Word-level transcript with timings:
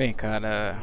Bem, 0.00 0.14
cara, 0.14 0.78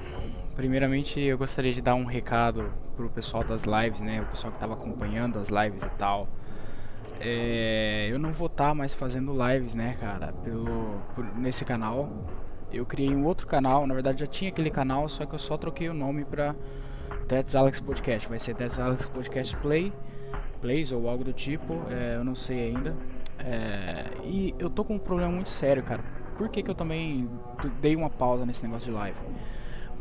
primeiramente 0.56 1.20
eu 1.20 1.40
gostaria 1.40 1.74
de 1.74 1.82
dar 1.82 1.96
um 1.96 2.06
recado 2.06 2.72
pro 2.96 3.10
pessoal 3.10 3.44
das 3.44 3.64
lives, 3.64 4.00
né? 4.00 4.22
O 4.22 4.26
pessoal 4.28 4.54
que 4.54 4.60
tava 4.60 4.76
acompanhando 4.76 5.40
as 5.40 5.50
lives 5.50 5.82
e 5.82 5.90
tal. 5.98 6.28
É, 7.20 8.10
eu 8.12 8.20
não 8.20 8.32
vou 8.32 8.46
estar 8.46 8.68
tá 8.68 8.74
mais 8.76 8.94
fazendo 8.94 9.34
lives, 9.34 9.74
né, 9.74 9.98
cara, 10.00 10.34
pelo, 10.44 11.02
por, 11.16 11.26
nesse 11.36 11.66
canal. 11.66 12.12
Eu 12.72 12.86
criei 12.86 13.10
um 13.16 13.26
outro 13.26 13.48
canal, 13.48 13.88
na 13.88 13.96
verdade 13.96 14.20
já 14.20 14.28
tinha 14.28 14.52
aquele 14.52 14.70
canal, 14.70 15.10
só 15.10 15.26
que 15.26 15.34
eu 15.34 15.40
só 15.40 15.58
troquei 15.58 15.90
o 15.90 15.96
nome 15.96 16.24
pra 16.24 16.56
That's 17.28 17.56
Alex 17.56 17.80
Podcast. 17.80 18.30
Vai 18.30 18.38
ser 18.38 18.54
That's 18.54 18.78
Alex 18.78 19.08
Podcast 19.08 19.58
Play, 19.58 19.92
Plays 20.62 20.92
ou 20.92 21.10
algo 21.10 21.24
do 21.24 21.34
tipo, 21.34 21.82
é, 21.90 22.18
eu 22.18 22.24
não 22.24 22.36
sei 22.36 22.68
ainda. 22.68 22.96
É, 23.40 24.12
e 24.24 24.54
eu 24.60 24.70
tô 24.70 24.86
com 24.86 24.94
um 24.94 25.00
problema 25.00 25.32
muito 25.32 25.50
sério, 25.50 25.82
cara 25.82 26.17
por 26.38 26.50
que, 26.50 26.62
que 26.62 26.70
eu 26.70 26.76
também 26.76 27.30
dei 27.82 27.96
uma 27.96 28.10
pausa 28.10 28.46
nesse 28.46 28.64
negócio 28.64 28.86
de 28.86 28.92
live? 28.92 29.18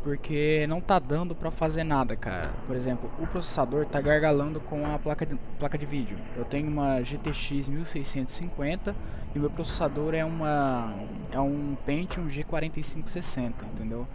Porque 0.03 0.65
não 0.69 0.79
tá 0.79 0.99
dando 0.99 1.35
pra 1.35 1.51
fazer 1.51 1.83
nada, 1.83 2.15
cara. 2.15 2.51
Por 2.65 2.75
exemplo, 2.75 3.11
o 3.19 3.27
processador 3.27 3.85
tá 3.85 3.99
gargalando 3.99 4.61
com 4.61 4.85
a 4.85 4.97
placa 4.97 5.25
de, 5.25 5.35
placa 5.59 5.77
de 5.77 5.85
vídeo. 5.85 6.17
Eu 6.37 6.45
tenho 6.45 6.69
uma 6.69 7.01
GTX 7.01 7.67
1650 7.67 8.95
e 9.35 9.39
meu 9.39 9.49
processador 9.49 10.13
é 10.13 10.23
uma 10.23 10.93
é 11.31 11.39
um 11.39 11.75
Pentium 11.85 12.27
G4560, 12.27 13.51
entendeu? 13.73 14.07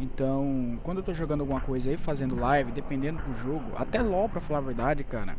Então, 0.00 0.78
quando 0.82 0.98
eu 0.98 1.04
tô 1.04 1.12
jogando 1.12 1.40
alguma 1.40 1.60
coisa 1.60 1.90
aí, 1.90 1.96
fazendo 1.96 2.38
live, 2.38 2.72
dependendo 2.72 3.20
do 3.22 3.34
jogo, 3.36 3.72
até 3.76 4.00
LoL 4.00 4.28
pra 4.28 4.40
falar 4.40 4.60
a 4.60 4.62
verdade, 4.62 5.04
cara, 5.04 5.36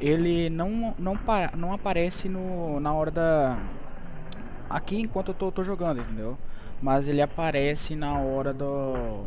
ele 0.00 0.50
não 0.50 0.94
não, 0.98 1.16
para, 1.16 1.56
não 1.56 1.72
aparece 1.72 2.28
no, 2.28 2.80
na 2.80 2.92
hora 2.92 3.10
da 3.10 3.58
aqui 4.74 5.00
enquanto 5.00 5.28
eu 5.28 5.34
tô, 5.34 5.52
tô 5.52 5.62
jogando, 5.62 6.00
entendeu? 6.00 6.36
Mas 6.82 7.06
ele 7.06 7.22
aparece 7.22 7.94
na 7.94 8.18
hora 8.18 8.52
do. 8.52 9.24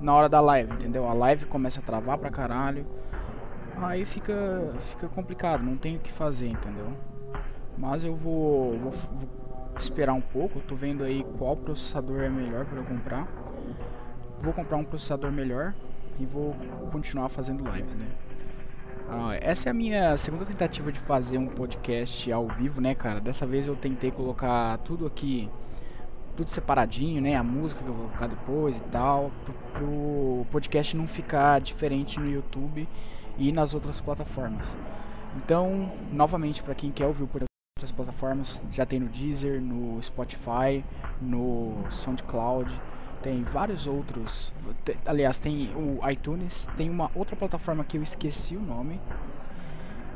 Na 0.00 0.14
hora 0.14 0.28
da 0.28 0.40
live, 0.40 0.72
entendeu? 0.72 1.06
A 1.06 1.12
live 1.12 1.44
começa 1.44 1.80
a 1.80 1.82
travar 1.82 2.16
pra 2.16 2.30
caralho. 2.30 2.86
Aí 3.76 4.04
fica, 4.04 4.72
fica 4.80 5.08
complicado, 5.08 5.62
não 5.62 5.76
tem 5.76 5.96
o 5.96 5.98
que 6.00 6.10
fazer, 6.10 6.48
entendeu? 6.48 6.92
Mas 7.76 8.02
eu 8.02 8.16
vou, 8.16 8.76
vou, 8.78 8.90
vou 8.90 9.28
esperar 9.78 10.14
um 10.14 10.20
pouco, 10.20 10.58
tô 10.60 10.74
vendo 10.74 11.04
aí 11.04 11.24
qual 11.38 11.54
processador 11.56 12.20
é 12.22 12.28
melhor 12.28 12.64
para 12.64 12.78
eu 12.78 12.84
comprar. 12.84 13.28
Vou 14.40 14.52
comprar 14.52 14.78
um 14.78 14.84
processador 14.84 15.30
melhor 15.30 15.74
e 16.18 16.24
vou 16.24 16.56
continuar 16.90 17.28
fazendo 17.28 17.62
lives, 17.70 17.94
né? 17.94 18.06
Ah, 19.10 19.34
essa 19.40 19.68
é 19.68 19.70
a 19.70 19.74
minha 19.74 20.14
segunda 20.18 20.44
tentativa 20.44 20.92
de 20.92 21.00
fazer 21.00 21.38
um 21.38 21.46
podcast 21.46 22.30
ao 22.30 22.46
vivo, 22.46 22.78
né, 22.78 22.94
cara? 22.94 23.20
Dessa 23.20 23.46
vez 23.46 23.66
eu 23.66 23.74
tentei 23.74 24.10
colocar 24.10 24.76
tudo 24.78 25.06
aqui, 25.06 25.48
tudo 26.36 26.50
separadinho, 26.50 27.22
né? 27.22 27.34
A 27.34 27.42
música 27.42 27.82
que 27.82 27.88
eu 27.88 27.94
vou 27.94 28.04
colocar 28.08 28.26
depois 28.26 28.76
e 28.76 28.80
tal, 28.90 29.30
pro, 29.44 29.54
pro 29.72 30.46
podcast 30.50 30.94
não 30.94 31.08
ficar 31.08 31.58
diferente 31.58 32.20
no 32.20 32.30
YouTube 32.30 32.86
e 33.38 33.50
nas 33.50 33.72
outras 33.72 33.98
plataformas. 33.98 34.76
Então, 35.36 35.90
novamente, 36.12 36.62
para 36.62 36.74
quem 36.74 36.92
quer 36.92 37.06
ouvir 37.06 37.26
por 37.28 37.44
outras 37.78 37.92
plataformas, 37.92 38.60
já 38.70 38.84
tem 38.84 39.00
no 39.00 39.08
Deezer, 39.08 39.58
no 39.58 40.02
Spotify, 40.02 40.84
no 41.18 41.82
SoundCloud 41.90 42.70
tem 43.22 43.42
vários 43.42 43.86
outros. 43.86 44.52
Aliás, 45.04 45.38
tem 45.38 45.70
o 45.74 46.00
iTunes, 46.08 46.68
tem 46.76 46.90
uma 46.90 47.10
outra 47.14 47.36
plataforma 47.36 47.84
que 47.84 47.96
eu 47.96 48.02
esqueci 48.02 48.56
o 48.56 48.60
nome. 48.60 49.00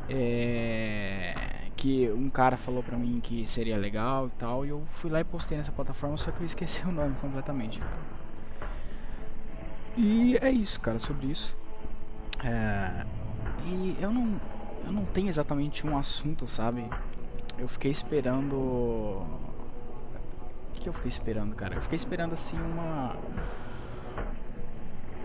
É, 0.09 1.35
que 1.77 2.11
um 2.11 2.29
cara 2.29 2.57
falou 2.57 2.83
pra 2.83 2.97
mim 2.97 3.21
que 3.21 3.47
seria 3.47 3.77
legal 3.77 4.29
e 4.29 4.31
tal. 4.39 4.65
E 4.65 4.69
eu 4.69 4.85
fui 4.93 5.11
lá 5.11 5.21
e 5.21 5.25
postei 5.25 5.59
nessa 5.59 5.73
plataforma, 5.73 6.17
só 6.17 6.31
que 6.31 6.41
eu 6.41 6.47
esqueci 6.47 6.85
o 6.87 6.93
nome 6.93 7.15
completamente, 7.21 7.79
cara. 7.79 8.23
E 9.97 10.39
é 10.41 10.51
isso, 10.51 10.81
cara, 10.81 10.99
sobre 10.99 11.27
isso. 11.27 11.57
É, 12.45 13.05
e 13.67 13.97
eu 14.01 14.11
não, 14.11 14.41
eu 14.87 14.93
não 14.93 15.05
tenho 15.05 15.29
exatamente 15.29 15.87
um 15.87 15.97
assunto, 15.97 16.47
sabe? 16.47 16.89
Eu 17.59 17.69
fiquei 17.69 17.91
esperando 17.91 19.25
que 20.83 20.89
eu 20.89 20.93
fiquei 20.93 21.09
esperando, 21.09 21.55
cara? 21.55 21.77
Eu 21.77 21.81
fiquei 21.81 21.97
esperando 21.97 22.35
assim 22.35 22.59
uma. 22.59 23.17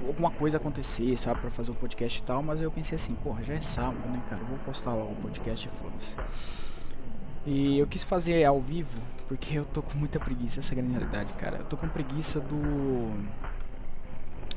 Alguma 0.06 0.32
coisa 0.32 0.58
acontecer, 0.58 1.18
sabe, 1.18 1.42
pra 1.42 1.50
fazer 1.50 1.72
o 1.72 1.74
podcast 1.74 2.20
e 2.20 2.24
tal, 2.24 2.42
mas 2.42 2.62
eu 2.62 2.72
pensei 2.72 2.96
assim, 2.96 3.16
porra, 3.16 3.44
já 3.44 3.56
é 3.56 3.62
sábado, 3.62 4.08
né, 4.08 4.22
cara? 4.30 4.42
vou 4.44 4.58
postar 4.60 4.94
logo 4.94 5.12
o 5.12 5.16
podcast 5.16 5.68
e 5.68 5.72
foda-se. 5.72 6.16
E 7.46 7.80
eu 7.80 7.88
quis 7.88 8.04
fazer 8.04 8.46
ao 8.46 8.62
vivo, 8.62 8.98
porque 9.28 9.58
eu 9.58 9.66
tô 9.66 9.82
com 9.82 9.98
muita 9.98 10.20
preguiça, 10.20 10.60
essa 10.60 10.72
é 10.72 10.74
a 10.74 10.76
grande 10.78 10.92
realidade, 10.92 11.34
cara. 11.34 11.58
Eu 11.58 11.66
tô 11.66 11.76
com 11.76 11.90
preguiça 11.90 12.40
do. 12.40 13.12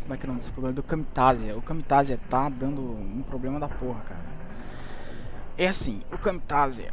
Como 0.03 0.15
é 0.15 0.16
que 0.16 0.25
é 0.25 0.27
o 0.27 0.28
nome 0.28 0.41
desse 0.41 0.53
programa? 0.53 0.75
Do 0.75 0.83
Camtasia. 0.83 1.56
O 1.56 1.62
Camtasia 1.62 2.19
tá 2.28 2.49
dando 2.49 2.83
um 2.83 3.22
problema 3.22 3.59
da 3.59 3.69
porra, 3.69 4.00
cara. 4.00 4.21
É 5.56 5.69
assim, 5.69 6.03
o 6.12 6.19
Camtasia 6.19 6.91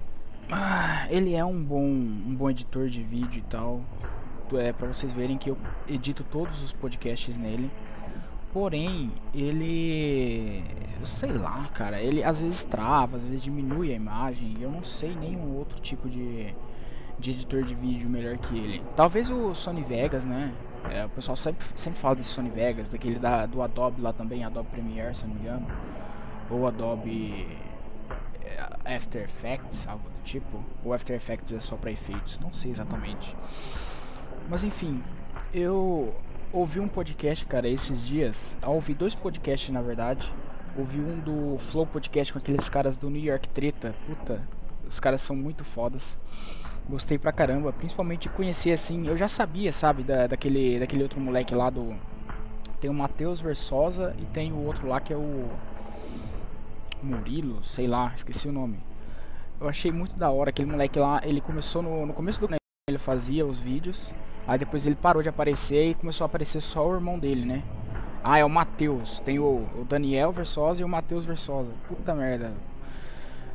ele 1.09 1.35
é 1.35 1.43
um 1.43 1.61
bom, 1.61 1.83
um 1.83 2.35
bom 2.35 2.49
editor 2.49 2.87
de 2.87 3.03
vídeo 3.03 3.39
e 3.39 3.49
tal. 3.49 3.81
É 4.53 4.71
para 4.71 4.87
vocês 4.87 5.11
verem 5.11 5.37
que 5.37 5.49
eu 5.49 5.57
edito 5.87 6.23
todos 6.23 6.63
os 6.63 6.71
podcasts 6.71 7.35
nele. 7.35 7.69
Porém, 8.53 9.11
ele, 9.33 10.63
sei 11.03 11.33
lá, 11.33 11.67
cara, 11.73 12.01
ele 12.01 12.23
às 12.23 12.39
vezes 12.39 12.63
trava, 12.63 13.17
às 13.17 13.25
vezes 13.25 13.43
diminui 13.43 13.91
a 13.91 13.95
imagem. 13.95 14.55
Eu 14.61 14.71
não 14.71 14.83
sei 14.83 15.13
nenhum 15.13 15.57
outro 15.57 15.79
tipo 15.81 16.09
de, 16.09 16.55
de 17.19 17.31
editor 17.31 17.63
de 17.63 17.75
vídeo 17.75 18.09
melhor 18.09 18.37
que 18.37 18.57
ele. 18.57 18.81
Talvez 18.95 19.29
o 19.29 19.53
Sony 19.53 19.83
Vegas, 19.83 20.23
né? 20.23 20.53
É, 20.89 21.05
o 21.05 21.09
pessoal 21.09 21.35
sempre, 21.35 21.67
sempre 21.75 21.99
fala 21.99 22.15
desse 22.15 22.29
Sony 22.29 22.49
Vegas, 22.49 22.87
daquele 22.87 23.19
da, 23.19 23.45
do 23.45 23.61
Adobe 23.61 24.01
lá 24.01 24.13
também, 24.13 24.45
Adobe 24.45 24.69
Premiere, 24.69 25.13
se 25.13 25.27
não 25.27 25.35
me 25.35 25.41
engano. 25.41 25.67
Ou 26.49 26.65
Adobe 26.65 27.45
After 28.85 29.23
Effects, 29.23 29.85
algo 29.87 30.16
tipo. 30.27 30.63
O 30.83 30.93
After 30.93 31.15
Effects 31.15 31.53
é 31.53 31.59
só 31.59 31.75
para 31.75 31.91
efeitos, 31.91 32.37
não 32.39 32.53
sei 32.53 32.71
exatamente. 32.71 33.35
Mas 34.49 34.63
enfim, 34.63 35.01
eu 35.53 36.13
ouvi 36.51 36.79
um 36.79 36.87
podcast, 36.87 37.45
cara, 37.45 37.67
esses 37.67 38.05
dias. 38.05 38.55
Eu 38.61 38.71
ouvi 38.71 38.93
dois 38.93 39.15
podcasts, 39.15 39.69
na 39.69 39.81
verdade. 39.81 40.31
Ouvi 40.77 40.99
um 40.99 41.19
do 41.19 41.57
Flow 41.57 41.87
Podcast 41.87 42.31
com 42.31 42.39
aqueles 42.39 42.69
caras 42.69 42.97
do 42.97 43.09
New 43.09 43.23
York 43.23 43.49
Treta. 43.49 43.95
Puta, 44.05 44.47
os 44.87 44.99
caras 44.99 45.21
são 45.21 45.35
muito 45.35 45.63
fodas. 45.63 46.19
Gostei 46.87 47.17
pra 47.17 47.31
caramba, 47.31 47.73
principalmente 47.73 48.29
conhecer 48.29 48.71
assim. 48.71 49.07
Eu 49.07 49.17
já 49.17 49.27
sabia, 49.27 49.71
sabe, 49.71 50.03
da, 50.03 50.27
daquele, 50.27 50.79
daquele 50.79 51.03
outro 51.03 51.19
moleque 51.19 51.55
lá 51.55 51.69
do. 51.69 51.95
Tem 52.79 52.89
o 52.89 52.93
Matheus 52.93 53.41
Versosa 53.41 54.15
e 54.19 54.25
tem 54.25 54.53
o 54.53 54.63
outro 54.63 54.87
lá 54.87 54.99
que 54.99 55.11
é 55.11 55.17
o 55.17 55.49
Murilo, 57.01 57.63
sei 57.63 57.87
lá, 57.87 58.11
esqueci 58.15 58.47
o 58.47 58.51
nome. 58.51 58.77
Eu 59.59 59.67
achei 59.67 59.91
muito 59.91 60.15
da 60.15 60.29
hora 60.29 60.49
aquele 60.49 60.69
moleque 60.69 60.99
lá. 60.99 61.21
Ele 61.23 61.41
começou 61.41 61.81
no, 61.81 62.05
no 62.05 62.13
começo 62.13 62.39
do 62.39 62.47
ele 62.89 62.97
fazia 62.97 63.45
os 63.45 63.59
vídeos. 63.59 64.13
Aí 64.47 64.57
depois 64.57 64.85
ele 64.85 64.95
parou 64.95 65.21
de 65.21 65.27
aparecer 65.27 65.89
e 65.89 65.93
começou 65.93 66.23
a 66.23 66.27
aparecer 66.27 66.61
só 66.61 66.87
o 66.87 66.93
irmão 66.93 67.19
dele, 67.19 67.45
né? 67.45 67.63
Ah, 68.23 68.37
é 68.37 68.45
o 68.45 68.49
Matheus. 68.49 69.19
Tem 69.19 69.39
o, 69.39 69.67
o, 69.75 69.83
Daniel 69.83 70.31
Versosa 70.31 70.81
e 70.81 70.85
o 70.85 70.87
Matheus 70.87 71.25
Versosa. 71.25 71.71
Puta 71.87 72.15
merda. 72.15 72.53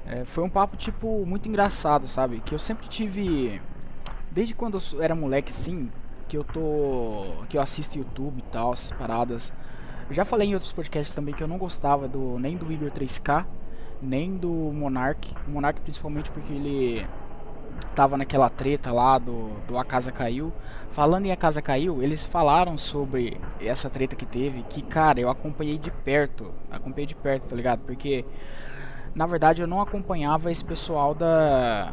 É, 0.06 0.24
foi 0.24 0.44
um 0.44 0.50
papo, 0.50 0.76
tipo, 0.76 1.24
muito 1.24 1.48
engraçado, 1.48 2.06
sabe? 2.06 2.40
Que 2.40 2.54
eu 2.54 2.58
sempre 2.58 2.88
tive. 2.88 3.60
Desde 4.30 4.54
quando 4.54 4.78
eu 4.92 5.02
era 5.02 5.14
moleque, 5.14 5.52
sim, 5.52 5.90
que 6.28 6.36
eu 6.36 6.44
tô. 6.44 7.44
que 7.48 7.56
eu 7.56 7.62
assisto 7.62 7.96
YouTube 7.96 8.40
e 8.40 8.50
tal, 8.50 8.72
essas 8.72 8.92
paradas. 8.92 9.52
Já 10.10 10.24
falei 10.26 10.48
em 10.48 10.54
outros 10.54 10.72
podcasts 10.72 11.14
também 11.14 11.34
que 11.34 11.42
eu 11.42 11.48
não 11.48 11.56
gostava 11.56 12.06
do 12.06 12.38
nem 12.38 12.56
do 12.56 12.70
Igor 12.70 12.90
3K, 12.90 13.46
nem 14.02 14.36
do 14.36 14.50
Monark. 14.50 15.34
O 15.46 15.50
Monark 15.50 15.80
principalmente 15.80 16.30
porque 16.30 16.52
ele 16.52 17.06
tava 17.94 18.16
naquela 18.16 18.48
treta 18.48 18.92
lá 18.92 19.18
do, 19.18 19.50
do 19.66 19.78
A 19.78 19.84
Casa 19.84 20.10
Caiu. 20.10 20.52
Falando 20.90 21.26
em 21.26 21.32
A 21.32 21.36
Casa 21.36 21.62
Caiu, 21.62 22.02
eles 22.02 22.24
falaram 22.24 22.76
sobre 22.76 23.40
essa 23.60 23.88
treta 23.88 24.16
que 24.16 24.26
teve, 24.26 24.62
que 24.62 24.82
cara, 24.82 25.20
eu 25.20 25.30
acompanhei 25.30 25.78
de 25.78 25.90
perto. 25.90 26.52
Acompanhei 26.70 27.06
de 27.06 27.14
perto, 27.14 27.48
tá 27.48 27.56
ligado? 27.56 27.80
Porque 27.80 28.24
na 29.14 29.26
verdade 29.26 29.62
eu 29.62 29.66
não 29.66 29.80
acompanhava 29.80 30.50
esse 30.50 30.64
pessoal 30.64 31.14
da 31.14 31.92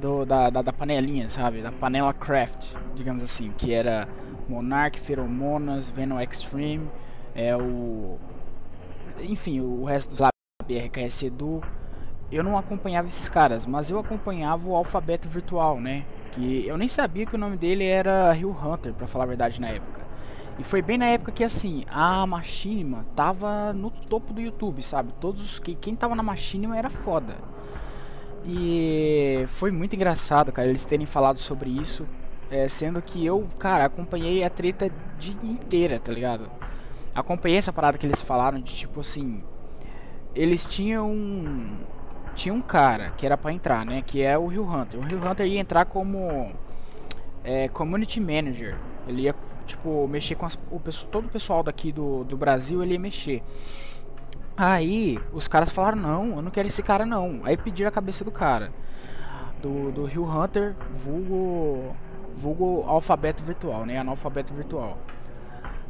do, 0.00 0.26
da, 0.26 0.50
da, 0.50 0.62
da 0.62 0.72
panelinha, 0.72 1.28
sabe? 1.30 1.62
Da 1.62 1.72
panela 1.72 2.12
craft, 2.12 2.74
digamos 2.94 3.22
assim, 3.22 3.52
que 3.56 3.72
era 3.72 4.06
Monarch, 4.48 5.00
Feromonas, 5.00 5.88
Venom 5.88 6.20
Extreme 6.20 6.88
é 7.34 7.56
o 7.56 8.18
enfim, 9.20 9.60
o 9.60 9.84
resto 9.84 10.10
dos 10.10 10.20
BRKS 10.66 11.24
Edu, 11.24 11.62
eu 12.30 12.42
não 12.42 12.58
acompanhava 12.58 13.08
esses 13.08 13.28
caras, 13.28 13.66
mas 13.66 13.90
eu 13.90 13.98
acompanhava 13.98 14.68
o 14.68 14.74
alfabeto 14.74 15.28
virtual, 15.28 15.80
né? 15.80 16.04
Que 16.32 16.66
eu 16.66 16.76
nem 16.76 16.88
sabia 16.88 17.24
que 17.24 17.34
o 17.34 17.38
nome 17.38 17.56
dele 17.56 17.84
era 17.84 18.32
Rio 18.32 18.50
Hunter, 18.50 18.92
para 18.92 19.06
falar 19.06 19.24
a 19.24 19.28
verdade 19.28 19.60
na 19.60 19.68
época. 19.68 20.00
E 20.58 20.64
foi 20.64 20.80
bem 20.80 20.96
na 20.96 21.06
época 21.06 21.32
que 21.32 21.44
assim, 21.44 21.82
a 21.88 22.26
Machinima 22.26 23.04
tava 23.14 23.72
no 23.72 23.90
topo 23.90 24.32
do 24.32 24.40
YouTube, 24.40 24.82
sabe? 24.82 25.12
Todos 25.20 25.58
que 25.58 25.74
quem 25.74 25.94
tava 25.94 26.14
na 26.14 26.22
Machinima 26.22 26.76
era 26.76 26.88
foda. 26.88 27.36
E 28.44 29.44
foi 29.48 29.70
muito 29.70 29.94
engraçado, 29.94 30.52
cara, 30.52 30.68
eles 30.68 30.84
terem 30.84 31.04
falado 31.04 31.38
sobre 31.38 31.68
isso. 31.68 32.06
É, 32.50 32.68
sendo 32.68 33.02
que 33.02 33.24
eu, 33.26 33.46
cara, 33.58 33.84
acompanhei 33.84 34.44
a 34.44 34.50
treta 34.50 34.90
de 35.18 35.32
inteira, 35.42 35.98
tá 35.98 36.12
ligado? 36.12 36.48
Acompanhei 37.14 37.58
essa 37.58 37.72
parada 37.72 37.98
que 37.98 38.06
eles 38.06 38.22
falaram 38.22 38.60
de 38.60 38.72
tipo 38.74 39.00
assim. 39.00 39.42
Eles 40.36 40.66
tinham 40.66 41.10
um. 41.10 41.78
Tinha 42.34 42.52
um 42.52 42.60
cara 42.60 43.10
que 43.16 43.24
era 43.24 43.38
para 43.38 43.50
entrar, 43.52 43.86
né? 43.86 44.02
Que 44.04 44.22
é 44.22 44.36
o 44.36 44.46
Rio 44.46 44.70
Hunter. 44.70 45.00
O 45.00 45.02
Rio 45.02 45.18
Hunter 45.26 45.46
ia 45.46 45.58
entrar 45.58 45.86
como 45.86 46.52
é, 47.42 47.68
community 47.68 48.20
manager. 48.20 48.76
Ele 49.08 49.22
ia, 49.22 49.34
tipo, 49.64 50.06
mexer 50.06 50.34
com 50.34 50.44
as, 50.44 50.58
o 50.70 50.78
pessoal, 50.78 51.10
todo 51.10 51.24
o 51.24 51.28
pessoal 51.30 51.62
daqui 51.62 51.90
do, 51.90 52.24
do 52.24 52.36
Brasil, 52.36 52.82
ele 52.82 52.92
ia 52.92 53.00
mexer. 53.00 53.42
Aí 54.54 55.18
os 55.32 55.48
caras 55.48 55.70
falaram, 55.70 55.96
não, 55.96 56.36
eu 56.36 56.42
não 56.42 56.50
quero 56.50 56.68
esse 56.68 56.82
cara 56.82 57.06
não. 57.06 57.40
Aí 57.44 57.56
pediram 57.56 57.88
a 57.88 57.92
cabeça 57.92 58.22
do 58.22 58.30
cara. 58.30 58.70
Do, 59.62 59.90
do 59.90 60.04
Rio 60.04 60.24
Hunter, 60.24 60.76
vulgo, 61.02 61.96
vulgo 62.36 62.84
alfabeto 62.86 63.42
virtual, 63.42 63.86
né? 63.86 63.98
Analfabeto 63.98 64.52
virtual. 64.52 64.98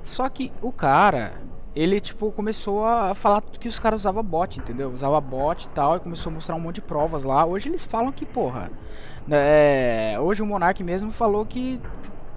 Só 0.04 0.28
que 0.28 0.52
o 0.62 0.70
cara, 0.70 1.32
ele 1.76 2.00
tipo 2.00 2.32
começou 2.32 2.84
a 2.84 3.14
falar 3.14 3.42
que 3.42 3.68
os 3.68 3.78
caras 3.78 4.00
usavam 4.00 4.24
bot, 4.24 4.58
entendeu? 4.58 4.90
Usava 4.90 5.20
bot 5.20 5.66
e 5.66 5.68
tal, 5.68 5.96
e 5.96 6.00
começou 6.00 6.30
a 6.30 6.34
mostrar 6.34 6.54
um 6.56 6.60
monte 6.60 6.76
de 6.76 6.80
provas 6.80 7.22
lá. 7.22 7.44
Hoje 7.44 7.68
eles 7.68 7.84
falam 7.84 8.10
que, 8.10 8.24
porra. 8.24 8.70
É, 9.30 10.16
hoje 10.20 10.40
o 10.40 10.46
Monark 10.46 10.82
mesmo 10.82 11.12
falou 11.12 11.44
que 11.44 11.80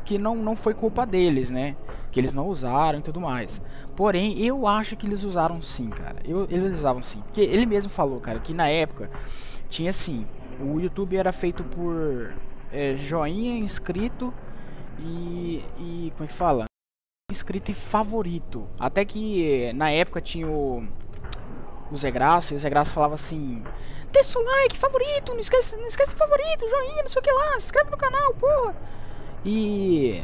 que 0.04 0.18
não, 0.18 0.36
não 0.36 0.56
foi 0.56 0.74
culpa 0.74 1.06
deles, 1.06 1.52
né? 1.52 1.76
Que 2.12 2.20
eles 2.20 2.34
não 2.34 2.48
usaram 2.48 2.98
e 2.98 3.02
tudo 3.02 3.22
mais. 3.22 3.62
Porém, 3.96 4.42
eu 4.44 4.66
acho 4.66 4.96
que 4.96 5.06
eles 5.06 5.24
usaram 5.24 5.62
sim, 5.62 5.90
cara. 5.90 6.16
Eu, 6.28 6.48
eles 6.50 6.80
usavam 6.80 7.02
sim. 7.04 7.22
Porque 7.22 7.42
ele 7.42 7.66
mesmo 7.68 7.92
falou, 7.92 8.20
cara, 8.20 8.40
que 8.40 8.52
na 8.54 8.68
época 8.68 9.10
tinha 9.70 9.92
assim: 9.92 10.26
o 10.60 10.80
YouTube 10.80 11.16
era 11.16 11.32
feito 11.32 11.64
por 11.64 12.34
é, 12.74 12.96
joinha, 12.96 13.58
inscrito 13.60 14.34
e, 15.00 15.64
e. 15.78 16.14
Como 16.18 16.26
é 16.26 16.28
que 16.28 16.34
fala? 16.34 16.69
Inscrito 17.30 17.72
e 17.72 17.74
favorito. 17.74 18.68
Até 18.80 19.06
que 19.06 19.72
na 19.74 19.92
época 19.92 20.22
tinha 20.22 20.48
o. 20.48 20.88
O 21.92 21.98
Zé 21.98 22.12
Graça, 22.12 22.54
e 22.54 22.58
o 22.58 22.60
Zé 22.60 22.70
Graça 22.70 22.94
falava 22.94 23.16
assim: 23.16 23.64
Deixa 24.12 24.38
o 24.38 24.44
like, 24.44 24.78
favorito, 24.78 25.34
não 25.34 25.40
esquece, 25.40 25.76
não 25.76 25.88
esquece 25.88 26.14
favorito, 26.14 26.70
joinha, 26.70 27.02
não 27.02 27.10
sei 27.10 27.20
o 27.20 27.24
que 27.24 27.32
lá, 27.32 27.52
se 27.54 27.66
inscreve 27.66 27.90
no 27.90 27.98
canal, 27.98 28.34
porra. 28.36 28.76
E 29.44 30.24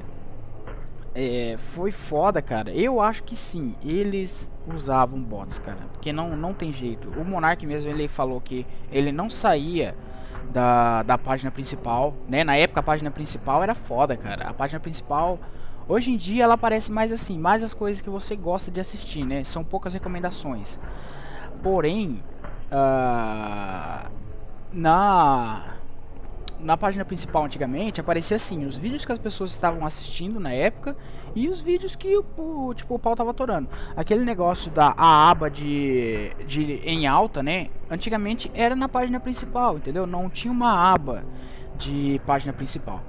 é, 1.16 1.56
foi 1.58 1.92
foda, 1.92 2.42
cara. 2.42 2.72
Eu 2.72 3.00
acho 3.00 3.24
que 3.24 3.36
sim, 3.36 3.74
eles 3.84 4.52
usavam 4.68 5.22
bots, 5.22 5.60
cara. 5.60 5.78
Porque 5.94 6.12
não, 6.12 6.36
não 6.36 6.54
tem 6.54 6.74
jeito. 6.74 7.10
O 7.12 7.24
Monark 7.24 7.66
mesmo, 7.66 7.90
ele 7.90 8.08
falou 8.08 8.42
que 8.42 8.68
ele 8.92 9.12
não 9.12 9.30
saía 9.30 9.96
da, 10.52 11.04
da 11.04 11.18
página 11.18 11.50
principal, 11.52 12.14
né? 12.28 12.44
Na 12.44 12.58
época 12.58 12.82
a 12.82 12.84
página 12.84 13.10
principal 13.10 13.64
era 13.64 13.74
foda, 13.74 14.18
cara. 14.18 14.50
A 14.50 14.54
página 14.54 14.80
principal, 14.80 15.40
hoje 15.88 16.12
em 16.12 16.18
dia 16.18 16.44
ela 16.44 16.56
aparece 16.56 16.92
mais 16.92 17.12
assim, 17.12 17.38
mais 17.38 17.64
as 17.64 17.74
coisas 17.74 18.02
que 18.02 18.10
você 18.10 18.36
gosta 18.36 18.72
de 18.72 18.80
assistir, 18.80 19.26
né? 19.26 19.44
São 19.44 19.64
poucas 19.64 19.94
recomendações. 19.94 20.80
Porém, 21.62 22.24
uh, 22.72 24.12
na 24.72 25.76
na 26.60 26.78
página 26.78 27.04
principal 27.06 27.46
antigamente 27.46 28.02
aparecia 28.02 28.36
assim, 28.36 28.66
os 28.66 28.78
vídeos 28.78 29.06
que 29.06 29.12
as 29.12 29.18
pessoas 29.18 29.52
estavam 29.52 29.86
assistindo 29.86 30.40
na 30.40 30.52
época 30.52 30.96
e 31.36 31.50
os 31.50 31.60
vídeos 31.60 31.96
que 31.96 32.18
o, 32.18 32.74
tipo 32.74 32.96
o 32.96 33.00
pau 33.00 33.16
tava 33.16 33.32
atorando. 33.32 33.70
Aquele 33.96 34.24
negócio 34.24 34.72
da 34.72 34.94
a 34.98 35.30
aba 35.30 35.50
de, 35.50 36.32
de 36.48 36.82
em 36.84 37.06
alta, 37.08 37.44
né? 37.44 37.70
Antigamente 37.90 38.50
era 38.56 38.76
na 38.76 38.88
página 38.88 39.20
principal, 39.20 39.78
entendeu? 39.78 40.08
Não 40.08 40.30
tinha 40.30 40.52
uma 40.52 40.92
aba 40.94 41.24
de 41.78 42.20
página 42.26 42.54
principal. 42.54 43.04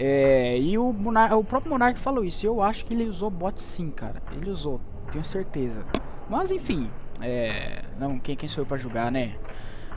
É, 0.00 0.56
e 0.56 0.78
o, 0.78 0.90
o 0.90 1.44
próprio 1.44 1.72
Monark 1.72 1.98
falou 1.98 2.24
isso. 2.24 2.46
eu 2.46 2.62
acho 2.62 2.86
que 2.86 2.94
ele 2.94 3.04
usou 3.04 3.28
bot 3.28 3.60
sim, 3.60 3.90
cara. 3.90 4.22
Ele 4.40 4.48
usou, 4.48 4.80
tenho 5.10 5.24
certeza. 5.24 5.84
Mas 6.30 6.52
enfim, 6.52 6.88
é, 7.20 7.82
não, 7.98 8.16
quem, 8.16 8.36
quem 8.36 8.48
sou 8.48 8.62
eu 8.62 8.66
para 8.66 8.76
julgar, 8.76 9.10
né? 9.10 9.34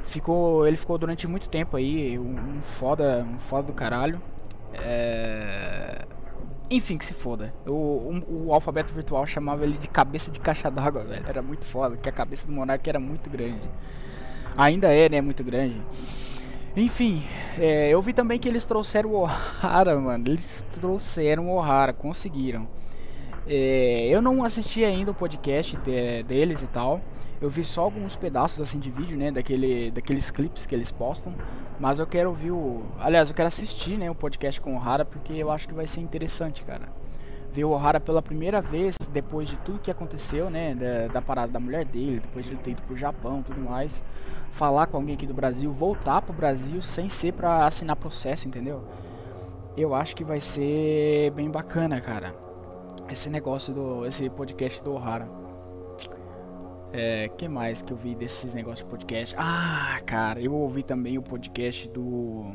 Ficou, 0.03 0.67
ele 0.67 0.75
ficou 0.75 0.97
durante 0.97 1.27
muito 1.27 1.47
tempo 1.47 1.77
aí, 1.77 2.17
um, 2.17 2.57
um 2.57 2.61
foda, 2.61 3.23
um 3.29 3.37
foda 3.37 3.67
do 3.67 3.73
caralho. 3.73 4.19
É... 4.73 6.03
Enfim, 6.69 6.97
que 6.97 7.05
se 7.05 7.13
foda. 7.13 7.53
O, 7.67 7.71
o, 7.71 8.45
o, 8.47 8.53
alfabeto 8.53 8.91
virtual 8.93 9.27
chamava 9.27 9.63
ele 9.63 9.77
de 9.77 9.87
cabeça 9.87 10.31
de 10.31 10.39
caixa 10.39 10.71
d'água, 10.71 11.03
velho. 11.03 11.25
Era 11.27 11.43
muito 11.43 11.63
foda, 11.63 11.95
que 11.95 12.09
a 12.09 12.11
cabeça 12.11 12.47
do 12.47 12.53
monarca 12.53 12.89
era 12.89 12.99
muito 12.99 13.29
grande. 13.29 13.69
Ainda 14.57 14.91
é, 14.91 15.07
né? 15.09 15.21
Muito 15.21 15.43
grande. 15.43 15.79
Enfim, 16.75 17.21
é, 17.59 17.89
eu 17.89 18.01
vi 18.01 18.13
também 18.13 18.39
que 18.39 18.47
eles 18.47 18.65
trouxeram 18.65 19.09
o 19.11 19.21
Ohara, 19.21 19.99
mano. 19.99 20.23
Eles 20.27 20.65
trouxeram 20.71 21.49
o 21.49 21.55
Ohara, 21.55 21.91
conseguiram. 21.91 22.67
É, 23.45 24.07
eu 24.07 24.21
não 24.21 24.43
assisti 24.43 24.85
ainda 24.85 25.11
o 25.11 25.13
podcast 25.13 25.75
de, 25.77 26.23
deles 26.23 26.63
e 26.63 26.67
tal. 26.67 27.01
Eu 27.41 27.49
vi 27.49 27.65
só 27.65 27.81
alguns 27.81 28.15
pedaços 28.15 28.61
assim 28.61 28.79
de 28.79 28.91
vídeo, 28.91 29.17
né, 29.17 29.31
daquele, 29.31 29.89
daqueles 29.91 30.29
clipes 30.29 30.67
que 30.67 30.75
eles 30.75 30.91
postam, 30.91 31.33
mas 31.79 31.97
eu 31.97 32.05
quero 32.05 32.29
ouvir 32.29 32.51
o, 32.51 32.83
aliás, 32.99 33.29
eu 33.29 33.35
quero 33.35 33.47
assistir, 33.47 33.97
né, 33.97 34.11
o 34.11 34.15
podcast 34.15 34.61
com 34.61 34.77
o 34.77 34.79
Hara 34.79 35.03
porque 35.03 35.33
eu 35.33 35.49
acho 35.49 35.67
que 35.67 35.73
vai 35.73 35.87
ser 35.87 36.01
interessante, 36.01 36.63
cara. 36.63 37.00
Ver 37.53 37.65
o 37.65 37.71
Ohara 37.71 37.99
pela 37.99 38.21
primeira 38.21 38.61
vez 38.61 38.95
depois 39.11 39.47
de 39.47 39.57
tudo 39.57 39.79
que 39.79 39.91
aconteceu, 39.91 40.49
né, 40.49 40.73
da, 40.73 41.13
da 41.13 41.21
parada 41.21 41.51
da 41.51 41.59
mulher 41.59 41.83
dele, 41.83 42.19
depois 42.19 42.45
de 42.45 42.51
ele 42.51 42.61
ter 42.61 42.71
ido 42.71 42.81
pro 42.83 42.95
Japão, 42.95 43.43
tudo 43.43 43.59
mais, 43.59 44.03
falar 44.51 44.87
com 44.87 44.97
alguém 44.97 45.15
aqui 45.15 45.27
do 45.27 45.33
Brasil, 45.33 45.71
voltar 45.71 46.21
pro 46.21 46.33
Brasil 46.33 46.81
sem 46.81 47.09
ser 47.09 47.33
para 47.33 47.65
assinar 47.65 47.95
processo, 47.97 48.47
entendeu? 48.47 48.83
Eu 49.75 49.93
acho 49.93 50.15
que 50.15 50.23
vai 50.23 50.39
ser 50.39 51.31
bem 51.31 51.49
bacana, 51.49 51.99
cara. 51.99 52.33
Esse 53.09 53.29
negócio 53.29 53.73
do 53.73 54.05
esse 54.05 54.29
podcast 54.29 54.81
do 54.83 54.93
Ohara. 54.93 55.27
É, 56.93 57.29
que 57.29 57.47
mais 57.47 57.81
que 57.81 57.93
eu 57.93 57.97
vi 57.97 58.13
desses 58.13 58.53
negócios 58.53 58.85
de 58.85 58.89
podcast? 58.89 59.33
Ah, 59.37 59.99
cara, 60.05 60.41
eu 60.41 60.53
ouvi 60.53 60.83
também 60.83 61.17
o 61.17 61.21
podcast 61.21 61.87
do. 61.89 62.53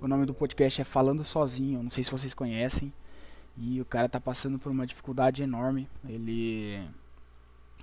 O 0.00 0.08
nome 0.08 0.24
do 0.24 0.32
podcast 0.32 0.80
é 0.80 0.84
Falando 0.84 1.22
Sozinho. 1.22 1.82
Não 1.82 1.90
sei 1.90 2.02
se 2.02 2.10
vocês 2.10 2.32
conhecem. 2.32 2.92
E 3.60 3.80
o 3.80 3.84
cara 3.84 4.08
tá 4.08 4.20
passando 4.20 4.58
por 4.58 4.70
uma 4.70 4.86
dificuldade 4.86 5.42
enorme. 5.42 5.88
Ele. 6.08 6.88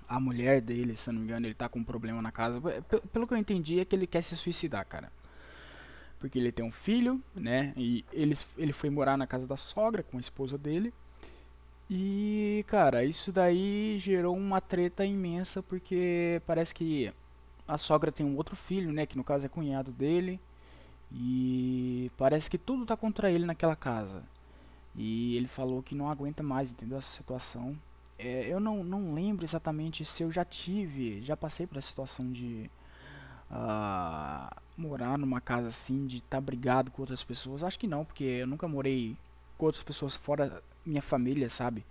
A 0.08 0.20
mulher 0.20 0.62
dele, 0.62 0.96
se 0.96 1.10
eu 1.10 1.14
não 1.14 1.22
me 1.22 1.28
engano, 1.28 1.48
ele 1.48 1.56
tá 1.56 1.68
com 1.68 1.80
um 1.80 1.84
problema 1.84 2.22
na 2.22 2.32
casa. 2.32 2.62
Pelo 3.12 3.28
que 3.28 3.34
eu 3.34 3.38
entendi, 3.38 3.80
é 3.80 3.86
que 3.86 3.96
ele 3.96 4.08
quer 4.08 4.22
se 4.22 4.36
suicidar, 4.38 4.86
cara. 4.86 5.12
Porque 6.20 6.38
ele 6.38 6.52
tem 6.52 6.64
um 6.64 6.72
filho, 6.72 7.22
né? 7.36 7.74
E 7.76 8.06
ele, 8.14 8.36
ele 8.58 8.72
foi 8.72 8.90
morar 8.90 9.18
na 9.18 9.28
casa 9.28 9.48
da 9.48 9.58
sogra 9.58 10.04
com 10.04 10.18
a 10.18 10.20
esposa 10.20 10.58
dele. 10.58 10.94
E, 11.90 12.64
cara, 12.68 13.04
isso 13.04 13.32
daí 13.32 13.98
gerou 14.00 14.36
uma 14.36 14.60
treta 14.60 15.06
imensa 15.06 15.62
porque 15.62 16.42
parece 16.46 16.74
que 16.74 17.12
a 17.68 17.78
sogra 17.78 18.12
tem 18.12 18.26
um 18.26 18.36
outro 18.38 18.56
filho, 18.56 18.92
né, 18.92 19.06
que 19.06 19.18
no 19.18 19.24
caso 19.24 19.46
é 19.46 19.50
cunhado 19.50 19.92
dele, 19.92 20.40
e 21.12 22.12
parece 22.18 22.50
que 22.50 22.58
tudo 22.58 22.86
tá 22.86 22.98
contra 22.98 23.32
ele 23.32 23.46
naquela 23.46 23.76
casa. 23.76 24.24
E 24.98 25.36
ele 25.36 25.48
falou 25.48 25.84
que 25.84 25.96
não 25.96 26.10
aguenta 26.10 26.42
mais, 26.42 26.72
entendeu 26.72 26.98
essa 26.98 27.12
situação. 27.12 27.78
É, 28.18 28.48
eu 28.48 28.60
não, 28.60 28.84
não 28.84 29.14
lembro 29.14 29.46
exatamente 29.46 30.06
se 30.06 30.24
eu 30.24 30.32
já 30.32 30.46
tive, 30.46 31.22
já 31.22 31.36
passei 31.36 31.68
por 31.68 31.78
essa 31.78 31.88
situação 31.88 32.32
de 32.32 32.70
uh, 33.52 34.56
morar 34.78 35.18
numa 35.18 35.42
casa 35.42 35.68
assim, 35.68 36.06
de 36.06 36.18
estar 36.18 36.38
tá 36.38 36.42
brigado 36.42 36.92
com 36.92 37.02
outras 37.02 37.24
pessoas. 37.24 37.64
Acho 37.64 37.80
que 37.80 37.88
não, 37.88 38.06
porque 38.06 38.24
eu 38.24 38.48
nunca 38.48 38.68
morei 38.68 39.18
com 39.58 39.66
outras 39.66 39.84
pessoas 39.84 40.16
fora 40.16 40.64
minha 40.86 41.02
família, 41.02 41.50
sabe? 41.50 41.86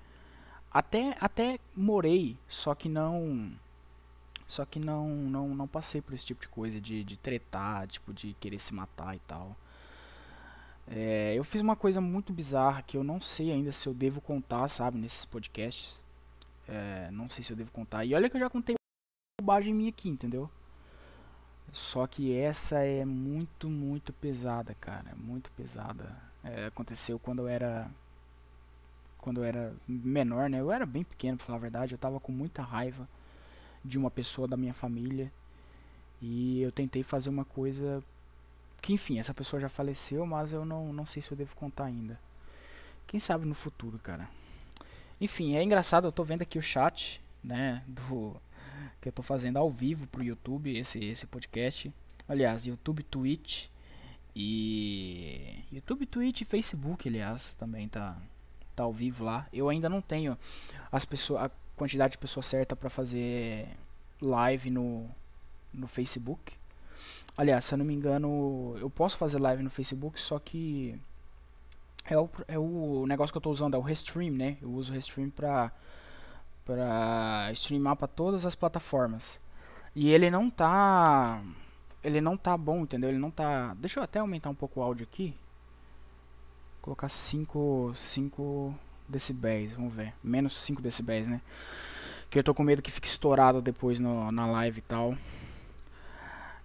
Até 0.70 1.16
até 1.20 1.58
morei, 1.76 2.36
só 2.48 2.74
que 2.74 2.88
não 2.88 3.52
só 4.46 4.64
que 4.64 4.78
não 4.80 5.08
não 5.08 5.54
não 5.54 5.66
passei 5.68 6.00
por 6.00 6.14
esse 6.14 6.26
tipo 6.26 6.40
de 6.40 6.48
coisa 6.48 6.80
de, 6.80 7.04
de 7.04 7.16
tretar, 7.16 7.86
tipo 7.86 8.12
de 8.12 8.34
querer 8.40 8.58
se 8.58 8.74
matar 8.74 9.14
e 9.14 9.20
tal. 9.20 9.56
É, 10.86 11.34
eu 11.34 11.44
fiz 11.44 11.60
uma 11.60 11.76
coisa 11.76 12.00
muito 12.00 12.32
bizarra 12.32 12.82
que 12.82 12.96
eu 12.96 13.04
não 13.04 13.20
sei 13.20 13.50
ainda 13.50 13.72
se 13.72 13.86
eu 13.86 13.94
devo 13.94 14.20
contar, 14.20 14.68
sabe, 14.68 14.98
nesses 14.98 15.24
podcasts. 15.24 16.04
É, 16.68 17.10
não 17.10 17.28
sei 17.28 17.42
se 17.42 17.52
eu 17.52 17.56
devo 17.56 17.70
contar. 17.70 18.04
E 18.04 18.14
olha 18.14 18.28
que 18.28 18.36
eu 18.36 18.40
já 18.40 18.50
contei 18.50 18.74
bobagem 19.40 19.74
minha 19.74 19.90
aqui, 19.90 20.08
entendeu? 20.08 20.50
Só 21.72 22.06
que 22.06 22.32
essa 22.32 22.78
é 22.78 23.04
muito, 23.04 23.68
muito 23.68 24.12
pesada, 24.12 24.74
cara. 24.74 25.14
Muito 25.16 25.50
pesada. 25.52 26.16
É, 26.42 26.66
aconteceu 26.66 27.18
quando 27.18 27.40
eu 27.40 27.48
era 27.48 27.90
quando 29.18 29.38
eu 29.38 29.44
era 29.44 29.74
menor, 29.88 30.50
né? 30.50 30.60
Eu 30.60 30.70
era 30.70 30.84
bem 30.84 31.02
pequeno, 31.02 31.38
pra 31.38 31.46
falar 31.46 31.58
a 31.58 31.62
verdade. 31.62 31.94
Eu 31.94 31.98
tava 31.98 32.20
com 32.20 32.30
muita 32.30 32.62
raiva 32.62 33.08
de 33.82 33.98
uma 33.98 34.10
pessoa 34.10 34.46
da 34.46 34.56
minha 34.56 34.74
família. 34.74 35.32
E 36.20 36.60
eu 36.60 36.70
tentei 36.70 37.02
fazer 37.02 37.30
uma 37.30 37.44
coisa 37.44 38.02
que, 38.84 38.92
enfim, 38.92 39.18
essa 39.18 39.32
pessoa 39.32 39.58
já 39.58 39.68
faleceu, 39.70 40.26
mas 40.26 40.52
eu 40.52 40.62
não, 40.62 40.92
não 40.92 41.06
sei 41.06 41.22
se 41.22 41.30
eu 41.30 41.36
devo 41.36 41.56
contar 41.56 41.86
ainda. 41.86 42.20
Quem 43.06 43.18
sabe 43.18 43.46
no 43.46 43.54
futuro, 43.54 43.98
cara. 43.98 44.28
Enfim, 45.18 45.56
é 45.56 45.62
engraçado, 45.62 46.06
eu 46.06 46.12
tô 46.12 46.22
vendo 46.22 46.42
aqui 46.42 46.58
o 46.58 46.62
chat, 46.62 47.18
né, 47.42 47.82
do 47.86 48.36
que 49.00 49.08
eu 49.08 49.12
tô 49.12 49.22
fazendo 49.22 49.56
ao 49.56 49.70
vivo 49.70 50.06
pro 50.08 50.22
YouTube 50.22 50.76
esse 50.76 51.02
esse 51.02 51.26
podcast. 51.26 51.90
Aliás, 52.28 52.66
YouTube, 52.66 53.02
Twitch 53.04 53.68
E 54.36 55.64
YouTube, 55.72 56.04
Twitch, 56.04 56.42
Facebook, 56.42 57.08
aliás, 57.08 57.54
também 57.54 57.88
tá 57.88 58.18
tá 58.76 58.82
ao 58.82 58.92
vivo 58.92 59.24
lá. 59.24 59.46
Eu 59.50 59.70
ainda 59.70 59.88
não 59.88 60.02
tenho 60.02 60.36
as 60.92 61.06
pessoas 61.06 61.44
a 61.44 61.50
quantidade 61.74 62.12
de 62.12 62.18
pessoas 62.18 62.46
certa 62.46 62.76
para 62.76 62.90
fazer 62.90 63.66
live 64.20 64.68
no 64.68 65.08
no 65.72 65.86
Facebook. 65.88 66.54
Aliás, 67.36 67.64
se 67.64 67.74
eu 67.74 67.78
não 67.78 67.84
me 67.84 67.94
engano, 67.94 68.76
eu 68.78 68.88
posso 68.88 69.16
fazer 69.16 69.38
live 69.38 69.62
no 69.62 69.70
Facebook, 69.70 70.20
só 70.20 70.38
que 70.38 70.98
é 72.04 72.18
o, 72.18 72.28
é 72.46 72.58
o 72.58 73.06
negócio 73.06 73.32
que 73.32 73.36
eu 73.36 73.40
estou 73.40 73.52
usando, 73.52 73.74
é 73.74 73.78
o 73.78 73.82
Restream, 73.82 74.32
né? 74.32 74.56
Eu 74.62 74.70
uso 74.70 74.92
o 74.92 74.94
Restream 74.94 75.30
para 75.30 75.72
para 76.64 77.50
streamar 77.52 77.96
para 77.96 78.08
todas 78.08 78.46
as 78.46 78.54
plataformas. 78.54 79.38
E 79.94 80.10
ele 80.10 80.30
não 80.30 80.48
tá 80.48 81.42
ele 82.04 82.20
não 82.20 82.36
tá 82.36 82.56
bom, 82.56 82.82
entendeu? 82.82 83.08
Ele 83.08 83.18
não 83.18 83.30
tá. 83.30 83.74
Deixa 83.74 83.98
eu 83.98 84.04
até 84.04 84.18
aumentar 84.18 84.50
um 84.50 84.54
pouco 84.54 84.80
o 84.80 84.82
áudio 84.82 85.06
aqui. 85.10 85.34
Colocar 86.82 87.08
5 87.08 87.92
5 87.96 88.74
decibéis, 89.08 89.72
vamos 89.72 89.94
ver. 89.94 90.12
Menos 90.22 90.54
5 90.54 90.82
decibéis, 90.82 91.26
né? 91.26 91.40
Que 92.28 92.38
eu 92.38 92.44
tô 92.44 92.54
com 92.54 92.62
medo 92.62 92.82
que 92.82 92.90
fique 92.90 93.06
estourado 93.06 93.62
depois 93.62 93.98
no, 93.98 94.30
na 94.30 94.46
live 94.46 94.78
e 94.78 94.82
tal. 94.82 95.16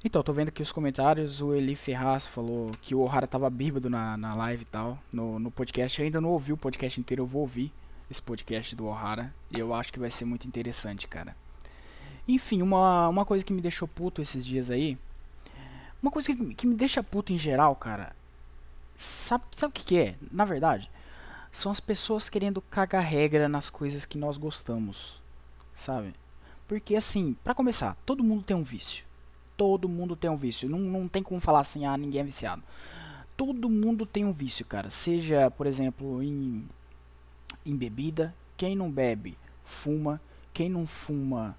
Então, 0.02 0.24
tô 0.24 0.32
vendo 0.32 0.48
aqui 0.48 0.62
os 0.62 0.72
comentários. 0.72 1.42
O 1.42 1.54
Eli 1.54 1.76
Ferraz 1.76 2.26
falou 2.26 2.72
que 2.82 2.96
o 2.96 3.02
Ohara 3.02 3.28
tava 3.28 3.50
bêbado 3.50 3.90
na, 3.90 4.16
na 4.16 4.34
live 4.34 4.62
e 4.62 4.66
tal, 4.66 4.98
no, 5.12 5.38
no 5.38 5.52
podcast. 5.52 6.00
Eu 6.00 6.06
ainda 6.06 6.22
não 6.22 6.30
ouvi 6.30 6.54
o 6.54 6.58
podcast 6.58 7.02
inteiro, 7.02 7.24
eu 7.24 7.28
vou 7.28 7.42
ouvir 7.42 7.70
esse 8.10 8.22
podcast 8.22 8.74
do 8.78 8.86
Ohara. 8.86 9.34
E 9.52 9.60
eu 9.60 9.74
acho 9.74 9.92
que 9.92 10.00
vai 10.00 10.10
ser 10.10 10.24
muito 10.24 10.48
interessante, 10.48 11.06
cara. 11.06 11.36
Enfim, 12.26 12.62
uma, 12.62 13.10
uma 13.10 13.26
coisa 13.26 13.44
que 13.44 13.52
me 13.52 13.62
deixou 13.62 13.90
puto 13.90 14.22
esses 14.22 14.46
dias 14.46 14.72
aí. 14.72 14.98
Uma 16.02 16.12
coisa 16.12 16.34
que, 16.34 16.54
que 16.56 16.66
me 16.66 16.76
deixa 16.76 17.04
puto 17.04 17.34
em 17.34 17.38
geral, 17.38 17.76
cara. 17.76 18.16
Sabe, 18.96 19.44
sabe 19.54 19.72
o 19.72 19.74
que, 19.74 19.84
que 19.84 19.98
é? 19.98 20.16
Na 20.32 20.46
verdade, 20.46 20.90
são 21.52 21.74
as 21.74 21.82
pessoas 21.82 22.30
querendo 22.30 22.62
cagar 22.62 23.04
regra 23.04 23.50
nas 23.50 23.70
coisas 23.70 24.06
que 24.06 24.18
nós 24.18 24.38
gostamos. 24.38 25.22
Sabe? 25.76 26.14
Porque 26.70 26.96
assim, 26.96 27.36
para 27.44 27.54
começar, 27.54 27.98
todo 28.06 28.24
mundo 28.24 28.44
tem 28.44 28.56
um 28.56 28.64
vício 28.64 29.09
todo 29.60 29.90
mundo 29.90 30.16
tem 30.16 30.30
um 30.30 30.38
vício. 30.38 30.70
Não, 30.70 30.80
não 30.80 31.06
tem 31.10 31.22
como 31.22 31.42
falar 31.42 31.60
assim, 31.60 31.86
ah, 31.86 31.98
ninguém 31.98 32.22
é 32.22 32.24
viciado. 32.24 32.64
Todo 33.36 33.70
mundo 33.70 34.06
tem 34.06 34.24
um 34.24 34.32
vício, 34.32 34.66
cara. 34.66 34.90
Seja, 34.90 35.52
por 35.52 35.68
exemplo, 35.68 36.24
em, 36.24 36.66
em 37.66 37.76
bebida. 37.76 38.34
Quem 38.56 38.74
não 38.74 38.90
bebe, 38.90 39.38
fuma. 39.66 40.22
Quem 40.54 40.70
não 40.70 40.88
fuma, 40.88 41.58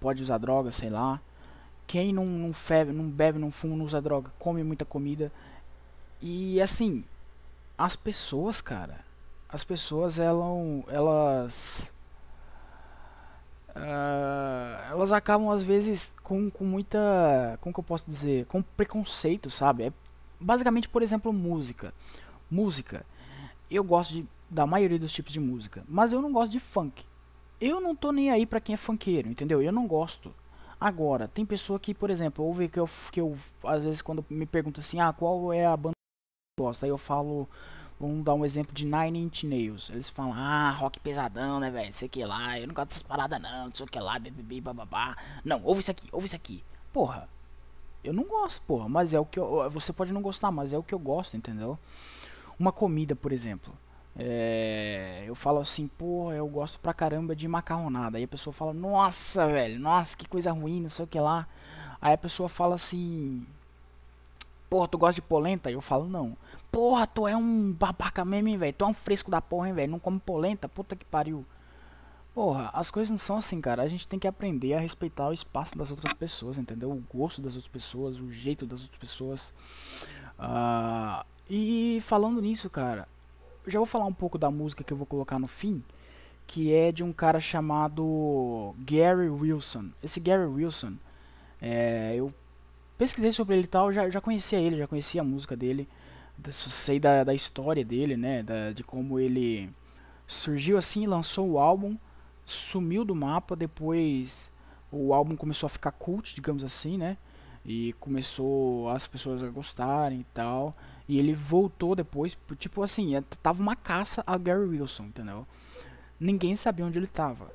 pode 0.00 0.22
usar 0.22 0.38
droga, 0.38 0.70
sei 0.70 0.88
lá. 0.88 1.20
Quem 1.86 2.14
não, 2.14 2.24
não, 2.24 2.54
febe, 2.54 2.92
não 2.92 3.04
bebe, 3.10 3.38
não 3.38 3.50
fuma, 3.50 3.76
não 3.76 3.84
usa 3.84 4.00
droga, 4.00 4.32
come 4.38 4.64
muita 4.64 4.86
comida. 4.86 5.30
E 6.22 6.58
assim, 6.62 7.04
as 7.76 7.94
pessoas, 7.94 8.62
cara, 8.62 9.00
as 9.50 9.62
pessoas 9.62 10.18
elas, 10.18 10.48
elas 10.88 11.92
Uh, 13.76 14.92
elas 14.92 15.12
acabam 15.12 15.50
às 15.50 15.62
vezes 15.62 16.14
com, 16.22 16.48
com 16.48 16.64
muita. 16.64 17.58
Como 17.60 17.72
que 17.72 17.80
eu 17.80 17.84
posso 17.84 18.08
dizer? 18.08 18.46
Com 18.46 18.62
preconceito, 18.62 19.50
sabe? 19.50 19.84
É, 19.84 19.92
basicamente, 20.40 20.88
por 20.88 21.02
exemplo, 21.02 21.32
música. 21.32 21.92
Música. 22.50 23.04
Eu 23.70 23.82
gosto 23.82 24.14
de, 24.14 24.26
da 24.48 24.66
maioria 24.66 24.98
dos 24.98 25.12
tipos 25.12 25.32
de 25.32 25.40
música, 25.40 25.84
mas 25.88 26.12
eu 26.12 26.22
não 26.22 26.32
gosto 26.32 26.52
de 26.52 26.60
funk. 26.60 27.04
Eu 27.60 27.80
não 27.80 27.96
tô 27.96 28.12
nem 28.12 28.30
aí 28.30 28.46
pra 28.46 28.60
quem 28.60 28.74
é 28.74 28.76
funkeiro, 28.76 29.28
entendeu? 29.28 29.60
Eu 29.60 29.72
não 29.72 29.86
gosto. 29.86 30.32
Agora, 30.78 31.26
tem 31.26 31.46
pessoa 31.46 31.78
que, 31.80 31.94
por 31.94 32.10
exemplo, 32.10 32.44
ouve 32.44 32.68
que 32.68 32.78
eu, 32.78 32.88
que 33.10 33.20
eu 33.20 33.36
às 33.64 33.84
vezes 33.84 34.02
quando 34.02 34.24
me 34.28 34.46
pergunta 34.46 34.80
assim, 34.80 35.00
ah, 35.00 35.12
qual 35.12 35.52
é 35.52 35.66
a 35.66 35.76
banda 35.76 35.94
que 35.94 36.60
eu 36.60 36.66
gosto? 36.66 36.84
Aí 36.84 36.90
eu 36.90 36.98
falo 36.98 37.48
Vamos 37.98 38.24
dar 38.24 38.34
um 38.34 38.44
exemplo 38.44 38.74
de 38.74 38.84
Nine 38.84 39.18
Inch 39.20 39.44
Nails. 39.44 39.88
Eles 39.90 40.10
falam, 40.10 40.32
ah, 40.34 40.70
rock 40.70 40.98
pesadão, 41.00 41.60
né, 41.60 41.70
velho? 41.70 41.92
Sei 41.92 42.08
que 42.08 42.24
lá, 42.24 42.58
eu 42.58 42.66
não 42.66 42.74
gosto 42.74 42.88
dessas 42.88 43.02
paradas 43.02 43.40
não, 43.40 43.66
não 43.66 43.74
sei 43.74 43.86
o 43.86 43.88
que 43.88 43.98
lá, 43.98 44.18
bibibi, 44.18 44.60
bababá. 44.60 45.16
Não, 45.44 45.62
ouve 45.62 45.80
isso 45.80 45.90
aqui, 45.90 46.08
ouve 46.12 46.26
isso 46.26 46.36
aqui. 46.36 46.64
Porra, 46.92 47.28
eu 48.02 48.12
não 48.12 48.24
gosto, 48.24 48.60
porra, 48.62 48.88
mas 48.88 49.14
é 49.14 49.20
o 49.20 49.24
que 49.24 49.38
eu. 49.38 49.70
Você 49.70 49.92
pode 49.92 50.12
não 50.12 50.20
gostar, 50.20 50.50
mas 50.50 50.72
é 50.72 50.78
o 50.78 50.82
que 50.82 50.94
eu 50.94 50.98
gosto, 50.98 51.36
entendeu? 51.36 51.78
Uma 52.58 52.72
comida, 52.72 53.16
por 53.16 53.32
exemplo. 53.32 53.72
É, 54.16 55.24
eu 55.26 55.34
falo 55.34 55.58
assim, 55.58 55.88
pô, 55.88 56.32
eu 56.32 56.46
gosto 56.46 56.78
pra 56.78 56.94
caramba 56.94 57.34
de 57.34 57.48
macarronada. 57.48 58.18
Aí 58.18 58.24
a 58.24 58.28
pessoa 58.28 58.52
fala, 58.52 58.72
nossa, 58.72 59.46
velho, 59.48 59.78
nossa, 59.80 60.16
que 60.16 60.28
coisa 60.28 60.52
ruim, 60.52 60.82
não 60.82 60.88
sei 60.88 61.04
o 61.04 61.08
que 61.08 61.18
lá. 61.18 61.48
Aí 62.00 62.12
a 62.12 62.18
pessoa 62.18 62.48
fala 62.48 62.74
assim, 62.74 63.46
porra, 64.68 64.86
tu 64.86 64.98
gosta 64.98 65.14
de 65.14 65.22
polenta? 65.22 65.70
Eu 65.70 65.80
falo, 65.80 66.06
não. 66.06 66.36
Porra, 66.74 67.06
tu 67.06 67.28
é 67.28 67.36
um 67.36 67.70
babaca 67.70 68.24
mesmo, 68.24 68.48
hein, 68.48 68.58
velho? 68.58 68.72
Tu 68.72 68.84
é 68.84 68.88
um 68.88 68.92
fresco 68.92 69.30
da 69.30 69.40
porra, 69.40 69.68
hein, 69.68 69.74
velho? 69.74 69.92
Não 69.92 70.00
come 70.00 70.18
polenta? 70.18 70.68
Puta 70.68 70.96
que 70.96 71.04
pariu. 71.04 71.46
Porra, 72.34 72.68
as 72.72 72.90
coisas 72.90 73.12
não 73.12 73.16
são 73.16 73.36
assim, 73.36 73.60
cara. 73.60 73.80
A 73.80 73.86
gente 73.86 74.08
tem 74.08 74.18
que 74.18 74.26
aprender 74.26 74.74
a 74.74 74.80
respeitar 74.80 75.28
o 75.28 75.32
espaço 75.32 75.78
das 75.78 75.92
outras 75.92 76.12
pessoas, 76.14 76.58
entendeu? 76.58 76.90
O 76.90 77.04
gosto 77.16 77.40
das 77.40 77.54
outras 77.54 77.70
pessoas, 77.70 78.18
o 78.18 78.28
jeito 78.28 78.66
das 78.66 78.82
outras 78.82 78.98
pessoas. 78.98 79.54
Uh, 80.36 81.24
e 81.48 82.00
falando 82.00 82.42
nisso, 82.42 82.68
cara, 82.68 83.06
já 83.68 83.78
vou 83.78 83.86
falar 83.86 84.06
um 84.06 84.12
pouco 84.12 84.36
da 84.36 84.50
música 84.50 84.82
que 84.82 84.92
eu 84.92 84.96
vou 84.96 85.06
colocar 85.06 85.38
no 85.38 85.46
fim, 85.46 85.80
que 86.44 86.74
é 86.74 86.90
de 86.90 87.04
um 87.04 87.12
cara 87.12 87.38
chamado 87.38 88.74
Gary 88.80 89.28
Wilson. 89.28 89.90
Esse 90.02 90.18
Gary 90.18 90.46
Wilson, 90.46 90.94
é, 91.62 92.14
eu 92.16 92.34
pesquisei 92.98 93.30
sobre 93.30 93.54
ele 93.54 93.64
e 93.64 93.68
tal, 93.68 93.92
já, 93.92 94.10
já 94.10 94.20
conhecia 94.20 94.58
ele, 94.58 94.76
já 94.76 94.88
conhecia 94.88 95.20
a 95.20 95.24
música 95.24 95.56
dele, 95.56 95.88
sei 96.50 96.98
da, 97.00 97.24
da 97.24 97.34
história 97.34 97.84
dele, 97.84 98.16
né, 98.16 98.42
da, 98.42 98.72
de 98.72 98.82
como 98.82 99.18
ele 99.18 99.70
surgiu 100.26 100.76
assim, 100.76 101.06
lançou 101.06 101.50
o 101.50 101.58
álbum, 101.58 101.96
sumiu 102.44 103.04
do 103.04 103.14
mapa, 103.14 103.56
depois 103.56 104.52
o 104.90 105.12
álbum 105.12 105.36
começou 105.36 105.66
a 105.66 105.70
ficar 105.70 105.92
cult, 105.92 106.34
digamos 106.34 106.64
assim, 106.64 106.96
né, 106.96 107.16
e 107.64 107.94
começou 107.94 108.88
as 108.90 109.06
pessoas 109.06 109.42
a 109.42 109.48
gostarem 109.48 110.20
e 110.20 110.26
tal, 110.34 110.76
e 111.08 111.18
ele 111.18 111.34
voltou 111.34 111.94
depois, 111.94 112.36
tipo 112.58 112.82
assim, 112.82 113.16
é, 113.16 113.22
tava 113.42 113.62
uma 113.62 113.76
caça 113.76 114.22
a 114.26 114.36
Gary 114.36 114.64
Wilson, 114.64 115.04
entendeu? 115.04 115.46
Ninguém 116.18 116.54
sabia 116.56 116.86
onde 116.86 116.98
ele 116.98 117.06
tava. 117.06 117.50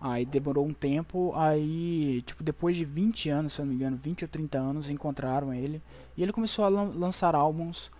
Aí 0.00 0.24
demorou 0.24 0.66
um 0.66 0.72
tempo, 0.72 1.32
aí, 1.36 2.22
tipo, 2.22 2.42
depois 2.42 2.74
de 2.74 2.86
20 2.86 3.28
anos, 3.28 3.52
se 3.52 3.60
eu 3.60 3.66
não 3.66 3.70
me 3.70 3.76
engano, 3.76 3.98
20 4.02 4.24
ou 4.24 4.28
30 4.28 4.58
anos, 4.58 4.90
encontraram 4.90 5.52
ele. 5.52 5.82
E 6.16 6.22
ele 6.22 6.32
começou 6.32 6.64
a 6.64 6.68
lan 6.68 6.92
lançar 6.94 7.34
álbuns 7.34 7.90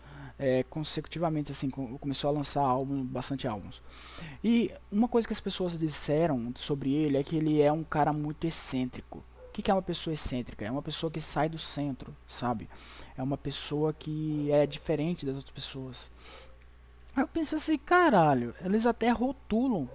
é, 0.41 0.63
consecutivamente, 0.63 1.53
assim, 1.53 1.69
começou 1.69 2.31
a 2.31 2.33
lançar 2.33 2.63
álbum, 2.63 3.05
bastante 3.05 3.47
álbuns. 3.47 3.83
E 4.43 4.73
uma 4.91 5.07
coisa 5.07 5.29
que 5.29 5.35
as 5.35 5.41
pessoas 5.41 5.79
disseram 5.79 6.51
sobre 6.57 6.95
ele 6.95 7.19
é 7.19 7.23
que 7.23 7.37
ele 7.37 7.61
é 7.61 7.71
um 7.71 7.85
cara 7.85 8.11
muito 8.11 8.47
excêntrico. 8.47 9.23
O 9.49 9.53
que, 9.53 9.71
é 9.71 9.75
uma 9.75 9.83
pessoa 9.83 10.15
excêntrica? 10.15 10.65
É 10.65 10.71
uma 10.71 10.81
pessoa 10.81 11.11
que 11.11 11.21
sai 11.21 11.51
do 11.51 11.59
centro, 11.59 12.17
sabe? 12.27 12.71
É 13.19 13.23
uma 13.23 13.37
pessoa 13.37 13.93
que 13.93 14.51
é 14.51 14.67
diferente 14.67 15.27
das 15.27 15.37
outras 15.37 15.53
pessoas. 15.53 16.11
Aí 17.15 17.23
eu 17.23 17.29
penso 17.29 17.55
assim, 17.57 17.77
caralho, 17.77 18.55
eles 18.65 18.87
até 18.87 19.11
rotulam 19.11 19.91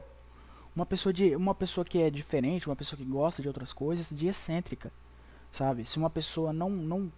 uma 0.75 0.85
pessoa 0.85 1.11
de 1.11 1.35
uma 1.35 1.55
pessoa 1.55 1.83
que 1.83 1.99
é 1.99 2.11
diferente, 2.11 2.69
uma 2.69 2.75
pessoa 2.75 2.97
que 2.97 3.05
gosta 3.05 3.41
de 3.41 3.47
outras 3.47 3.73
coisas, 3.73 4.09
de 4.09 4.27
excêntrica, 4.27 4.91
sabe? 5.51 5.85
Se 5.85 5.97
uma 5.97 6.09
pessoa 6.09 6.53
não 6.53 6.69
não 6.69 7.11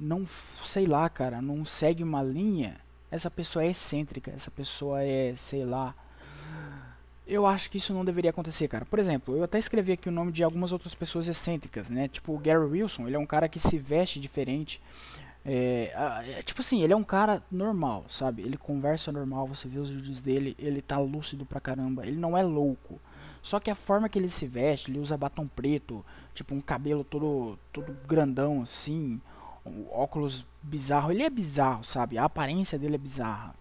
não 0.00 0.26
sei 0.26 0.86
lá, 0.86 1.08
cara, 1.08 1.42
não 1.42 1.64
segue 1.64 2.02
uma 2.02 2.22
linha, 2.22 2.76
essa 3.10 3.30
pessoa 3.30 3.64
é 3.64 3.68
excêntrica, 3.68 4.30
essa 4.30 4.50
pessoa 4.50 5.02
é, 5.02 5.34
sei 5.36 5.64
lá. 5.64 5.94
Eu 7.26 7.46
acho 7.46 7.70
que 7.70 7.78
isso 7.78 7.94
não 7.94 8.04
deveria 8.04 8.30
acontecer, 8.30 8.66
cara. 8.66 8.84
Por 8.84 8.98
exemplo, 8.98 9.36
eu 9.36 9.44
até 9.44 9.58
escrevi 9.58 9.92
aqui 9.92 10.08
o 10.08 10.12
nome 10.12 10.32
de 10.32 10.42
algumas 10.42 10.72
outras 10.72 10.96
pessoas 10.96 11.28
excêntricas, 11.28 11.88
né? 11.88 12.08
Tipo 12.08 12.34
o 12.34 12.38
Gary 12.38 12.64
Wilson, 12.64 13.06
ele 13.06 13.14
é 13.14 13.18
um 13.18 13.26
cara 13.26 13.48
que 13.48 13.60
se 13.60 13.78
veste 13.78 14.18
diferente, 14.18 14.80
é, 15.44 15.92
é, 16.38 16.42
tipo 16.42 16.60
assim, 16.60 16.82
ele 16.82 16.92
é 16.92 16.96
um 16.96 17.04
cara 17.04 17.42
normal, 17.50 18.04
sabe? 18.08 18.42
Ele 18.42 18.56
conversa 18.56 19.10
normal, 19.10 19.46
você 19.46 19.68
vê 19.68 19.78
os 19.78 19.88
vídeos 19.88 20.20
dele, 20.20 20.54
ele 20.58 20.82
tá 20.82 20.98
lúcido 20.98 21.46
pra 21.46 21.60
caramba, 21.60 22.06
ele 22.06 22.16
não 22.16 22.36
é 22.36 22.42
louco. 22.42 23.00
Só 23.42 23.58
que 23.58 23.70
a 23.70 23.74
forma 23.74 24.08
que 24.08 24.18
ele 24.18 24.28
se 24.28 24.46
veste, 24.46 24.90
ele 24.90 24.98
usa 24.98 25.16
batom 25.16 25.46
preto, 25.46 26.04
tipo 26.34 26.54
um 26.54 26.60
cabelo 26.60 27.02
todo, 27.02 27.58
todo 27.72 27.96
grandão 28.06 28.60
assim, 28.60 29.20
um 29.64 29.86
óculos 29.90 30.44
bizarro, 30.62 31.10
ele 31.10 31.22
é 31.22 31.30
bizarro, 31.30 31.84
sabe? 31.84 32.18
A 32.18 32.24
aparência 32.24 32.78
dele 32.78 32.94
é 32.94 32.98
bizarra. 32.98 33.54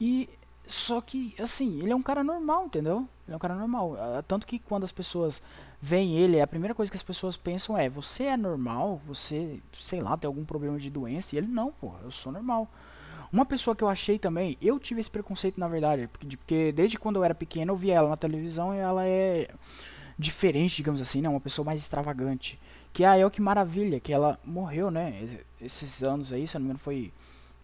E 0.00 0.28
só 0.66 1.00
que, 1.00 1.34
assim, 1.38 1.78
ele 1.78 1.92
é 1.92 1.96
um 1.96 2.02
cara 2.02 2.24
normal, 2.24 2.66
entendeu? 2.66 3.08
Ele 3.26 3.34
é 3.34 3.36
um 3.36 3.38
cara 3.38 3.54
normal. 3.54 3.96
Ah, 3.98 4.24
tanto 4.26 4.46
que 4.46 4.58
quando 4.58 4.84
as 4.84 4.92
pessoas 4.92 5.42
veem 5.80 6.16
ele, 6.16 6.40
a 6.40 6.46
primeira 6.46 6.74
coisa 6.74 6.90
que 6.90 6.96
as 6.96 7.02
pessoas 7.02 7.36
pensam 7.36 7.76
é: 7.76 7.88
você 7.88 8.24
é 8.24 8.36
normal? 8.36 9.00
Você, 9.06 9.60
sei 9.78 10.00
lá, 10.00 10.16
tem 10.16 10.26
algum 10.26 10.44
problema 10.44 10.78
de 10.78 10.90
doença? 10.90 11.34
E 11.34 11.38
ele, 11.38 11.46
não, 11.46 11.70
pô, 11.72 11.92
eu 12.02 12.10
sou 12.10 12.32
normal. 12.32 12.68
Uma 13.32 13.44
pessoa 13.44 13.74
que 13.74 13.82
eu 13.82 13.88
achei 13.88 14.18
também, 14.18 14.56
eu 14.62 14.78
tive 14.78 15.00
esse 15.00 15.10
preconceito 15.10 15.58
na 15.58 15.66
verdade, 15.66 16.06
porque, 16.06 16.36
porque 16.36 16.72
desde 16.72 16.96
quando 16.96 17.16
eu 17.16 17.24
era 17.24 17.34
pequeno 17.34 17.72
eu 17.72 17.76
via 17.76 17.94
ela 17.94 18.08
na 18.08 18.16
televisão 18.16 18.72
e 18.72 18.78
ela 18.78 19.04
é 19.04 19.50
diferente, 20.16 20.76
digamos 20.76 21.00
assim, 21.00 21.20
né? 21.20 21.28
Uma 21.28 21.40
pessoa 21.40 21.64
mais 21.66 21.80
extravagante. 21.80 22.60
Que 22.94 23.02
é 23.02 23.08
a 23.08 23.18
Elke 23.18 23.42
Maravilha, 23.42 23.98
que 23.98 24.12
ela 24.12 24.38
morreu, 24.44 24.88
né? 24.88 25.40
Esses 25.60 26.04
anos 26.04 26.32
aí, 26.32 26.46
se 26.46 26.56
eu 26.56 26.60
não 26.60 26.64
me 26.64 26.70
engano, 26.70 26.78
foi. 26.78 27.12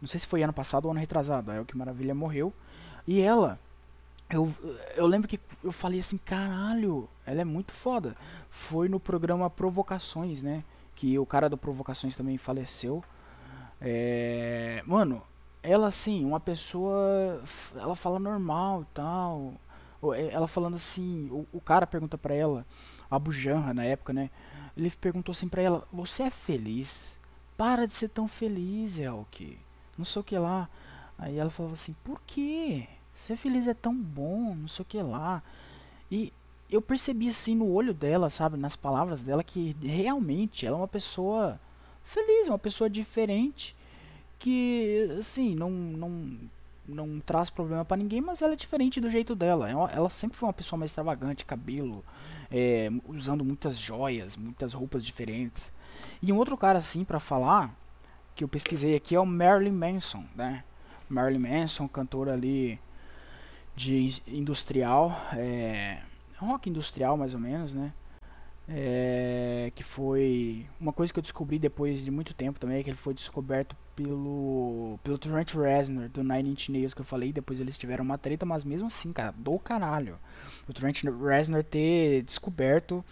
Não 0.03 0.09
sei 0.09 0.19
se 0.19 0.27
foi 0.27 0.43
ano 0.43 0.53
passado 0.53 0.87
ou 0.87 0.91
ano 0.91 0.99
retrasado. 0.99 1.53
A 1.53 1.55
Elke 1.55 1.77
Maravilha 1.79 2.15
morreu. 2.15 2.53
E 3.07 3.21
ela. 3.21 3.59
Eu, 4.29 4.53
eu 4.97 5.07
lembro 5.07 5.29
que 5.29 5.41
eu 5.63 5.73
falei 5.73 6.01
assim, 6.01 6.19
caralho, 6.19 7.09
ela 7.25 7.41
é 7.41 7.45
muito 7.45 7.73
foda. 7.73 8.17
Foi 8.51 8.89
no 8.89 8.99
programa 8.99 9.49
Provocações, 9.49 10.43
né? 10.43 10.65
Que 10.97 11.17
o 11.17 11.25
cara 11.25 11.49
do 11.49 11.57
Provocações 11.57 12.17
também 12.17 12.37
faleceu. 12.37 13.03
É, 13.81 14.83
mano, 14.85 15.23
ela 15.63 15.87
assim, 15.87 16.25
uma 16.25 16.41
pessoa. 16.41 17.41
Ela 17.77 17.95
fala 17.95 18.19
normal 18.19 18.83
e 18.83 18.87
tal. 18.95 19.55
É, 20.15 20.33
ela 20.33 20.49
falando 20.49 20.75
assim, 20.75 21.29
o, 21.31 21.47
o 21.53 21.61
cara 21.61 21.87
pergunta 21.87 22.19
pra 22.19 22.35
ela, 22.35 22.67
Abu 23.09 23.31
Janra 23.31 23.73
na 23.73 23.85
época, 23.85 24.13
né? 24.13 24.31
Ele 24.77 24.91
perguntou 24.91 25.33
assim 25.33 25.49
pra 25.49 25.63
ela: 25.63 25.87
Você 25.93 26.25
é 26.25 26.31
feliz? 26.31 27.19
Para 27.57 27.87
de 27.87 27.93
ser 27.93 28.09
tão 28.09 28.27
feliz, 28.27 28.99
Elke. 28.99 29.59
Não 29.97 30.05
sei 30.05 30.21
o 30.21 30.25
que 30.25 30.39
lá. 30.39 30.69
Aí 31.19 31.37
ela 31.39 31.51
falava 31.51 31.75
assim: 31.75 31.95
Por 32.05 32.21
quê? 32.27 32.89
Ser 33.15 33.37
feliz 33.37 33.67
é 33.67 33.75
tão 33.75 33.95
bom, 33.95 34.55
não 34.55 34.69
sei 34.69 34.83
o 34.83 34.87
que 34.87 35.03
lá. 35.03 35.43
E 36.11 36.33
eu 36.71 36.81
percebi 36.81 37.29
assim 37.29 37.55
no 37.55 37.71
olho 37.71 37.93
dela, 37.93 38.31
sabe, 38.31 38.57
nas 38.57 38.77
palavras 38.77 39.23
dela, 39.23 39.43
que 39.45 39.77
realmente 39.83 40.65
ela 40.65 40.77
é 40.77 40.81
uma 40.81 40.89
pessoa 40.89 41.61
feliz, 42.05 42.47
uma 42.47 42.59
pessoa 42.59 42.89
diferente. 42.89 43.77
Que, 44.39 45.09
assim, 45.19 45.55
não, 45.55 45.71
não, 45.71 46.39
não 46.91 47.21
traz 47.21 47.49
problema 47.51 47.85
para 47.85 47.97
ninguém, 47.97 48.21
mas 48.21 48.43
ela 48.43 48.53
é 48.53 48.57
diferente 48.57 49.01
do 49.01 49.11
jeito 49.11 49.35
dela. 49.35 49.69
Ela, 49.71 50.11
sempre 50.11 50.37
foi 50.37 50.49
uma 50.49 50.53
pessoa 50.53 50.79
mais 50.79 50.91
extravagante, 50.91 51.45
cabelo, 51.45 52.05
é, 52.51 52.91
usando 53.07 53.45
muitas 53.45 53.79
joias, 53.79 54.37
muitas 54.37 54.75
roupas 54.75 55.05
diferentes. 55.05 55.73
E 56.21 56.33
um 56.33 56.37
outro 56.37 56.57
cara 56.57 56.79
assim 56.79 57.05
para 57.05 57.21
falar 57.21 57.75
que 58.35 58.45
eu 58.45 58.49
pesquisei 58.49 58.95
aqui 58.95 59.15
é 59.15 59.21
o 59.21 59.27
Marilyn 59.27 59.73
Manson, 59.73 60.25
né? 60.35 60.65
Marilyn 61.09 61.41
Manson, 61.41 61.89
cantor 61.89 62.29
ali 62.29 62.81
de 63.75 64.23
industrial, 64.27 65.19
é, 65.33 66.01
rock 66.39 66.69
industrial 66.69 67.17
mais 67.17 67.35
ou 67.35 67.41
menos, 67.41 67.75
né? 67.75 67.93
É, 68.69 69.73
que 69.75 69.83
foi 69.83 70.67
uma 70.79 70.93
coisa 70.93 71.13
que 71.13 71.19
eu 71.19 71.23
descobri 71.23 71.59
depois 71.59 72.05
de 72.05 72.11
muito 72.11 72.33
tempo 72.35 72.61
também, 72.61 72.79
é 72.79 72.83
que 72.83 72.91
ele 72.91 72.97
foi 72.97 73.13
descoberto 73.13 73.77
pelo 74.03 74.99
pelo 75.05 75.19
Trent 75.19 75.55
Reznor 75.55 76.09
do 76.09 76.23
Nine 76.25 76.51
Inch 76.51 76.69
Nails 76.71 76.95
que 76.95 77.01
eu 77.01 77.05
falei, 77.05 77.33
depois 77.33 77.61
eles 77.61 77.77
tiveram 77.77 78.05
uma 78.05 78.17
treta, 78.17 78.47
mas 78.47 78.65
mesmo 78.65 78.87
assim, 78.87 79.13
cara, 79.13 79.33
do 79.37 79.59
caralho. 79.59 80.19
O 80.69 80.73
Trent 80.73 81.03
Reznor 81.05 81.63
ter 81.65 82.23
descoberto 82.23 83.05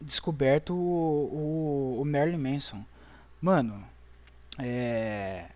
descoberto 0.00 0.74
o, 0.74 1.96
o, 1.96 2.00
o 2.02 2.04
Marilyn 2.04 2.38
Manson. 2.38 2.84
Mano, 3.40 3.82
é 4.58 5.46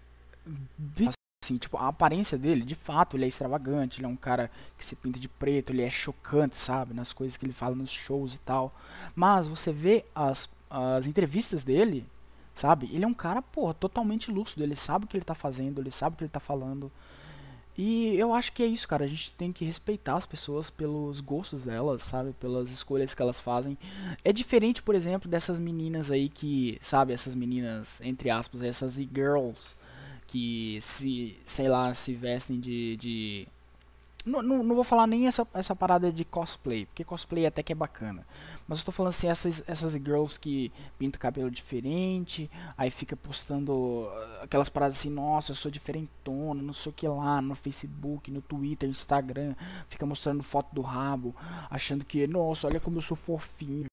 assim, 1.44 1.56
tipo, 1.56 1.76
a 1.76 1.88
aparência 1.88 2.36
dele, 2.36 2.62
de 2.62 2.74
fato, 2.74 3.16
ele 3.16 3.24
é 3.24 3.28
extravagante, 3.28 3.98
ele 3.98 4.06
é 4.06 4.08
um 4.08 4.16
cara 4.16 4.50
que 4.76 4.84
se 4.84 4.94
pinta 4.96 5.18
de 5.18 5.28
preto, 5.28 5.72
ele 5.72 5.82
é 5.82 5.90
chocante, 5.90 6.56
sabe, 6.56 6.92
nas 6.92 7.12
coisas 7.12 7.37
que 7.37 7.46
ele 7.46 7.52
fala 7.52 7.74
nos 7.74 7.90
shows 7.90 8.35
e 8.35 8.38
tal. 8.38 8.74
Mas 9.14 9.46
você 9.46 9.72
vê 9.72 10.04
as, 10.14 10.48
as 10.68 11.06
entrevistas 11.06 11.64
dele, 11.64 12.06
sabe? 12.59 12.88
Ele 12.92 13.05
é 13.05 13.09
um 13.09 13.14
cara, 13.14 13.40
porra, 13.40 13.73
totalmente 13.75 14.31
lúcido, 14.31 14.62
ele 14.62 14.77
sabe 14.77 15.05
o 15.05 15.09
que 15.09 15.16
ele 15.16 15.25
tá 15.25 15.35
fazendo, 15.35 15.81
ele 15.81 15.90
sabe 15.90 16.14
o 16.14 16.16
que 16.18 16.25
ele 16.25 16.31
tá 16.31 16.40
falando. 16.40 16.90
E 17.77 18.16
eu 18.18 18.35
acho 18.35 18.53
que 18.53 18.61
é 18.61 18.66
isso, 18.66 18.88
cara. 18.88 19.05
A 19.05 19.09
gente 19.09 19.33
tem 19.35 19.53
que 19.53 19.64
respeitar 19.64 20.16
as 20.16 20.27
pessoas 20.27 20.68
pelos 20.68 21.21
gostos 21.21 21.62
delas, 21.62 22.03
sabe? 22.03 22.33
Pelas 22.33 22.71
escolhas 22.71 23.14
que 23.14 23.23
elas 23.23 23.38
fazem. 23.38 23.79
É 24.25 24.33
diferente, 24.33 24.83
por 24.83 24.97
exemplo, 24.97 25.31
dessas 25.31 25.61
meninas 25.61 26.11
aí 26.11 26.29
que, 26.29 26.77
sabe? 26.81 27.12
Essas 27.12 27.37
meninas, 27.37 28.01
entre 28.03 28.31
aspas, 28.31 28.62
essas 28.62 28.99
e-girls 28.99 29.77
que 30.27 30.79
se, 30.81 31.38
sei 31.44 31.68
lá, 31.68 31.94
se 31.94 32.12
vestem 32.14 32.59
de. 32.59 32.97
de... 32.97 33.49
Não, 34.28 34.42
não, 34.42 34.62
não, 34.62 34.74
vou 34.74 34.84
falar 34.84 35.06
nem 35.06 35.26
essa, 35.26 35.46
essa 35.54 35.74
parada 35.74 36.12
de 36.12 36.24
cosplay, 36.24 36.86
porque 36.86 37.02
cosplay 37.02 37.46
até 37.46 37.62
que 37.62 37.72
é 37.72 37.74
bacana. 37.74 38.26
Mas 38.66 38.80
eu 38.80 38.84
tô 38.84 38.92
falando 38.92 39.10
assim, 39.10 39.28
essas, 39.28 39.62
essas 39.66 39.92
girls 39.94 40.38
que 40.38 40.70
pintam 40.98 41.18
cabelo 41.18 41.50
diferente, 41.50 42.50
aí 42.76 42.90
fica 42.90 43.16
postando 43.16 44.08
aquelas 44.42 44.68
paradas 44.68 44.98
assim, 44.98 45.10
nossa, 45.10 45.52
eu 45.52 45.56
sou 45.56 45.70
diferentona, 45.70 46.62
não 46.62 46.74
sei 46.74 46.90
o 46.90 46.94
que 46.94 47.08
lá, 47.08 47.40
no 47.40 47.54
Facebook, 47.54 48.30
no 48.30 48.42
Twitter, 48.42 48.88
Instagram, 48.88 49.54
fica 49.88 50.04
mostrando 50.04 50.42
foto 50.42 50.74
do 50.74 50.82
rabo, 50.82 51.34
achando 51.70 52.04
que, 52.04 52.26
nossa, 52.26 52.66
olha 52.66 52.80
como 52.80 52.98
eu 52.98 53.02
sou 53.02 53.16
fofinho. 53.16 53.86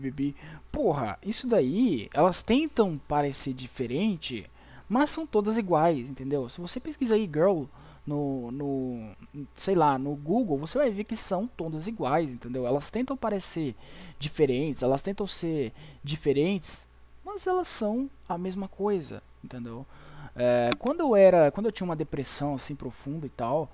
Bebê. 0.00 0.34
Porra, 0.70 1.18
isso 1.22 1.46
daí, 1.46 2.08
elas 2.14 2.40
tentam 2.40 2.98
parecer 3.06 3.52
diferente, 3.52 4.50
mas 4.88 5.10
são 5.10 5.26
todas 5.26 5.58
iguais, 5.58 6.08
entendeu? 6.08 6.48
Se 6.48 6.62
você 6.62 6.80
pesquisar 6.80 7.16
aí 7.16 7.30
girl 7.30 7.64
no, 8.06 8.50
no, 8.50 9.16
sei 9.54 9.74
lá, 9.74 9.98
no 9.98 10.14
Google, 10.14 10.58
você 10.58 10.78
vai 10.78 10.90
ver 10.90 11.04
que 11.04 11.16
são 11.16 11.46
todas 11.46 11.86
iguais, 11.86 12.32
entendeu? 12.32 12.66
Elas 12.66 12.90
tentam 12.90 13.16
parecer 13.16 13.76
diferentes, 14.18 14.82
elas 14.82 15.02
tentam 15.02 15.26
ser 15.26 15.72
diferentes, 16.02 16.88
mas 17.24 17.46
elas 17.46 17.68
são 17.68 18.10
a 18.28 18.36
mesma 18.36 18.68
coisa, 18.68 19.22
entendeu? 19.42 19.86
É, 20.34 20.70
quando 20.78 21.00
eu 21.00 21.14
era, 21.14 21.50
quando 21.50 21.66
eu 21.66 21.72
tinha 21.72 21.84
uma 21.84 21.96
depressão 21.96 22.54
assim 22.54 22.74
profunda 22.74 23.26
e 23.26 23.30
tal, 23.30 23.70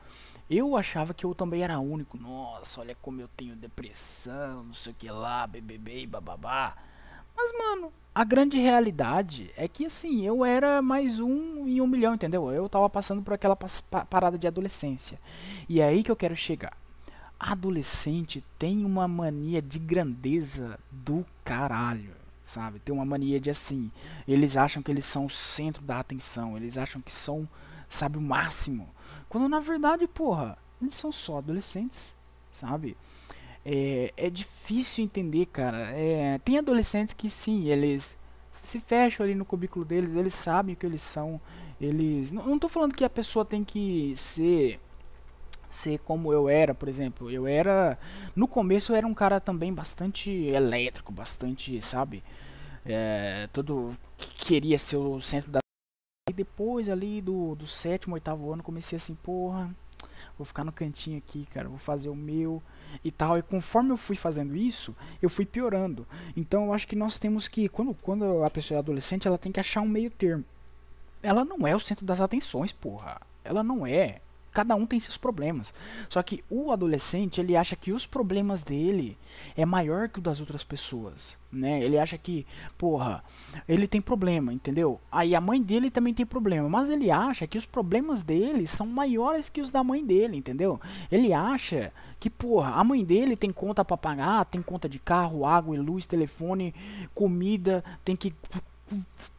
eu 0.51 0.77
achava 0.77 1.15
que 1.15 1.25
eu 1.25 1.35
também 1.35 1.63
era 1.63 1.79
único. 1.79 2.19
Nossa, 2.19 2.81
olha 2.81 2.95
como 2.95 3.21
eu 3.21 3.29
tenho 3.29 3.55
depressão, 3.55 4.65
não 4.65 4.75
sei 4.75 4.93
o 4.93 4.95
que 4.95 5.11
lá, 5.11 5.47
bebê, 5.47 6.07
bababá. 6.07 6.77
Mas, 7.37 7.53
mano, 7.57 7.93
a 8.19 8.25
grande 8.25 8.59
realidade 8.59 9.49
é 9.57 9.69
que, 9.69 9.87
assim, 9.87 10.27
eu 10.27 10.45
era 10.45 10.83
mais 10.83 11.21
um 11.21 11.69
em 11.69 11.81
um 11.81 11.87
milhão, 11.87 12.15
entendeu? 12.15 12.51
Eu 12.51 12.69
tava 12.69 12.91
passando 12.91 13.23
por 13.23 13.33
aquela 13.33 13.55
parada 13.55 14.37
de 14.37 14.45
adolescência. 14.45 15.21
E 15.69 15.81
é 15.81 15.87
aí 15.87 16.03
que 16.03 16.11
eu 16.11 16.17
quero 16.17 16.35
chegar. 16.35 16.77
Adolescente 17.39 18.43
tem 18.59 18.85
uma 18.85 19.07
mania 19.07 19.63
de 19.63 19.79
grandeza 19.79 20.81
do 20.91 21.25
caralho, 21.45 22.11
sabe? 22.43 22.81
Tem 22.81 22.93
uma 22.93 23.05
mania 23.05 23.39
de 23.39 23.51
assim. 23.51 23.89
Eles 24.27 24.57
acham 24.57 24.83
que 24.83 24.91
eles 24.91 25.05
são 25.05 25.27
o 25.27 25.31
centro 25.31 25.85
da 25.85 26.01
atenção. 26.01 26.57
Eles 26.57 26.77
acham 26.77 27.01
que 27.01 27.13
são, 27.13 27.49
sabe, 27.89 28.19
o 28.19 28.21
máximo. 28.21 28.89
Quando 29.29 29.49
na 29.49 29.61
verdade, 29.61 30.09
porra, 30.09 30.59
eles 30.83 30.97
são 30.97 31.13
só 31.13 31.39
adolescentes, 31.39 32.17
sabe? 32.51 32.97
É, 33.71 34.13
é 34.17 34.31
difícil 34.31 35.05
entender, 35.05 35.45
cara. 35.47 35.91
É, 35.91 36.39
tem 36.39 36.57
adolescentes 36.57 37.13
que 37.13 37.29
sim, 37.29 37.69
eles 37.69 38.17
se 38.63 38.81
fecham 38.81 39.25
ali 39.25 39.35
no 39.35 39.45
cubículo 39.45 39.85
deles, 39.85 40.15
eles 40.15 40.35
sabem 40.35 40.75
o 40.75 40.77
que 40.77 40.87
eles 40.87 41.03
são. 41.03 41.39
Eles. 41.79 42.33
Não, 42.33 42.47
não 42.47 42.59
tô 42.59 42.69
falando 42.69 42.95
que 42.95 43.05
a 43.05 43.11
pessoa 43.11 43.45
tem 43.45 43.63
que 43.63 44.15
ser 44.17 44.81
ser 45.69 45.99
como 45.99 46.33
eu 46.33 46.49
era, 46.49 46.75
por 46.75 46.89
exemplo. 46.89 47.31
Eu 47.31 47.47
era. 47.47 47.99
No 48.35 48.49
começo 48.49 48.93
eu 48.93 48.97
era 48.97 49.07
um 49.07 49.15
cara 49.15 49.39
também 49.39 49.73
bastante 49.73 50.31
elétrico, 50.31 51.13
bastante, 51.13 51.81
sabe? 51.83 52.25
É, 52.87 53.49
todo. 53.53 53.95
Que 54.17 54.31
queria 54.47 54.79
ser 54.79 54.97
o 54.97 55.21
centro 55.21 55.51
da. 55.51 55.59
E 56.31 56.33
depois 56.33 56.89
ali 56.89 57.21
do, 57.21 57.55
do 57.55 57.67
sétimo, 57.67 58.15
oitavo 58.15 58.51
ano 58.53 58.63
comecei 58.63 58.97
assim, 58.97 59.15
porra 59.15 59.71
vou 60.39 60.47
ficar 60.47 60.65
no 60.65 60.73
cantinho 60.73 61.19
aqui, 61.19 61.45
cara, 61.47 61.69
vou 61.69 61.79
fazer 61.79 62.09
o 62.09 62.15
meu 62.15 62.63
e 63.05 63.11
tal. 63.11 63.37
E 63.37 63.43
conforme 63.43 63.91
eu 63.91 63.97
fui 63.97 64.17
fazendo 64.17 64.57
isso, 64.57 64.97
eu 65.21 65.29
fui 65.29 65.45
piorando. 65.45 66.07
Então 66.37 66.67
eu 66.67 66.73
acho 66.73 66.87
que 66.87 66.97
nós 66.97 67.19
temos 67.19 67.49
que, 67.49 67.69
quando, 67.69 67.93
quando 67.95 68.45
a 68.45 68.51
pessoa 68.51 68.77
é 68.77 68.79
adolescente, 68.79 69.27
ela 69.27 69.37
tem 69.37 69.53
que 69.53 69.61
achar 69.61 69.81
um 69.81 69.89
meio 69.89 70.11
termo. 70.11 70.45
Ela 71.23 71.45
não 71.45 71.67
é 71.67 71.75
o 71.75 71.81
centro 71.81 72.07
das 72.07 72.21
atenções, 72.21 72.73
porra. 72.73 73.21
Ela 73.45 73.63
não 73.63 73.87
é 73.87 74.21
cada 74.59 74.75
um 74.75 74.85
tem 74.85 74.99
seus 74.99 75.17
problemas. 75.17 75.73
Só 76.09 76.21
que 76.21 76.43
o 76.51 76.73
adolescente, 76.73 77.41
ele 77.41 77.57
acha 77.57 77.77
que 77.77 77.93
os 77.93 78.05
problemas 78.05 78.65
dele 78.65 79.17
é 79.57 79.65
maior 79.65 80.09
que 80.09 80.19
o 80.19 80.23
das 80.23 80.41
outras 80.41 80.65
pessoas, 80.65 81.39
né? 81.53 81.81
Ele 81.81 81.97
acha 81.97 82.19
que, 82.19 82.45
porra, 82.77 83.23
ele 83.69 83.87
tem 83.87 84.01
problema, 84.01 84.53
entendeu? 84.53 85.01
Aí 85.13 85.37
a 85.37 85.41
mãe 85.41 85.63
dele 85.63 85.93
também 85.93 86.13
tem 86.13 86.27
problema, 86.27 86.69
mas 86.69 86.89
ele 86.89 87.09
acha 87.09 87.47
que 87.47 87.57
os 87.57 87.65
problemas 87.65 88.25
dele 88.25 88.67
são 88.67 88.85
maiores 88.85 89.49
que 89.49 89.61
os 89.61 89.71
da 89.71 89.85
mãe 89.85 90.05
dele, 90.05 90.37
entendeu? 90.37 90.81
Ele 91.09 91.33
acha 91.33 91.93
que, 92.19 92.29
porra, 92.29 92.73
a 92.73 92.83
mãe 92.83 93.05
dele 93.05 93.37
tem 93.37 93.53
conta 93.53 93.85
para 93.85 93.97
pagar, 93.97 94.45
tem 94.47 94.61
conta 94.61 94.89
de 94.89 94.99
carro, 94.99 95.47
água 95.47 95.77
e 95.77 95.79
luz, 95.79 96.05
telefone, 96.05 96.75
comida, 97.15 97.85
tem 98.05 98.17
que 98.17 98.35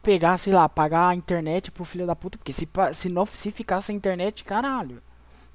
pegar, 0.02 0.38
sei 0.38 0.52
lá, 0.52 0.66
pagar 0.66 1.08
a 1.08 1.14
internet 1.14 1.70
pro 1.70 1.84
filho 1.84 2.06
da 2.06 2.16
puta, 2.16 2.38
porque 2.38 2.54
se, 2.54 2.66
se 2.94 3.08
não 3.10 3.26
se 3.26 3.50
ficar 3.50 3.82
sem 3.82 3.96
internet, 3.96 4.44
caralho. 4.44 5.02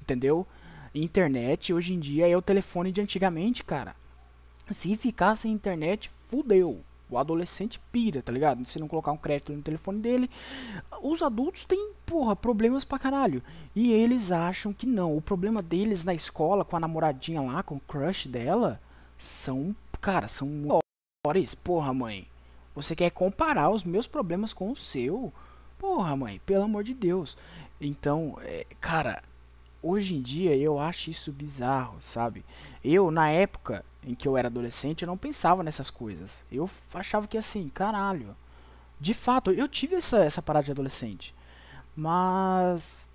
Entendeu? 0.06 0.46
Internet 0.94 1.74
hoje 1.74 1.92
em 1.92 1.98
dia 1.98 2.28
é 2.28 2.36
o 2.36 2.40
telefone 2.40 2.92
de 2.92 3.00
antigamente, 3.00 3.64
cara. 3.64 3.96
Se 4.70 4.94
ficar 4.94 5.34
sem 5.34 5.52
internet, 5.52 6.12
fudeu. 6.28 6.80
O 7.10 7.18
adolescente 7.18 7.80
pira, 7.90 8.22
tá 8.22 8.30
ligado? 8.30 8.64
Se 8.66 8.78
não 8.78 8.86
colocar 8.86 9.10
um 9.10 9.16
crédito 9.16 9.52
no 9.52 9.62
telefone 9.62 9.98
dele. 9.98 10.30
Os 11.02 11.22
adultos 11.22 11.64
têm, 11.64 11.92
porra, 12.06 12.36
problemas 12.36 12.84
pra 12.84 13.00
caralho. 13.00 13.42
E 13.74 13.92
eles 13.92 14.30
acham 14.30 14.72
que 14.72 14.86
não. 14.86 15.16
O 15.16 15.20
problema 15.20 15.60
deles 15.60 16.04
na 16.04 16.14
escola, 16.14 16.64
com 16.64 16.76
a 16.76 16.80
namoradinha 16.80 17.42
lá, 17.42 17.64
com 17.64 17.76
o 17.76 17.80
crush 17.80 18.28
dela, 18.28 18.80
são, 19.18 19.74
cara, 20.00 20.28
são 20.28 20.48
Boris, 21.24 21.52
porra, 21.52 21.92
mãe. 21.92 22.28
Você 22.76 22.94
quer 22.94 23.10
comparar 23.10 23.70
os 23.70 23.82
meus 23.82 24.06
problemas 24.06 24.52
com 24.52 24.70
o 24.70 24.76
seu? 24.76 25.32
Porra, 25.78 26.14
mãe, 26.16 26.40
pelo 26.46 26.64
amor 26.64 26.84
de 26.84 26.94
Deus. 26.94 27.36
Então, 27.80 28.38
é, 28.42 28.64
cara, 28.80 29.22
hoje 29.86 30.16
em 30.16 30.22
dia 30.22 30.56
eu 30.56 30.78
acho 30.78 31.10
isso 31.10 31.32
bizarro, 31.32 31.96
sabe? 32.00 32.44
Eu, 32.82 33.10
na 33.10 33.30
época 33.30 33.84
em 34.04 34.14
que 34.14 34.26
eu 34.26 34.36
era 34.36 34.48
adolescente, 34.48 35.02
eu 35.02 35.06
não 35.06 35.16
pensava 35.16 35.62
nessas 35.62 35.90
coisas. 35.90 36.44
Eu 36.50 36.70
achava 36.94 37.26
que 37.26 37.36
assim, 37.36 37.68
caralho. 37.68 38.36
De 39.00 39.12
fato, 39.12 39.50
eu 39.50 39.68
tive 39.68 39.96
essa, 39.96 40.18
essa 40.18 40.40
parada 40.40 40.64
de 40.64 40.70
adolescente. 40.70 41.34
Mas. 41.94 43.10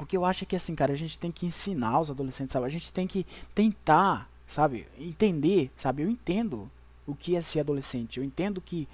O 0.00 0.06
que 0.06 0.16
eu 0.16 0.24
acho 0.24 0.44
é 0.44 0.46
que 0.46 0.56
assim, 0.56 0.74
cara, 0.74 0.92
a 0.92 0.96
gente 0.96 1.18
tem 1.18 1.30
que 1.30 1.44
ensinar 1.44 2.00
os 2.00 2.10
adolescentes, 2.10 2.52
sabe? 2.52 2.66
A 2.66 2.70
gente 2.70 2.92
tem 2.92 3.06
que 3.06 3.26
tentar, 3.54 4.30
sabe? 4.46 4.86
Entender, 4.98 5.70
sabe? 5.76 6.02
Eu 6.02 6.08
entendo 6.08 6.70
o 7.06 7.14
que 7.14 7.36
é 7.36 7.40
ser 7.40 7.60
adolescente. 7.60 8.18
Eu 8.18 8.24
entendo 8.24 8.60
que 8.60 8.88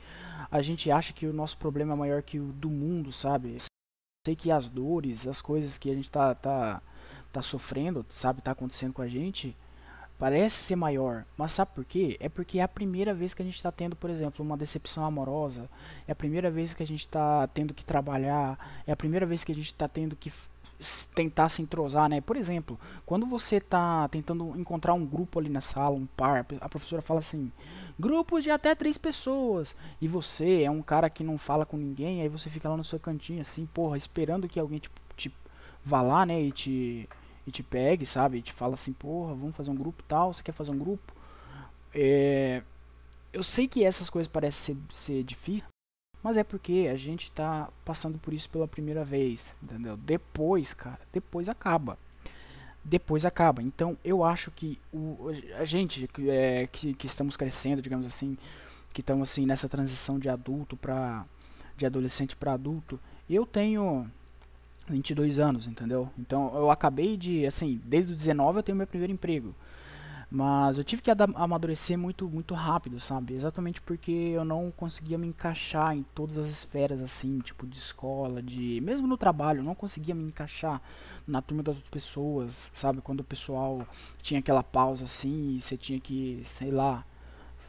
a 0.51 0.63
gente 0.63 0.91
acha 0.91 1.13
que 1.13 1.27
o 1.27 1.33
nosso 1.33 1.59
problema 1.59 1.93
é 1.93 1.97
maior 1.97 2.23
que 2.23 2.41
o 2.41 2.47
do 2.47 2.71
mundo, 2.71 3.13
sabe? 3.13 3.57
Sei 4.27 4.35
que 4.35 4.51
as 4.51 4.69
dores, 4.69 5.25
as 5.25 5.41
coisas 5.41 5.79
que 5.79 5.89
a 5.89 5.95
gente 5.95 6.11
tá, 6.11 6.35
tá, 6.35 6.83
tá 7.33 7.41
sofrendo, 7.41 8.05
sabe, 8.11 8.43
tá 8.43 8.51
acontecendo 8.51 8.93
com 8.93 9.01
a 9.01 9.07
gente, 9.07 9.57
parece 10.19 10.57
ser 10.57 10.75
maior. 10.75 11.25
Mas 11.39 11.53
sabe 11.53 11.71
por 11.73 11.85
quê? 11.85 12.17
É 12.19 12.29
porque 12.29 12.59
é 12.59 12.63
a 12.65 12.67
primeira 12.67 13.15
vez 13.15 13.33
que 13.33 13.43
a 13.43 13.45
gente 13.45 13.55
está 13.55 13.71
tendo, 13.71 13.95
por 13.95 14.11
exemplo, 14.11 14.45
uma 14.45 14.57
decepção 14.57 15.05
amorosa. 15.05 15.71
É 16.09 16.11
a 16.11 16.15
primeira 16.17 16.51
vez 16.51 16.75
que 16.75 16.83
a 16.83 16.87
gente 16.87 17.03
está 17.07 17.47
tendo 17.47 17.73
que 17.73 17.85
trabalhar. 17.85 18.83
É 18.85 18.91
a 18.91 18.97
primeira 18.97 19.25
vez 19.25 19.45
que 19.45 19.53
a 19.53 19.55
gente 19.55 19.67
está 19.67 19.87
tendo 19.87 20.17
que 20.17 20.33
tentar 21.15 21.49
se 21.49 21.63
entrosar, 21.63 22.09
né? 22.09 22.21
Por 22.21 22.37
exemplo, 22.37 22.79
quando 23.05 23.27
você 23.27 23.57
está 23.57 24.07
tentando 24.09 24.59
encontrar 24.59 24.95
um 24.95 25.05
grupo 25.05 25.39
ali 25.39 25.49
na 25.49 25.61
sala, 25.61 25.97
um 25.97 26.07
par, 26.07 26.47
a 26.61 26.69
professora 26.69 27.01
fala 27.01 27.21
assim, 27.21 27.51
grupo 27.99 28.41
de 28.41 28.51
até 28.51 28.75
três 28.75 28.99
pessoas, 28.99 29.75
e 30.01 30.07
você 30.07 30.63
é 30.63 30.71
um 30.71 30.83
cara 30.83 31.09
que 31.09 31.25
não 31.25 31.39
fala 31.39 31.65
com 31.65 31.77
ninguém, 31.77 32.21
aí 32.21 32.29
você 32.29 32.51
fica 32.51 32.69
lá 32.69 32.77
no 32.77 32.85
seu 32.85 33.01
cantinho 33.01 33.41
assim, 33.41 33.67
porra, 33.67 33.97
esperando 33.97 34.49
que 34.49 34.61
alguém 34.61 34.79
te, 34.79 34.91
te 35.17 35.33
vá 35.85 36.03
lá, 36.03 36.27
né, 36.27 36.41
e 36.41 36.53
te, 36.53 37.09
e 37.47 37.51
te 37.51 37.63
pegue, 37.63 38.05
sabe? 38.05 38.39
E 38.39 38.43
te 38.43 38.53
fala 38.53 38.75
assim, 38.75 38.93
porra, 38.93 39.35
vamos 39.35 39.57
fazer 39.57 39.71
um 39.71 39.77
grupo 39.77 40.03
tal, 40.03 40.35
você 40.35 40.43
quer 40.43 40.53
fazer 40.53 40.71
um 40.71 40.79
grupo? 40.79 41.15
É, 41.95 42.63
eu 43.33 43.43
sei 43.43 43.67
que 43.67 43.83
essas 43.83 44.11
coisas 44.11 44.31
parecem 44.31 44.77
ser, 44.91 44.95
ser 44.95 45.23
difíceis, 45.25 45.76
mas 46.27 46.37
é 46.37 46.43
porque 46.43 46.89
a 46.93 46.97
gente 46.97 47.31
tá 47.31 47.69
passando 47.85 48.19
por 48.19 48.35
isso 48.35 48.51
pela 48.51 48.67
primeira 48.67 49.05
vez, 49.05 49.55
entendeu? 49.63 49.97
Depois, 49.97 50.75
cara, 50.75 50.99
depois 51.13 51.49
acaba. 51.49 51.97
Depois 52.83 53.25
acaba. 53.25 53.63
Então 53.63 53.97
eu 54.05 54.25
acho 54.25 54.51
que 54.51 54.77
o, 54.93 55.31
a 55.57 55.65
gente 55.65 56.11
é, 56.29 56.67
que, 56.67 56.95
que 56.95 57.07
estamos 57.07 57.37
crescendo, 57.37 57.81
digamos 57.81 58.05
assim, 58.05 58.37
que 58.93 59.03
estamos 59.03 59.31
assim 59.31 59.47
nessa 59.47 59.69
transição 59.69 60.19
de 60.19 60.29
adulto 60.29 60.77
para 60.77 61.25
de 61.77 61.87
adolescente 61.87 62.35
para 62.35 62.55
adulto, 62.55 62.99
eu 63.31 63.47
tenho 63.47 64.11
22 64.89 65.39
anos, 65.39 65.69
entendeu? 65.69 66.11
Então 66.19 66.53
eu 66.57 66.73
acabei 66.73 67.17
de, 67.17 67.47
assim, 67.47 67.81
desde 67.85 68.11
os 68.11 68.19
19 68.19 68.59
eu 68.59 68.63
tenho 68.65 68.77
meu 68.77 68.87
primeiro 68.89 69.13
emprego. 69.13 69.55
Mas 70.37 70.77
eu 70.77 70.85
tive 70.85 71.01
que 71.01 71.11
amadurecer 71.11 71.97
muito, 71.97 72.29
muito 72.29 72.53
rápido, 72.53 73.01
sabe? 73.01 73.33
Exatamente 73.33 73.81
porque 73.81 74.13
eu 74.13 74.45
não 74.45 74.71
conseguia 74.71 75.17
me 75.17 75.27
encaixar 75.27 75.97
em 75.97 76.03
todas 76.15 76.37
as 76.37 76.49
esferas, 76.49 77.01
assim, 77.01 77.39
tipo 77.39 77.67
de 77.67 77.79
escola, 77.79 78.43
de. 78.43 78.79
Mesmo 78.83 79.07
no 79.07 79.17
trabalho, 79.17 79.61
eu 79.61 79.65
não 79.65 79.75
conseguia 79.75 80.15
me 80.15 80.25
encaixar 80.25 80.83
na 81.27 81.41
turma 81.41 81.63
das 81.63 81.77
outras 81.77 81.91
pessoas, 81.91 82.71
sabe? 82.75 83.01
Quando 83.01 83.21
o 83.21 83.25
pessoal 83.25 83.89
tinha 84.21 84.41
aquela 84.41 84.63
pausa 84.63 85.05
assim 85.05 85.57
e 85.57 85.61
você 85.63 85.75
tinha 85.75 85.99
que, 85.99 86.43
sei 86.45 86.71
lá, 86.71 87.03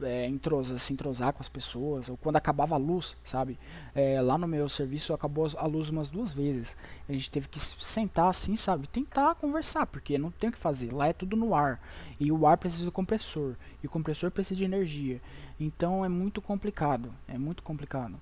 é, 0.02 0.26
entrosar, 0.26 0.78
se 0.78 0.94
entrosar 0.94 1.34
com 1.34 1.42
as 1.42 1.50
pessoas, 1.50 2.10
ou 2.10 2.18
quando 2.18 2.36
acabava 2.36 2.76
a 2.76 2.78
luz, 2.78 3.18
sabe? 3.24 3.60
É, 3.94 4.22
lá 4.22 4.38
no 4.38 4.48
meu 4.48 4.68
serviço 4.70 5.14
acabou 5.14 5.48
a 5.58 5.66
luz 5.66 5.90
umas 5.90 6.10
duas 6.10 6.34
vezes. 6.34 6.76
A 7.08 7.14
gente 7.14 7.30
teve 7.30 7.48
que 7.48 7.60
sentar 7.60 8.30
assim, 8.30 8.56
sabe? 8.56 8.88
Tentar 8.88 9.36
conversar, 9.36 9.88
porque 9.88 10.18
não 10.18 10.32
tem 10.32 10.50
o 10.50 10.54
que 10.54 10.58
fazer. 10.58 10.92
Lá 10.94 11.08
é 11.08 11.14
tudo 11.14 11.36
no 11.36 11.56
ar. 11.56 11.82
E 12.20 12.32
o 12.32 12.46
ar 12.46 12.58
precisa 12.58 12.86
do 12.86 12.92
compressor. 12.92 13.56
E 13.84 13.88
o 13.88 13.90
compressor 13.90 14.32
precisa 14.32 14.56
de 14.56 14.64
energia. 14.64 15.22
Então 15.60 16.04
é 16.04 16.10
muito 16.10 16.42
complicado. 16.42 17.14
É 17.28 17.38
muito 17.38 17.64
complicado. 17.64 18.20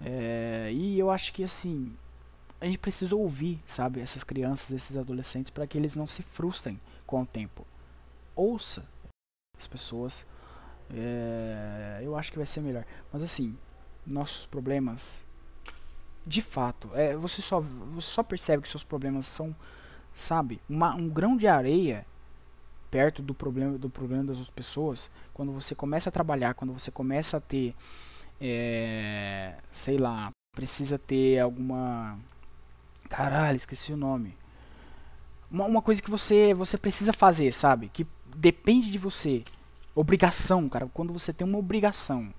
É, 0.00 0.70
e 0.72 0.98
eu 0.98 1.10
acho 1.10 1.32
que 1.32 1.44
assim. 1.44 1.92
A 2.60 2.66
gente 2.66 2.78
precisa 2.78 3.16
ouvir, 3.16 3.58
sabe, 3.66 4.00
essas 4.00 4.22
crianças, 4.22 4.70
esses 4.70 4.94
adolescentes, 4.94 5.48
para 5.48 5.66
que 5.66 5.78
eles 5.78 5.96
não 5.96 6.06
se 6.06 6.22
frustrem 6.22 6.78
com 7.06 7.22
o 7.22 7.26
tempo. 7.26 7.66
Ouça 8.36 8.84
as 9.56 9.66
pessoas 9.66 10.26
é, 10.94 12.00
eu 12.02 12.16
acho 12.16 12.30
que 12.30 12.38
vai 12.38 12.46
ser 12.46 12.60
melhor. 12.60 12.84
Mas 13.12 13.22
assim, 13.22 13.56
nossos 14.06 14.46
problemas, 14.46 15.24
de 16.26 16.42
fato, 16.42 16.90
é, 16.94 17.14
você, 17.14 17.40
só, 17.40 17.60
você 17.60 18.08
só 18.08 18.22
percebe 18.22 18.62
que 18.62 18.68
seus 18.68 18.84
problemas 18.84 19.26
são, 19.26 19.54
sabe, 20.14 20.60
uma, 20.68 20.94
um 20.94 21.08
grão 21.08 21.36
de 21.36 21.46
areia 21.46 22.06
perto 22.90 23.22
do 23.22 23.32
problema, 23.32 23.78
do 23.78 23.88
problema 23.88 24.24
das 24.24 24.36
outras 24.38 24.54
pessoas. 24.54 25.10
Quando 25.32 25.52
você 25.52 25.74
começa 25.74 26.08
a 26.08 26.12
trabalhar, 26.12 26.54
quando 26.54 26.72
você 26.72 26.90
começa 26.90 27.36
a 27.36 27.40
ter, 27.40 27.74
é, 28.40 29.54
sei 29.70 29.96
lá, 29.96 30.30
precisa 30.54 30.98
ter 30.98 31.38
alguma. 31.38 32.18
Caralho, 33.08 33.56
esqueci 33.56 33.92
o 33.92 33.96
nome. 33.96 34.36
Uma, 35.50 35.64
uma 35.66 35.82
coisa 35.82 36.02
que 36.02 36.10
você, 36.10 36.52
você 36.54 36.76
precisa 36.76 37.12
fazer, 37.12 37.52
sabe? 37.52 37.88
Que 37.88 38.06
depende 38.36 38.90
de 38.90 38.98
você. 38.98 39.44
Obrigação, 39.94 40.68
cara. 40.68 40.86
Quando 40.92 41.12
você 41.12 41.32
tem 41.32 41.46
uma 41.46 41.58
obrigação. 41.58 42.32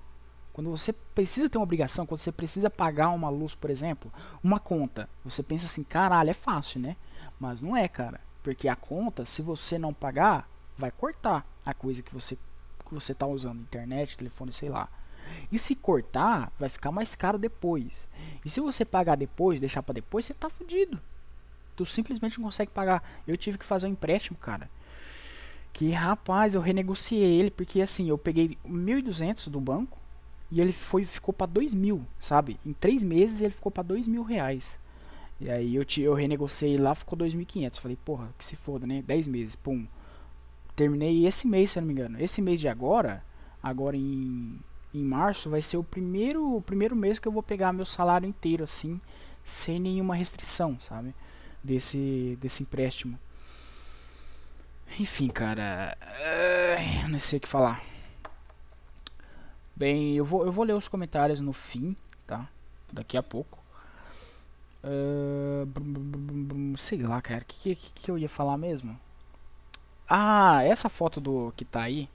Quando 0.53 0.69
você 0.69 0.91
precisa 0.91 1.49
ter 1.49 1.57
uma 1.57 1.63
obrigação, 1.63 2.05
quando 2.05 2.19
você 2.19 2.31
precisa 2.31 2.69
pagar 2.69 3.09
uma 3.09 3.29
luz, 3.29 3.55
por 3.55 3.69
exemplo, 3.69 4.11
uma 4.43 4.59
conta, 4.59 5.07
você 5.23 5.41
pensa 5.41 5.65
assim, 5.65 5.81
caralho, 5.83 6.29
é 6.29 6.33
fácil, 6.33 6.81
né? 6.81 6.97
Mas 7.39 7.61
não 7.61 7.75
é, 7.75 7.87
cara. 7.87 8.19
Porque 8.43 8.67
a 8.67 8.75
conta, 8.75 9.25
se 9.25 9.41
você 9.41 9.77
não 9.77 9.93
pagar, 9.93 10.49
vai 10.77 10.91
cortar 10.91 11.45
a 11.65 11.73
coisa 11.73 12.01
que 12.01 12.13
você 12.13 12.37
que 12.85 12.93
você 12.93 13.13
tá 13.13 13.25
usando, 13.25 13.61
internet, 13.61 14.17
telefone, 14.17 14.51
sei 14.51 14.67
lá. 14.67 14.89
E 15.49 15.57
se 15.57 15.75
cortar, 15.75 16.51
vai 16.59 16.67
ficar 16.67 16.91
mais 16.91 17.15
caro 17.15 17.37
depois. 17.37 18.05
E 18.43 18.49
se 18.49 18.59
você 18.59 18.83
pagar 18.83 19.15
depois, 19.15 19.61
deixar 19.61 19.81
para 19.81 19.93
depois, 19.93 20.25
você 20.25 20.33
tá 20.33 20.49
fudido. 20.49 20.99
Tu 21.77 21.85
simplesmente 21.85 22.37
não 22.37 22.47
consegue 22.47 22.71
pagar. 22.71 23.01
Eu 23.25 23.37
tive 23.37 23.57
que 23.57 23.65
fazer 23.65 23.87
um 23.87 23.91
empréstimo, 23.91 24.37
cara. 24.37 24.69
Que 25.73 25.91
rapaz, 25.91 26.53
eu 26.53 26.61
renegociei 26.61 27.39
ele 27.39 27.49
porque 27.49 27.81
assim, 27.81 28.09
eu 28.09 28.17
peguei 28.17 28.57
1.200 28.67 29.49
do 29.49 29.59
banco 29.59 29.97
e 30.51 30.59
ele 30.59 30.71
foi 30.71 31.05
ficou 31.05 31.33
para 31.33 31.51
2.000, 31.51 32.01
sabe? 32.19 32.59
Em 32.65 32.73
três 32.73 33.01
meses 33.01 33.41
ele 33.41 33.53
ficou 33.53 33.71
para 33.71 33.83
2.000 33.83 34.23
reais. 34.23 34.79
E 35.41 35.49
aí 35.49 35.75
eu, 35.75 35.83
te, 35.83 36.01
eu 36.01 36.13
renegociei 36.13 36.77
lá, 36.77 36.93
ficou 36.93 37.17
2.500. 37.17 37.79
Falei, 37.79 37.97
porra, 38.05 38.29
que 38.37 38.45
se 38.45 38.55
foda, 38.55 38.85
né? 38.85 39.01
10 39.01 39.27
meses, 39.27 39.55
pum. 39.55 39.87
Terminei 40.75 41.25
esse 41.25 41.47
mês, 41.47 41.71
se 41.71 41.79
eu 41.79 41.81
não 41.81 41.87
me 41.87 41.93
engano. 41.93 42.21
Esse 42.21 42.43
mês 42.43 42.59
de 42.59 42.67
agora, 42.67 43.23
agora 43.61 43.97
em, 43.97 44.59
em 44.93 45.03
março, 45.03 45.49
vai 45.49 45.59
ser 45.59 45.77
o 45.77 45.83
primeiro, 45.83 46.57
o 46.57 46.61
primeiro 46.61 46.95
mês 46.95 47.17
que 47.17 47.27
eu 47.27 47.31
vou 47.31 47.41
pegar 47.41 47.73
meu 47.73 47.85
salário 47.85 48.27
inteiro, 48.27 48.63
assim, 48.63 49.01
sem 49.43 49.79
nenhuma 49.79 50.13
restrição, 50.13 50.79
sabe? 50.79 51.15
Desse, 51.63 52.37
desse 52.39 52.61
empréstimo. 52.61 53.17
Enfim, 54.99 55.27
cara. 55.29 55.97
Uh, 56.01 57.07
não 57.09 57.19
sei 57.19 57.37
o 57.37 57.41
que 57.41 57.47
falar. 57.47 57.83
Bem, 59.75 60.15
eu 60.15 60.25
vou, 60.25 60.45
eu 60.45 60.51
vou 60.51 60.65
ler 60.65 60.73
os 60.73 60.87
comentários 60.87 61.39
no 61.39 61.53
fim, 61.53 61.95
tá? 62.27 62.47
Daqui 62.91 63.17
a 63.17 63.23
pouco. 63.23 63.57
Uh, 64.83 66.77
sei 66.77 67.01
lá, 67.01 67.21
cara. 67.21 67.41
O 67.41 67.45
que, 67.45 67.75
que, 67.75 67.93
que 67.93 68.11
eu 68.11 68.17
ia 68.17 68.29
falar 68.29 68.57
mesmo? 68.57 68.99
Ah, 70.07 70.63
essa 70.63 70.89
foto 70.89 71.21
do 71.21 71.53
que 71.55 71.63
tá 71.63 71.83
aí 71.83 72.09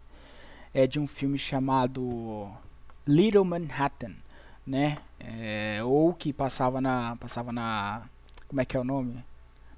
é 0.75 0.87
de 0.87 1.01
um 1.01 1.07
filme 1.07 1.39
chamado 1.39 2.51
Little 3.07 3.45
Manhattan, 3.45 4.15
né? 4.67 4.99
É, 5.19 5.81
ou 5.83 6.13
que 6.13 6.33
passava 6.33 6.81
na 6.81 7.17
passava 7.17 7.51
na 7.51 8.03
como 8.47 8.61
é 8.61 8.65
que 8.65 8.77
é 8.77 8.81
o 8.81 8.85
nome? 8.85 9.25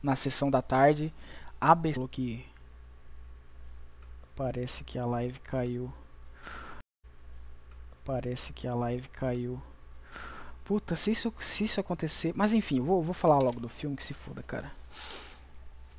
Na 0.03 0.17
sessão 0.17 0.51
da 0.51 0.61
tarde. 0.61 1.13
ABC 1.61 2.01
que 2.09 2.45
Parece 4.39 4.85
que 4.85 4.97
a 5.01 5.05
live 5.05 5.41
caiu. 5.41 5.93
Parece 8.05 8.53
que 8.53 8.69
a 8.69 8.75
live 8.75 9.09
caiu. 9.09 9.61
Puta, 10.65 10.95
se 10.95 11.11
isso, 11.11 11.35
se 11.41 11.65
isso 11.65 11.81
acontecer. 11.81 12.33
Mas 12.37 12.53
enfim, 12.53 12.81
vou, 12.81 13.03
vou 13.03 13.13
falar 13.13 13.39
logo 13.39 13.59
do 13.59 13.69
filme 13.69 13.97
que 13.97 14.03
se 14.05 14.15
foda, 14.15 14.41
cara. 14.41 14.71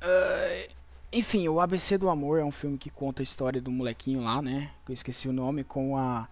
Uh, 0.00 0.72
enfim, 1.12 1.46
o 1.48 1.60
ABC 1.60 1.98
do 1.98 2.08
Amor 2.08 2.38
é 2.38 2.44
um 2.44 2.50
filme 2.50 2.78
que 2.78 2.88
conta 2.88 3.20
a 3.20 3.22
história 3.24 3.60
do 3.60 3.70
molequinho 3.70 4.22
lá, 4.22 4.40
né? 4.40 4.70
Que 4.86 4.92
eu 4.92 4.94
esqueci 4.94 5.28
o 5.28 5.34
nome, 5.34 5.62
com 5.62 5.98
a 5.98 6.26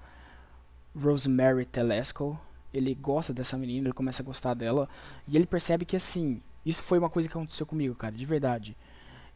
Rosemary 0.99 1.67
Telesco. 1.67 2.41
Ele 2.73 2.95
gosta 2.95 3.35
dessa 3.35 3.59
menina, 3.59 3.89
ele 3.89 3.95
começa 3.95 4.23
a 4.23 4.25
gostar 4.25 4.55
dela. 4.55 4.89
E 5.27 5.37
ele 5.37 5.45
percebe 5.45 5.85
que 5.85 5.95
assim. 5.95 6.41
Isso 6.65 6.83
foi 6.83 6.99
uma 6.99 7.11
coisa 7.11 7.29
que 7.29 7.37
aconteceu 7.37 7.67
comigo, 7.67 7.95
cara, 7.95 8.17
de 8.17 8.25
verdade. 8.25 8.75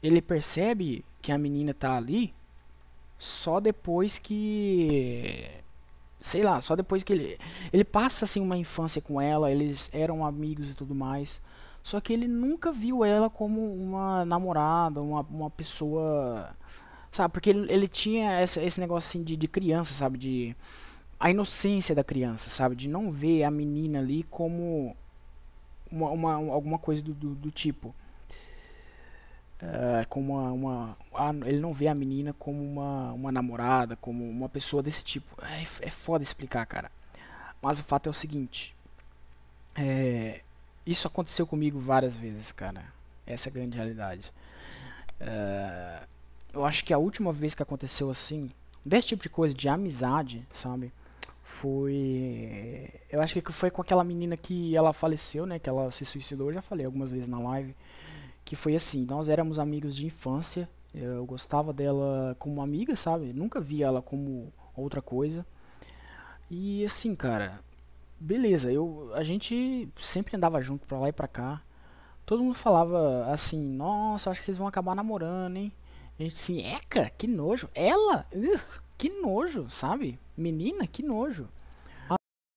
Ele 0.03 0.23
percebe 0.23 1.05
que 1.21 1.31
a 1.31 1.37
menina 1.37 1.75
tá 1.75 1.99
ali 1.99 2.35
só 3.23 3.61
depois 3.61 4.19
que 4.19 5.49
sei 6.19 6.43
lá, 6.43 6.61
só 6.61 6.75
depois 6.75 7.05
que 7.05 7.13
ele 7.13 7.39
ele 7.73 7.85
passa 7.85 8.25
assim 8.25 8.41
uma 8.41 8.57
infância 8.57 9.01
com 9.01 9.21
ela, 9.21 9.51
eles 9.51 9.89
eram 9.93 10.27
amigos 10.27 10.71
e 10.71 10.75
tudo 10.75 10.93
mais. 10.93 11.41
Só 11.85 12.01
que 12.01 12.13
ele 12.13 12.27
nunca 12.27 12.73
viu 12.73 13.05
ela 13.05 13.31
como 13.31 13.73
uma 13.75 14.25
namorada, 14.25 15.01
uma, 15.01 15.21
uma 15.23 15.51
pessoa, 15.51 16.51
sabe? 17.13 17.33
Porque 17.33 17.51
ele, 17.51 17.73
ele 17.73 17.87
tinha 17.89 18.33
essa, 18.33 18.61
esse 18.63 18.81
negócio 18.81 19.09
assim 19.09 19.23
de, 19.23 19.37
de 19.37 19.47
criança, 19.49 19.95
sabe? 19.95 20.19
De 20.19 20.57
a 21.19 21.31
inocência 21.31 21.95
da 21.95 22.03
criança, 22.03 22.51
sabe? 22.51 22.75
De 22.75 22.89
não 22.89 23.13
ver 23.13 23.45
a 23.45 23.51
menina 23.53 24.01
ali 24.01 24.25
como 24.25 24.97
uma, 25.91 26.11
uma 26.11 26.35
alguma 26.35 26.79
coisa 26.79 27.03
do, 27.05 27.15
do, 27.15 27.35
do 27.37 27.51
tipo. 27.53 27.95
Uh, 29.63 30.05
como 30.09 30.33
uma, 30.53 30.97
uma 31.13 31.47
ele 31.47 31.61
não 31.61 31.73
vê 31.73 31.87
a 31.87 31.95
menina 31.95 32.33
como 32.33 32.61
uma, 32.61 33.13
uma 33.13 33.31
namorada, 33.31 33.95
como 33.95 34.29
uma 34.29 34.49
pessoa 34.49 34.83
desse 34.83 35.05
tipo. 35.05 35.37
É, 35.45 35.63
é 35.87 35.91
foda 35.91 36.25
explicar, 36.25 36.67
cara. 36.67 36.91
Mas 37.63 37.79
o 37.79 37.85
fato 37.85 38.09
é 38.09 38.11
o 38.11 38.15
seguinte. 38.15 38.75
É, 39.77 40.41
isso 40.85 41.07
aconteceu 41.07 41.47
comigo 41.47 41.79
várias 41.79 42.17
vezes, 42.17 42.51
cara. 42.51 42.83
Essa 43.25 43.49
é 43.49 43.51
a 43.51 43.55
grande 43.55 43.77
realidade. 43.77 44.33
Uh, 45.21 46.07
eu 46.53 46.65
acho 46.65 46.85
que 46.85 46.93
a 46.93 46.99
última 46.99 47.33
vez 47.33 47.55
que 47.55 47.63
aconteceu 47.63 48.11
assim, 48.11 48.51
desse 48.85 49.09
tipo 49.09 49.23
de 49.23 49.29
coisa, 49.29 49.55
de 49.55 49.69
amizade, 49.69 50.45
sabe? 50.51 50.93
Foi. 51.41 52.91
Eu 53.09 53.23
acho 53.23 53.41
que 53.41 53.53
foi 53.53 53.71
com 53.71 53.81
aquela 53.81 54.03
menina 54.03 54.37
que 54.37 54.77
ela 54.77 54.93
faleceu, 54.93 55.47
né? 55.47 55.61
Que 55.61 55.69
ela 55.69 55.89
se 55.93 56.05
suicidou. 56.05 56.49
Eu 56.49 56.55
já 56.55 56.63
falei 56.63 56.85
algumas 56.85 57.13
vezes 57.13 57.29
na 57.29 57.39
live 57.39 57.77
que 58.45 58.57
foi 58.57 58.75
assim, 58.75 59.05
nós 59.05 59.29
éramos 59.29 59.59
amigos 59.59 59.95
de 59.95 60.07
infância, 60.07 60.69
eu 60.95 61.25
gostava 61.25 61.73
dela 61.73 62.37
como 62.39 62.63
amiga, 62.63 62.95
sabe? 62.97 63.33
Nunca 63.33 63.61
via 63.61 63.87
ela 63.87 64.03
como 64.03 64.53
outra 64.77 65.01
coisa. 65.01 65.47
E 66.51 66.85
assim, 66.85 67.15
cara, 67.15 67.61
beleza, 68.21 68.71
eu 68.71 69.11
a 69.15 69.23
gente 69.23 69.89
sempre 69.97 70.37
andava 70.37 70.61
junto 70.61 70.87
pra 70.87 70.99
lá 70.99 71.09
e 71.09 71.13
pra 71.13 71.29
cá. 71.29 71.63
Todo 72.27 72.43
mundo 72.43 72.55
falava 72.55 73.27
assim, 73.33 73.61
nossa, 73.61 74.31
acho 74.31 74.41
que 74.41 74.45
vocês 74.47 74.59
vão 74.59 74.67
acabar 74.67 74.95
namorando, 74.95 75.57
hein? 75.57 75.73
A 76.19 76.23
gente 76.23 76.35
assim, 76.35 76.63
eca, 76.63 77.11
que 77.11 77.27
nojo. 77.27 77.69
Ela, 77.75 78.27
que 78.99 79.09
nojo, 79.09 79.69
sabe? 79.71 80.19
Menina, 80.37 80.87
que 80.87 81.03
nojo. 81.03 81.49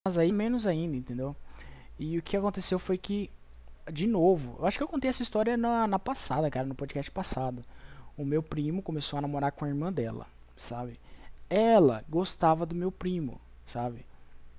Mas 0.06 0.18
aí 0.18 0.32
menos 0.32 0.68
ainda, 0.68 0.96
entendeu? 0.96 1.36
E 1.98 2.18
o 2.18 2.22
que 2.22 2.38
aconteceu 2.38 2.78
foi 2.78 2.98
que 2.98 3.32
de 3.92 4.08
novo, 4.08 4.56
eu 4.60 4.66
acho 4.66 4.78
que 4.78 4.84
eu 4.84 4.88
contei 4.88 5.10
essa 5.10 5.22
história 5.22 5.56
na, 5.56 5.88
na 5.88 6.00
passada, 6.00 6.50
cara, 6.50 6.66
no 6.66 6.76
podcast 6.76 7.12
passado. 7.12 7.64
O 8.18 8.26
meu 8.26 8.42
primo 8.42 8.82
começou 8.82 9.20
a 9.20 9.22
namorar 9.22 9.52
com 9.52 9.66
a 9.66 9.68
irmã 9.68 9.92
dela, 9.92 10.28
sabe? 10.58 11.00
Ela 11.50 12.04
gostava 12.10 12.66
do 12.66 12.74
meu 12.74 12.92
primo, 12.92 13.40
sabe? 13.66 14.06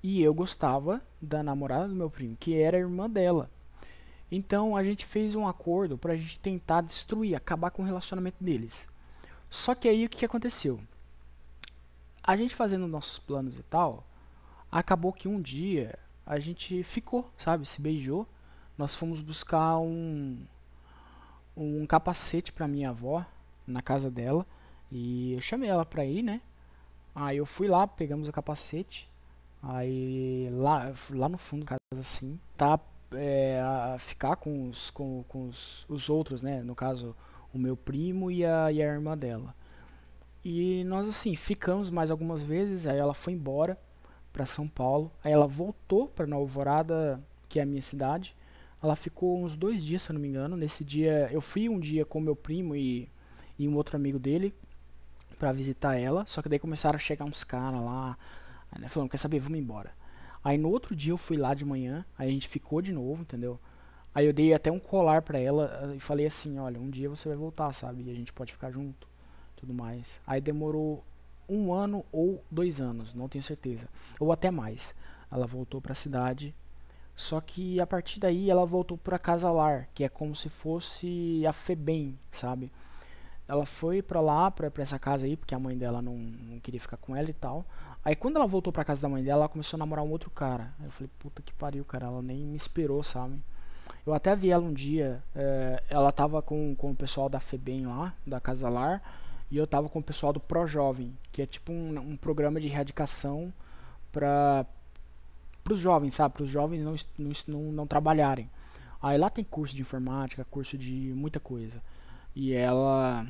E 0.01 0.21
eu 0.21 0.33
gostava 0.33 1.01
da 1.21 1.43
namorada 1.43 1.87
do 1.87 1.95
meu 1.95 2.09
primo, 2.09 2.37
que 2.39 2.55
era 2.55 2.77
a 2.77 2.79
irmã 2.79 3.09
dela. 3.09 3.49
Então 4.31 4.75
a 4.75 4.83
gente 4.83 5.05
fez 5.05 5.35
um 5.35 5.47
acordo 5.47 5.97
pra 5.97 6.15
gente 6.15 6.39
tentar 6.39 6.81
destruir, 6.81 7.35
acabar 7.35 7.71
com 7.71 7.81
o 7.81 7.85
relacionamento 7.85 8.41
deles. 8.41 8.87
Só 9.49 9.73
que 9.73 9.87
aí 9.87 10.05
o 10.05 10.09
que 10.09 10.25
aconteceu? 10.25 10.79
A 12.23 12.35
gente 12.37 12.55
fazendo 12.55 12.87
nossos 12.87 13.19
planos 13.19 13.57
e 13.57 13.63
tal, 13.63 14.05
acabou 14.71 15.11
que 15.11 15.27
um 15.27 15.41
dia 15.41 15.97
a 16.25 16.39
gente 16.39 16.83
ficou, 16.83 17.29
sabe? 17.37 17.65
Se 17.65 17.81
beijou 17.81 18.27
nós 18.77 18.95
fomos 18.95 19.19
buscar 19.21 19.77
um, 19.79 20.37
um 21.55 21.85
capacete 21.85 22.51
para 22.51 22.67
minha 22.67 22.89
avó 22.89 23.25
na 23.65 23.81
casa 23.81 24.09
dela 24.11 24.45
e 24.91 25.33
eu 25.33 25.41
chamei 25.41 25.69
ela 25.69 25.85
pra 25.85 26.05
ir, 26.05 26.21
né? 26.21 26.41
Aí 27.15 27.37
eu 27.37 27.45
fui 27.45 27.67
lá, 27.67 27.87
pegamos 27.87 28.27
o 28.27 28.31
capacete, 28.31 29.09
aí 29.61 30.49
lá, 30.51 30.93
lá 31.09 31.27
no 31.27 31.37
fundo 31.37 31.65
da 31.65 31.77
casa 31.91 32.01
assim, 32.01 32.39
tá 32.55 32.79
é, 33.11 33.59
a 33.61 33.97
ficar 33.97 34.35
com, 34.35 34.69
os, 34.69 34.91
com, 34.91 35.23
com 35.27 35.47
os, 35.47 35.85
os 35.89 36.09
outros, 36.09 36.41
né? 36.41 36.61
No 36.61 36.75
caso, 36.75 37.15
o 37.53 37.57
meu 37.57 37.75
primo 37.75 38.29
e 38.29 38.45
a, 38.45 38.71
e 38.71 38.81
a 38.81 38.85
irmã 38.85 39.17
dela. 39.17 39.55
E 40.45 40.83
nós 40.85 41.07
assim, 41.07 41.35
ficamos 41.35 41.89
mais 41.89 42.11
algumas 42.11 42.43
vezes, 42.43 42.85
aí 42.85 42.97
ela 42.97 43.13
foi 43.13 43.33
embora 43.33 43.77
para 44.31 44.45
São 44.45 44.67
Paulo, 44.67 45.11
aí 45.23 45.31
ela 45.31 45.47
voltou 45.47 46.07
para 46.07 46.27
Nova 46.27 46.43
Alvorada, 46.43 47.21
que 47.49 47.59
é 47.59 47.63
a 47.63 47.65
minha 47.65 47.81
cidade, 47.81 48.35
ela 48.81 48.95
ficou 48.95 49.43
uns 49.43 49.55
dois 49.55 49.83
dias, 49.83 50.03
se 50.03 50.11
eu 50.11 50.13
não 50.13 50.21
me 50.21 50.27
engano. 50.27 50.55
Nesse 50.55 50.85
dia, 50.85 51.29
eu 51.31 51.41
fui 51.41 51.67
um 51.67 51.79
dia 51.79 52.05
com 52.05 52.19
meu 52.19 52.35
primo 52.35 52.75
e, 52.75 53.09
e 53.57 53.67
um 53.67 53.75
outro 53.75 53.95
amigo 53.95 54.19
dele 54.19 54.53
para 55.39 55.51
visitar 55.51 55.95
ela. 55.95 56.25
Só 56.27 56.41
que 56.41 56.49
daí 56.49 56.59
começaram 56.59 56.95
a 56.95 56.99
chegar 56.99 57.25
uns 57.25 57.43
caras 57.43 57.81
lá, 57.81 58.17
né, 58.77 58.87
falando: 58.87 59.09
Quer 59.09 59.17
saber, 59.17 59.39
vamos 59.39 59.59
embora. 59.59 59.91
Aí 60.43 60.57
no 60.57 60.69
outro 60.69 60.95
dia 60.95 61.11
eu 61.11 61.17
fui 61.17 61.37
lá 61.37 61.53
de 61.53 61.65
manhã, 61.65 62.05
aí 62.17 62.29
a 62.29 62.31
gente 62.31 62.47
ficou 62.47 62.81
de 62.81 62.93
novo, 62.93 63.21
entendeu? 63.21 63.59
Aí 64.13 64.25
eu 64.25 64.33
dei 64.33 64.53
até 64.53 64.71
um 64.71 64.79
colar 64.79 65.21
pra 65.21 65.39
ela 65.39 65.93
e 65.95 65.99
falei 65.99 66.25
assim: 66.25 66.59
Olha, 66.59 66.79
um 66.79 66.89
dia 66.89 67.09
você 67.09 67.27
vai 67.27 67.37
voltar, 67.37 67.73
sabe? 67.73 68.03
E 68.03 68.11
a 68.11 68.13
gente 68.13 68.31
pode 68.31 68.53
ficar 68.53 68.71
junto, 68.71 69.07
tudo 69.55 69.73
mais. 69.73 70.21
Aí 70.25 70.39
demorou 70.39 71.03
um 71.49 71.73
ano 71.73 72.05
ou 72.11 72.43
dois 72.51 72.79
anos, 72.79 73.13
não 73.13 73.27
tenho 73.27 73.43
certeza, 73.43 73.87
ou 74.19 74.31
até 74.31 74.51
mais. 74.51 74.93
Ela 75.31 75.47
voltou 75.47 75.81
pra 75.81 75.95
cidade 75.95 76.55
só 77.17 77.41
que 77.41 77.81
a 77.81 77.87
partir 77.87 78.19
daí 78.19 78.47
ela 78.47 78.63
voltou 78.63 78.95
para 78.95 79.17
casa 79.17 79.49
lar, 79.49 79.89
que 79.91 80.03
é 80.03 80.09
como 80.09 80.35
se 80.35 80.49
fosse 80.49 81.43
a 81.47 81.51
Febem, 81.51 82.17
sabe? 82.29 82.71
Ela 83.47 83.65
foi 83.65 84.03
pra 84.03 84.21
lá, 84.21 84.51
pra 84.51 84.71
essa 84.77 84.99
casa 84.99 85.25
aí, 85.25 85.35
porque 85.35 85.55
a 85.55 85.59
mãe 85.59 85.75
dela 85.75 85.99
não, 85.99 86.15
não 86.15 86.59
queria 86.59 86.79
ficar 86.79 86.97
com 86.97 87.15
ela 87.15 87.27
e 87.27 87.33
tal. 87.33 87.65
Aí 88.05 88.15
quando 88.15 88.35
ela 88.35 88.45
voltou 88.45 88.71
pra 88.71 88.85
casa 88.85 89.01
da 89.01 89.09
mãe 89.09 89.23
dela, 89.23 89.41
ela 89.41 89.49
começou 89.49 89.77
a 89.77 89.79
namorar 89.79 90.05
um 90.05 90.11
outro 90.11 90.29
cara. 90.29 90.71
Eu 90.83 90.91
falei, 90.91 91.09
puta 91.17 91.41
que 91.41 91.51
pariu, 91.55 91.83
cara, 91.83 92.05
ela 92.05 92.21
nem 92.21 92.45
me 92.45 92.55
esperou, 92.55 93.01
sabe? 93.01 93.41
Eu 94.05 94.13
até 94.13 94.35
vi 94.35 94.51
ela 94.51 94.63
um 94.63 94.73
dia, 94.73 95.23
é, 95.35 95.83
ela 95.89 96.11
tava 96.11 96.39
com, 96.43 96.75
com 96.75 96.91
o 96.91 96.95
pessoal 96.95 97.27
da 97.27 97.39
Febem 97.39 97.87
lá, 97.87 98.13
da 98.27 98.39
Casa 98.39 98.69
Lar, 98.69 99.01
e 99.49 99.57
eu 99.57 99.65
tava 99.65 99.89
com 99.89 99.97
o 99.97 100.03
pessoal 100.03 100.31
do 100.31 100.39
Pro 100.39 100.67
Jovem, 100.67 101.17
que 101.31 101.41
é 101.41 101.47
tipo 101.47 101.71
um, 101.71 101.97
um 101.97 102.15
programa 102.15 102.61
de 102.61 102.67
erradicação 102.67 103.51
pra, 104.11 104.67
para 105.67 105.73
os 105.73 105.81
jovens, 105.81 106.13
sabe? 106.13 106.33
Para 106.33 106.43
os 106.43 106.49
jovens 106.49 106.81
não, 106.81 106.95
não, 107.47 107.71
não, 107.73 107.87
trabalharem. 107.87 108.49
Aí 109.01 109.17
lá 109.17 109.29
tem 109.29 109.43
curso 109.43 109.75
de 109.75 109.81
informática, 109.81 110.45
curso 110.45 110.77
de 110.77 111.13
muita 111.13 111.39
coisa. 111.39 111.81
E 112.33 112.53
ela 112.53 113.27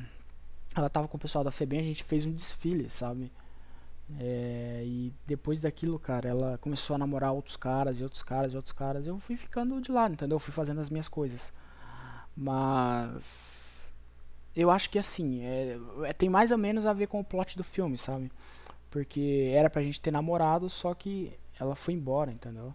ela 0.76 0.88
tava 0.88 1.08
com 1.08 1.16
o 1.16 1.20
pessoal 1.20 1.42
da 1.42 1.50
FEBEM, 1.50 1.80
a 1.80 1.82
gente 1.82 2.04
fez 2.04 2.24
um 2.24 2.32
desfile, 2.32 2.88
sabe? 2.88 3.32
É, 4.20 4.82
e 4.84 5.12
depois 5.26 5.60
daquilo, 5.60 5.98
cara, 5.98 6.28
ela 6.28 6.58
começou 6.58 6.94
a 6.94 6.98
namorar 6.98 7.32
outros 7.32 7.56
caras 7.56 7.98
e 7.98 8.04
outros 8.04 8.22
caras 8.22 8.52
e 8.52 8.56
outros 8.56 8.72
caras. 8.72 9.06
Eu 9.06 9.18
fui 9.18 9.36
ficando 9.36 9.80
de 9.80 9.90
lado, 9.90 10.14
entendeu? 10.14 10.36
Eu 10.36 10.40
fui 10.40 10.52
fazendo 10.52 10.80
as 10.80 10.88
minhas 10.88 11.08
coisas. 11.08 11.52
Mas 12.36 13.92
eu 14.54 14.70
acho 14.70 14.88
que 14.90 14.98
assim, 14.98 15.42
é, 15.42 15.76
é, 16.04 16.12
tem 16.12 16.28
mais 16.28 16.52
ou 16.52 16.58
menos 16.58 16.86
a 16.86 16.92
ver 16.92 17.08
com 17.08 17.18
o 17.18 17.24
plot 17.24 17.56
do 17.56 17.64
filme, 17.64 17.98
sabe? 17.98 18.30
Porque 18.90 19.50
era 19.52 19.68
pra 19.68 19.82
gente 19.82 20.00
ter 20.00 20.12
namorado, 20.12 20.70
só 20.70 20.94
que 20.94 21.32
ela 21.60 21.74
foi 21.74 21.94
embora, 21.94 22.30
entendeu? 22.30 22.74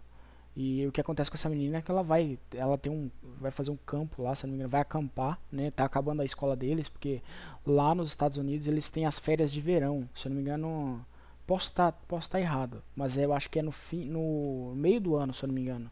E 0.56 0.86
o 0.86 0.92
que 0.92 1.00
acontece 1.00 1.30
com 1.30 1.36
essa 1.36 1.48
menina 1.48 1.78
é 1.78 1.82
que 1.82 1.90
ela 1.90 2.02
vai, 2.02 2.38
ela 2.54 2.78
tem 2.78 2.92
um, 2.92 3.10
vai 3.40 3.50
fazer 3.50 3.70
um 3.70 3.76
campo 3.76 4.22
lá, 4.22 4.34
se 4.34 4.46
não 4.46 4.52
me 4.52 4.56
engano, 4.56 4.70
vai 4.70 4.80
acampar, 4.80 5.40
né? 5.50 5.70
Tá 5.72 5.84
acabando 5.84 6.22
a 6.22 6.24
escola 6.24 6.54
deles, 6.54 6.88
porque 6.88 7.20
lá 7.66 7.92
nos 7.94 8.10
Estados 8.10 8.38
Unidos 8.38 8.68
eles 8.68 8.88
têm 8.88 9.04
as 9.04 9.18
férias 9.18 9.52
de 9.52 9.60
verão, 9.60 10.08
se 10.14 10.28
não 10.28 10.36
me 10.36 10.42
engano, 10.42 11.04
posso 11.44 11.68
estar, 11.70 11.90
tá, 11.90 11.98
posso 12.06 12.30
tá 12.30 12.40
errado, 12.40 12.82
mas 12.94 13.16
eu 13.16 13.32
acho 13.32 13.50
que 13.50 13.58
é 13.58 13.62
no 13.62 13.72
fim, 13.72 14.04
no 14.04 14.72
meio 14.76 15.00
do 15.00 15.16
ano, 15.16 15.34
se 15.34 15.44
não 15.44 15.54
me 15.54 15.60
engano, 15.60 15.90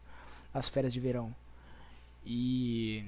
as 0.53 0.69
férias 0.69 0.93
de 0.93 0.99
verão. 0.99 1.35
E 2.25 3.05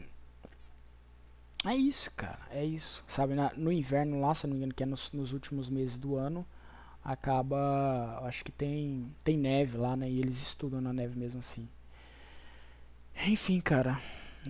é 1.65 1.73
isso, 1.73 2.11
cara, 2.11 2.39
é 2.51 2.65
isso, 2.65 3.01
sabe? 3.07 3.33
Na, 3.33 3.53
no 3.55 3.71
inverno 3.71 4.19
lá, 4.19 4.35
se 4.35 4.45
não 4.45 4.51
me 4.53 4.57
engano, 4.57 4.73
que 4.73 4.83
é 4.83 4.85
nos, 4.85 5.11
nos 5.13 5.31
últimos 5.31 5.69
meses 5.69 5.97
do 5.97 6.17
ano, 6.17 6.45
acaba, 7.05 8.19
acho 8.23 8.43
que 8.43 8.51
tem 8.51 9.13
tem 9.23 9.37
neve 9.37 9.77
lá, 9.77 9.95
né? 9.95 10.09
E 10.09 10.19
eles 10.19 10.41
estudam 10.41 10.81
na 10.81 10.91
neve 10.91 11.17
mesmo 11.17 11.39
assim. 11.39 11.69
Enfim, 13.27 13.61
cara, 13.61 14.01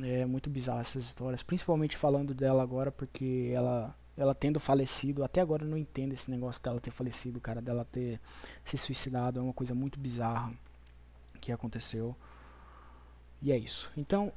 é 0.02 0.26
muito 0.26 0.50
bizarro 0.50 0.80
essas 0.80 1.04
histórias, 1.04 1.44
principalmente 1.44 1.98
falando 1.98 2.34
dela 2.34 2.64
agora 2.64 2.92
porque 2.92 3.52
ela 3.54 3.94
ela 4.18 4.34
tendo 4.34 4.62
falecido, 4.62 5.26
até 5.26 5.42
agora 5.42 5.66
eu 5.66 5.68
não 5.68 5.78
entendo 5.78 6.14
esse 6.14 6.32
negócio 6.32 6.64
dela 6.64 6.80
ter 6.80 6.92
falecido, 6.92 7.42
cara, 7.42 7.62
dela 7.62 7.86
ter 7.92 8.20
se 8.64 8.78
suicidado, 8.78 9.40
é 9.40 9.44
uma 9.44 9.54
coisa 9.54 9.76
muito 9.76 10.00
bizarra 10.00 10.54
que 11.42 11.52
aconteceu. 11.52 12.16
E 13.42 13.52
é 13.52 13.58
isso. 13.58 13.92
Então, 13.98 14.32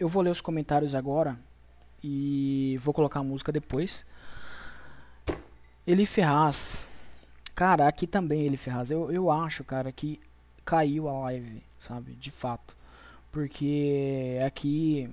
eu 0.00 0.08
vou 0.08 0.20
ler 0.20 0.30
os 0.30 0.40
comentários 0.40 0.96
agora 0.96 1.38
e 2.02 2.76
vou 2.82 2.92
colocar 2.92 3.20
a 3.20 3.22
música 3.22 3.52
depois. 3.52 4.04
Eli 5.86 6.06
Ferraz 6.06 6.88
Cara, 7.54 7.86
aqui 7.86 8.06
também 8.06 8.42
ele 8.42 8.56
Ferraz. 8.56 8.90
Eu, 8.90 9.10
eu 9.12 9.30
acho, 9.30 9.62
cara, 9.64 9.92
que 9.92 10.20
caiu 10.64 11.08
a 11.08 11.12
live, 11.20 11.62
sabe? 11.78 12.12
De 12.14 12.30
fato. 12.30 12.76
Porque 13.30 14.38
aqui 14.44 15.10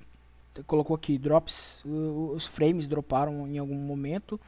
colocou 0.66 0.94
aqui 0.94 1.16
drops, 1.18 1.82
os 1.84 2.46
frames 2.46 2.86
droparam 2.86 3.48
em 3.48 3.56
algum 3.56 3.74
momento 3.74 4.38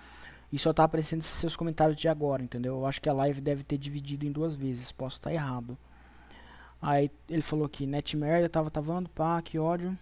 E 0.53 0.59
só 0.59 0.71
tá 0.73 0.85
aparecendo 0.85 1.23
seus 1.23 1.57
comentários 1.57 1.97
de 1.97 2.09
agora, 2.09 2.43
entendeu? 2.43 2.75
Eu 2.75 2.87
acho 2.87 3.01
que 3.01 3.09
a 3.09 3.13
live 3.13 3.41
deve 3.41 3.65
ter 3.65 3.79
dividido 3.79 4.27
em 4.27 4.33
duas 4.33 4.55
vezes, 4.55 4.93
posso 4.93 5.17
estar 5.17 5.31
tá 5.31 5.35
errado. 5.35 5.77
Aí 6.81 7.11
ele 7.29 7.43
falou 7.43 7.69
que 7.69 7.87
net 7.87 8.17
merda, 8.17 8.49
tava 8.49 8.71
tavando, 8.71 9.09
pá, 9.09 9.41
que 9.43 9.59
ódio. 9.59 9.97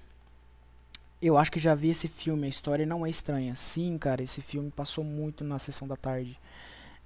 Eu 1.23 1.39
acho 1.39 1.53
que 1.53 1.61
já 1.61 1.75
vi 1.75 1.91
esse 1.91 2.09
filme, 2.09 2.47
a 2.47 2.51
história 2.51 2.85
não 2.85 3.07
é 3.07 3.11
estranha. 3.11 3.55
Sim, 3.55 3.97
cara, 3.97 4.23
esse 4.23 4.43
filme 4.43 4.71
passou 4.71 5.05
muito 5.05 5.45
na 5.45 5.59
sessão 5.59 5.87
da 5.87 5.97
tarde. 5.97 6.39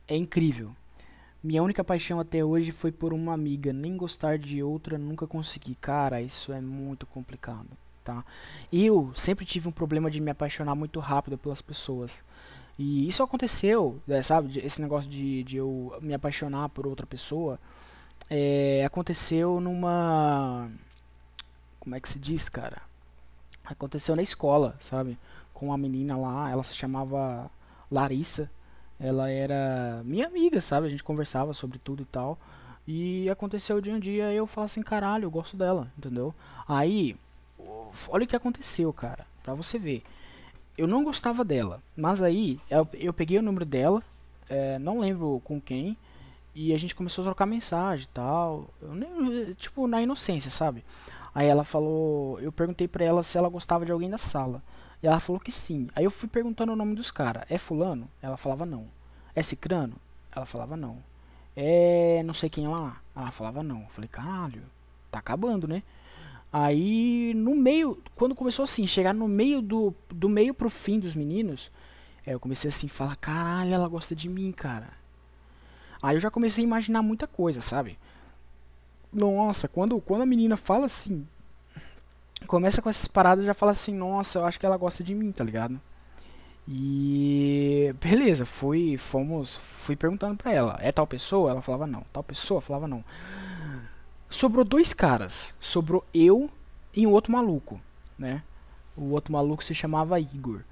É 0.09 0.17
incrível. 0.17 0.71
Minha 1.43 1.63
única 1.63 1.85
paixão 1.85 2.19
até 2.19 2.45
hoje 2.45 2.73
foi 2.73 2.91
por 2.91 3.13
uma 3.13 3.33
amiga, 3.33 3.73
nem 3.73 3.97
gostar 3.97 4.39
de 4.39 4.63
outra 4.63 4.99
nunca 4.99 5.27
consegui. 5.27 5.75
Cara, 5.75 6.21
isso 6.21 6.53
é 6.53 6.61
muito 6.61 7.07
complicado, 7.07 7.69
tá? 8.03 8.25
Eu 8.73 9.13
sempre 9.15 9.45
tive 9.45 9.69
um 9.69 9.73
problema 9.73 10.11
de 10.11 10.21
me 10.21 10.31
apaixonar 10.31 10.75
muito 10.75 10.99
rápido 10.99 11.39
pelas 11.39 11.63
pessoas. 11.63 12.25
E 12.79 13.09
isso 13.09 13.23
aconteceu, 13.23 14.01
né, 14.07 14.23
sabe? 14.23 14.59
Esse 14.59 14.83
negócio 14.83 15.11
de, 15.11 15.43
de 15.45 15.57
eu 15.57 15.97
me 16.01 16.15
apaixonar 16.15 16.69
por 16.69 16.87
outra 16.87 17.07
pessoa 17.07 17.59
é, 18.29 18.85
aconteceu 18.85 19.61
numa. 19.61 20.71
Como 21.81 21.95
é 21.95 22.01
que 22.01 22.09
se 22.09 22.19
diz, 22.19 22.49
cara? 22.49 22.83
Aconteceu 23.65 24.17
na 24.17 24.23
escola, 24.23 24.77
sabe? 24.81 25.19
Com 25.55 25.67
uma 25.67 25.79
menina 25.79 26.17
lá, 26.17 26.51
ela 26.51 26.63
se 26.63 26.75
chamava 26.75 27.51
Larissa. 27.91 28.51
Ela 28.99 29.31
era 29.31 30.03
minha 30.05 30.27
amiga, 30.27 30.61
sabe? 30.61 30.87
A 30.87 30.91
gente 30.91 31.05
conversava 31.05 31.53
sobre 31.53 31.79
tudo 31.79 32.03
e 32.03 32.07
tal. 32.07 32.39
E 32.87 33.29
aconteceu 33.29 33.81
de 33.81 33.91
um 33.91 33.99
dia 33.99 34.33
eu 34.33 34.47
falar 34.47 34.67
assim, 34.67 34.83
caralho, 34.83 35.25
eu 35.25 35.31
gosto 35.31 35.57
dela, 35.57 35.91
entendeu? 35.99 36.35
Aí, 36.69 37.17
olha 38.09 38.25
o 38.25 38.27
que 38.27 38.37
aconteceu, 38.37 38.93
cara, 38.93 39.27
pra 39.43 39.55
você 39.55 39.79
ver 39.79 40.03
eu 40.77 40.87
não 40.87 41.05
gostava 41.05 41.45
dela. 41.45 41.83
Mas 41.97 42.23
aí 42.23 42.61
eu, 42.71 42.87
eu 42.95 43.13
peguei 43.13 43.39
o 43.39 43.43
número 43.43 43.65
dela, 43.65 44.03
é, 44.49 44.79
não 44.79 45.01
lembro 45.01 45.41
com 45.45 45.61
quem, 45.61 45.97
e 46.55 46.73
a 46.73 46.79
gente 46.79 46.95
começou 46.95 47.23
a 47.23 47.27
trocar 47.27 47.47
mensagem 47.47 48.07
e 48.07 48.15
tal. 48.15 48.69
Nem, 48.83 49.55
tipo, 49.55 49.87
na 49.87 50.03
inocência, 50.03 50.51
sabe? 50.51 50.85
Aí 51.35 51.47
ela 51.47 51.65
falou, 51.65 52.41
eu 52.41 52.51
perguntei 52.51 52.89
pra 52.89 53.05
ela 53.05 53.23
se 53.23 53.37
ela 53.37 53.49
gostava 53.49 53.85
de 53.85 53.93
alguém 53.93 54.09
da 54.09 54.19
sala. 54.19 54.63
Ela 55.07 55.21
falou 55.21 55.39
que 55.39 55.53
sim. 55.53 55.89
Aí 55.95 56.05
eu 56.05 56.11
fui 56.11 56.29
perguntando 56.29 56.73
o 56.73 56.77
nome 56.77 56.97
dos 56.97 57.13
caras. 57.13 57.45
É 57.49 57.57
fulano? 57.59 58.09
Ela 58.21 58.37
falava 58.37 58.67
não. 58.67 58.89
É 59.37 59.43
cicrano? 59.43 59.95
Ela 60.35 60.45
falava 60.45 60.77
não. 60.77 60.99
É 61.55 62.23
não 62.25 62.35
sei 62.35 62.51
quem 62.51 62.67
lá? 62.67 63.01
Ela 63.15 63.31
falava 63.31 63.63
não. 63.63 63.83
Eu 63.83 63.89
falei, 63.91 64.09
caralho, 64.09 64.63
tá 65.09 65.21
acabando, 65.21 65.69
né? 65.69 65.85
Aí, 66.53 67.33
no 67.37 67.55
meio, 67.55 68.03
quando 68.17 68.35
começou 68.35 68.65
assim, 68.65 68.85
chegar 68.85 69.15
no 69.15 69.29
meio 69.29 69.63
do, 69.63 69.95
do 70.09 70.29
meio 70.29 70.53
pro 70.53 70.69
fim 70.69 70.99
dos 70.99 71.15
meninos, 71.15 71.71
é, 72.27 72.35
eu 72.35 72.41
comecei 72.41 72.69
assim, 72.69 72.89
falar, 72.89 73.15
caralho, 73.15 73.73
ela 73.73 73.87
gosta 73.87 74.15
de 74.15 74.29
mim, 74.29 74.51
cara. 74.51 74.89
Aí 76.03 76.17
eu 76.17 76.21
já 76.21 76.33
comecei 76.33 76.65
a 76.65 76.67
imaginar 76.67 77.03
muita 77.03 77.29
coisa, 77.29 77.61
sabe? 77.61 77.97
Nossa, 79.13 79.69
quando, 79.69 80.01
quando 80.01 80.23
a 80.23 80.27
menina 80.27 80.57
fala 80.57 80.87
assim, 80.87 81.27
começa 82.47 82.83
com 82.83 82.89
essas 82.89 83.09
paradas, 83.09 83.45
já 83.45 83.55
fala 83.55 83.73
assim, 83.73 83.95
nossa, 83.95 84.39
eu 84.39 84.45
acho 84.45 84.59
que 84.59 84.67
ela 84.67 84.77
gosta 84.77 85.03
de 85.03 85.15
mim, 85.15 85.33
tá 85.33 85.45
ligado? 85.45 85.81
E 86.69 87.95
beleza, 88.01 88.45
fui, 88.45 88.97
fomos, 88.97 89.55
fui 89.55 89.95
perguntando 89.95 90.37
pra 90.37 90.53
ela, 90.53 90.77
é 90.81 90.91
tal 90.91 91.07
pessoa? 91.07 91.51
Ela 91.51 91.63
falava 91.63 91.87
não, 91.87 92.03
tal 92.13 92.25
pessoa? 92.25 92.61
Falava 92.61 92.89
não. 92.89 93.05
Sobrou 94.29 94.65
dois 94.65 94.93
caras. 94.93 95.55
Sobrou 95.61 96.05
eu 96.13 96.51
e 96.95 97.07
um 97.07 97.13
outro 97.13 97.33
maluco, 97.33 97.81
né? 98.19 98.43
O 98.97 99.11
outro 99.11 99.33
maluco 99.33 99.63
se 99.63 99.75
chamava 99.75 100.19
Igor. 100.19 100.63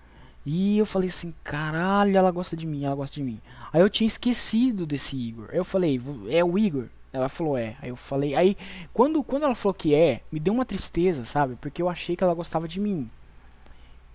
E 0.44 0.76
eu 0.76 0.84
falei 0.84 1.08
assim, 1.08 1.32
caralho, 1.42 2.16
ela 2.16 2.30
gosta 2.30 2.56
de 2.56 2.66
mim, 2.66 2.84
ela 2.84 2.94
gosta 2.94 3.14
de 3.14 3.22
mim. 3.22 3.40
Aí 3.72 3.80
eu 3.80 3.88
tinha 3.88 4.06
esquecido 4.06 4.84
desse 4.84 5.16
Igor. 5.16 5.48
Eu 5.52 5.64
falei, 5.64 6.00
é 6.28 6.44
o 6.44 6.58
Igor? 6.58 6.88
Ela 7.14 7.28
falou, 7.28 7.56
é. 7.56 7.76
Aí 7.80 7.88
eu 7.88 7.96
falei, 7.96 8.34
aí 8.34 8.56
quando, 8.92 9.22
quando 9.22 9.44
ela 9.44 9.54
falou 9.54 9.72
que 9.72 9.94
é, 9.94 10.20
me 10.30 10.40
deu 10.40 10.52
uma 10.52 10.64
tristeza, 10.64 11.24
sabe? 11.24 11.56
Porque 11.56 11.80
eu 11.80 11.88
achei 11.88 12.16
que 12.16 12.24
ela 12.24 12.34
gostava 12.34 12.68
de 12.68 12.80
mim. 12.80 13.08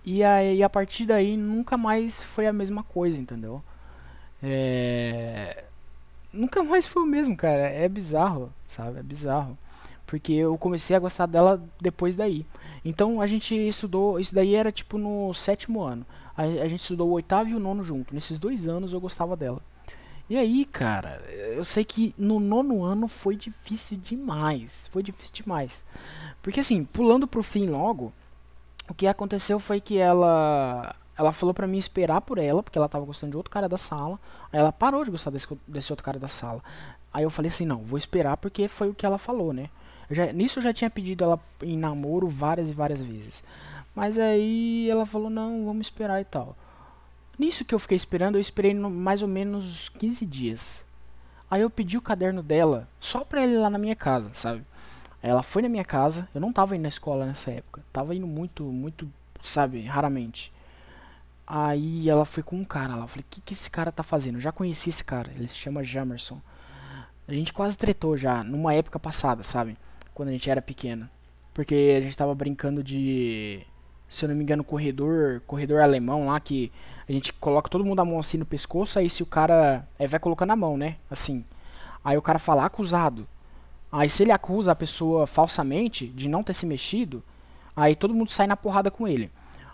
E 0.04 0.22
aí 0.22 0.62
a 0.62 0.68
partir 0.68 1.06
daí 1.06 1.36
nunca 1.36 1.76
mais 1.76 2.22
foi 2.22 2.46
a 2.46 2.52
mesma 2.52 2.82
coisa, 2.82 3.18
entendeu? 3.18 3.62
É 4.42 5.64
nunca 6.32 6.62
mais 6.62 6.86
foi 6.86 7.02
o 7.02 7.06
mesmo, 7.06 7.36
cara. 7.36 7.68
É 7.68 7.88
bizarro, 7.88 8.52
sabe? 8.66 8.98
É 8.98 9.02
bizarro. 9.02 9.56
Porque 10.06 10.32
eu 10.32 10.58
comecei 10.58 10.96
a 10.96 10.98
gostar 10.98 11.26
dela 11.26 11.62
depois 11.80 12.16
daí. 12.16 12.44
Então 12.84 13.20
a 13.20 13.26
gente 13.26 13.54
estudou. 13.54 14.18
Isso 14.18 14.34
daí 14.34 14.54
era 14.54 14.72
tipo 14.72 14.98
no 14.98 15.32
sétimo 15.34 15.82
ano. 15.82 16.04
A, 16.36 16.42
a 16.42 16.68
gente 16.68 16.80
estudou 16.80 17.08
o 17.08 17.12
oitavo 17.12 17.50
e 17.50 17.54
o 17.54 17.60
nono 17.60 17.82
junto. 17.84 18.14
Nesses 18.14 18.38
dois 18.38 18.66
anos 18.66 18.92
eu 18.92 19.00
gostava 19.00 19.36
dela. 19.36 19.62
E 20.30 20.36
aí, 20.36 20.64
cara, 20.64 21.20
eu 21.28 21.64
sei 21.64 21.84
que 21.84 22.14
no 22.16 22.38
nono 22.38 22.84
ano 22.84 23.08
foi 23.08 23.34
difícil 23.34 23.98
demais. 23.98 24.88
Foi 24.92 25.02
difícil 25.02 25.34
demais. 25.34 25.84
Porque 26.40 26.60
assim, 26.60 26.84
pulando 26.84 27.26
pro 27.26 27.42
fim 27.42 27.66
logo, 27.66 28.12
o 28.88 28.94
que 28.94 29.08
aconteceu 29.08 29.58
foi 29.58 29.80
que 29.80 29.98
ela 29.98 30.94
ela 31.18 31.32
falou 31.32 31.52
para 31.52 31.66
mim 31.66 31.78
esperar 31.78 32.20
por 32.20 32.38
ela, 32.38 32.62
porque 32.62 32.78
ela 32.78 32.88
tava 32.88 33.04
gostando 33.04 33.32
de 33.32 33.36
outro 33.36 33.50
cara 33.50 33.68
da 33.68 33.76
sala. 33.76 34.20
Aí 34.52 34.60
ela 34.60 34.70
parou 34.70 35.04
de 35.04 35.10
gostar 35.10 35.30
desse, 35.30 35.48
desse 35.66 35.92
outro 35.92 36.04
cara 36.04 36.18
da 36.18 36.28
sala. 36.28 36.62
Aí 37.12 37.24
eu 37.24 37.30
falei 37.30 37.48
assim, 37.48 37.66
não, 37.66 37.78
vou 37.78 37.98
esperar 37.98 38.36
porque 38.36 38.68
foi 38.68 38.88
o 38.88 38.94
que 38.94 39.04
ela 39.04 39.18
falou, 39.18 39.52
né? 39.52 39.68
Eu 40.08 40.14
já, 40.14 40.32
nisso 40.32 40.60
eu 40.60 40.62
já 40.62 40.72
tinha 40.72 40.88
pedido 40.88 41.24
ela 41.24 41.40
em 41.60 41.76
namoro 41.76 42.28
várias 42.28 42.70
e 42.70 42.74
várias 42.74 43.00
vezes. 43.00 43.42
Mas 43.96 44.16
aí 44.16 44.88
ela 44.88 45.04
falou, 45.04 45.28
não, 45.28 45.64
vamos 45.66 45.88
esperar 45.88 46.20
e 46.20 46.24
tal. 46.24 46.56
Nisso 47.40 47.64
que 47.64 47.74
eu 47.74 47.78
fiquei 47.78 47.96
esperando, 47.96 48.34
eu 48.34 48.40
esperei 48.40 48.74
mais 48.74 49.22
ou 49.22 49.28
menos 49.28 49.88
15 49.98 50.26
dias. 50.26 50.84
Aí 51.50 51.62
eu 51.62 51.70
pedi 51.70 51.96
o 51.96 52.02
caderno 52.02 52.42
dela 52.42 52.86
só 53.00 53.24
pra 53.24 53.46
ir 53.46 53.56
lá 53.56 53.70
na 53.70 53.78
minha 53.78 53.96
casa, 53.96 54.30
sabe? 54.34 54.62
Ela 55.22 55.42
foi 55.42 55.62
na 55.62 55.68
minha 55.70 55.82
casa, 55.82 56.28
eu 56.34 56.40
não 56.40 56.52
tava 56.52 56.76
indo 56.76 56.82
na 56.82 56.88
escola 56.88 57.24
nessa 57.24 57.50
época. 57.50 57.82
Tava 57.90 58.14
indo 58.14 58.26
muito, 58.26 58.64
muito, 58.64 59.10
sabe, 59.42 59.80
raramente. 59.80 60.52
Aí 61.46 62.10
ela 62.10 62.26
foi 62.26 62.42
com 62.42 62.56
um 62.56 62.64
cara 62.64 62.94
lá. 62.94 63.04
Eu 63.04 63.08
falei, 63.08 63.24
o 63.26 63.30
que, 63.30 63.40
que 63.40 63.54
esse 63.54 63.70
cara 63.70 63.90
tá 63.90 64.02
fazendo? 64.02 64.34
Eu 64.34 64.42
já 64.42 64.52
conheci 64.52 64.90
esse 64.90 65.02
cara. 65.02 65.30
Ele 65.34 65.48
se 65.48 65.54
chama 65.54 65.82
Jamerson. 65.82 66.38
A 67.26 67.32
gente 67.32 67.54
quase 67.54 67.74
tretou 67.74 68.18
já, 68.18 68.44
numa 68.44 68.74
época 68.74 68.98
passada, 68.98 69.42
sabe? 69.42 69.78
Quando 70.12 70.28
a 70.28 70.32
gente 70.32 70.50
era 70.50 70.60
pequena. 70.60 71.10
Porque 71.54 71.94
a 71.96 72.00
gente 72.02 72.14
tava 72.14 72.34
brincando 72.34 72.84
de. 72.84 73.62
Se 74.10 74.24
eu 74.24 74.28
não 74.28 74.36
me 74.36 74.42
engano, 74.42 74.64
corredor. 74.64 75.40
Corredor 75.46 75.80
alemão 75.80 76.26
lá 76.26 76.40
que 76.40 76.70
a 77.08 77.12
gente 77.12 77.32
coloca 77.32 77.70
todo 77.70 77.84
mundo 77.84 78.00
a 78.00 78.04
mão 78.04 78.18
assim 78.18 78.36
no 78.36 78.44
pescoço. 78.44 78.98
Aí 78.98 79.08
se 79.08 79.22
o 79.22 79.26
cara. 79.26 79.88
Aí 79.96 80.06
vai 80.08 80.18
colocando 80.18 80.50
a 80.50 80.56
mão, 80.56 80.76
né? 80.76 80.96
Assim. 81.08 81.44
Aí 82.04 82.18
o 82.18 82.22
cara 82.22 82.40
fala 82.40 82.64
acusado. 82.64 83.26
Aí 83.92 84.10
se 84.10 84.24
ele 84.24 84.32
acusa 84.32 84.72
a 84.72 84.76
pessoa 84.76 85.26
falsamente 85.26 86.08
de 86.08 86.28
não 86.28 86.42
ter 86.42 86.54
se 86.54 86.66
mexido. 86.66 87.22
Aí 87.74 87.94
todo 87.94 88.14
mundo 88.14 88.30
sai 88.30 88.48
na 88.48 88.56
porrada 88.56 88.90
com 88.90 89.06
ele. 89.06 89.30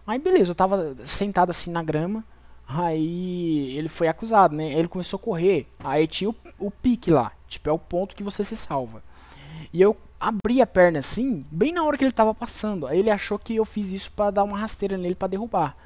Aí 0.07 0.19
beleza, 0.19 0.51
eu 0.51 0.55
tava 0.55 0.95
sentado 1.05 1.51
assim 1.51 1.71
na 1.71 1.83
grama. 1.83 2.23
Aí 2.69 3.77
ele 3.77 3.89
foi 3.89 4.07
acusado, 4.07 4.55
né? 4.55 4.73
Ele 4.73 4.89
começou 4.89 5.19
a 5.19 5.23
correr. 5.23 5.67
Aí 5.83 6.07
tinha 6.07 6.29
o, 6.29 6.37
o 6.59 6.71
pique 6.71 7.11
lá. 7.11 7.33
Tipo, 7.49 7.71
é 7.71 7.73
o 7.73 7.79
ponto 7.79 8.15
que 8.15 8.23
você 8.23 8.45
se 8.45 8.57
salva. 8.57 9.03
E 9.73 9.81
eu 9.81 9.97
abri 10.21 10.61
a 10.61 10.67
perna 10.67 10.99
assim, 10.99 11.43
bem 11.51 11.73
na 11.73 11.85
hora 11.85 11.97
que 11.97 12.05
ele 12.05 12.13
tava 12.13 12.35
passando. 12.35 12.87
Aí 12.87 12.99
ele 12.99 13.11
achou 13.11 13.39
que 13.39 13.57
eu 13.57 13.65
fiz 13.65 13.93
isso 13.93 14.11
para 14.11 14.31
dar 14.31 14.45
uma 14.45 14.59
rasteira 14.59 14.97
nele 14.97 15.15
para 15.15 15.29
derrubar. 15.29 15.77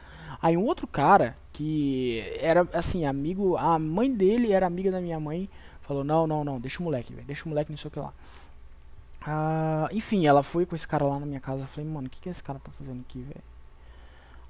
Aí 0.42 0.56
um 0.56 0.64
outro 0.64 0.86
cara, 0.86 1.34
que 1.52 2.24
era 2.38 2.66
assim, 2.72 3.04
amigo, 3.04 3.56
a 3.56 3.78
mãe 3.78 4.12
dele 4.12 4.52
era 4.52 4.66
amiga 4.66 4.90
da 4.90 5.00
minha 5.00 5.20
mãe, 5.20 5.48
falou: 5.82 6.04
Não, 6.04 6.26
não, 6.26 6.44
não, 6.44 6.60
deixa 6.60 6.80
o 6.80 6.84
moleque, 6.84 7.12
deixa 7.12 7.44
o 7.44 7.48
moleque, 7.48 7.70
não 7.70 7.78
sei 7.78 7.88
o 7.88 7.90
que 7.90 7.98
lá. 7.98 8.12
Ah, 9.22 9.88
enfim, 9.92 10.26
ela 10.26 10.42
foi 10.42 10.64
com 10.64 10.74
esse 10.74 10.88
cara 10.88 11.04
lá 11.04 11.18
na 11.18 11.26
minha 11.26 11.40
casa. 11.40 11.66
Falei: 11.66 11.88
Mano, 11.88 12.06
o 12.06 12.10
que, 12.10 12.20
que 12.20 12.28
esse 12.28 12.42
cara 12.42 12.58
tá 12.58 12.70
fazendo 12.78 13.00
aqui, 13.00 13.20
velho? 13.20 13.50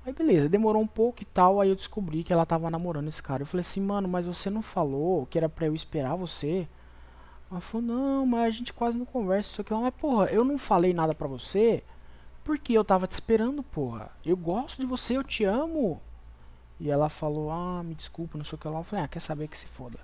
Aí 0.05 0.15
beleza, 0.15 0.49
demorou 0.49 0.81
um 0.81 0.87
pouco 0.87 1.23
e 1.23 1.27
tal, 1.27 1.61
aí 1.61 1.69
eu 1.69 1.77
descobri 1.77 2.25
que 2.25 2.33
ela 2.33 2.47
tava 2.47 2.71
namorando 2.71 3.09
esse 3.09 3.23
cara. 3.23 3.43
Eu 3.43 3.47
falei 3.47 3.61
assim, 3.61 3.83
mano, 3.83 4.09
mas 4.09 4.25
você 4.25 4.49
não 4.49 4.63
falou 4.63 5.27
que 5.27 5.37
era 5.37 5.49
pra 5.49 5.67
eu 5.67 5.75
esperar 5.75 6.17
você? 6.17 6.67
Ela 7.51 7.61
falou, 7.61 7.87
não, 7.87 8.27
mas 8.27 8.47
a 8.47 8.51
gente 8.51 8.73
quase 8.73 8.97
não 8.97 9.05
conversa, 9.05 9.51
isso 9.51 9.61
aqui 9.61 9.73
lá. 9.73 9.81
Mas 9.81 9.95
porra, 9.95 10.27
eu 10.27 10.45
não 10.45 10.57
falei 10.57 10.95
nada 10.95 11.15
pra 11.15 11.27
você 11.27 11.83
porque 12.45 12.73
eu 12.73 12.85
tava 12.85 13.07
te 13.07 13.13
esperando, 13.13 13.63
porra. 13.63 14.11
Eu 14.25 14.37
gosto 14.37 14.81
de 14.81 14.87
você, 14.87 15.17
eu 15.17 15.25
te 15.25 15.45
amo. 15.45 16.01
E 16.79 16.91
ela 16.91 17.09
falou, 17.09 17.51
ah, 17.51 17.83
me 17.83 17.95
desculpa, 17.95 18.39
não 18.39 18.45
sei 18.45 18.57
o 18.57 18.59
que 18.59 18.69
lá. 18.69 18.79
Eu 18.79 18.85
falei, 18.85 19.05
ah, 19.05 19.09
quer 19.09 19.21
saber 19.21 19.49
que 19.49 19.59
se 19.59 19.67
foda. 19.67 19.99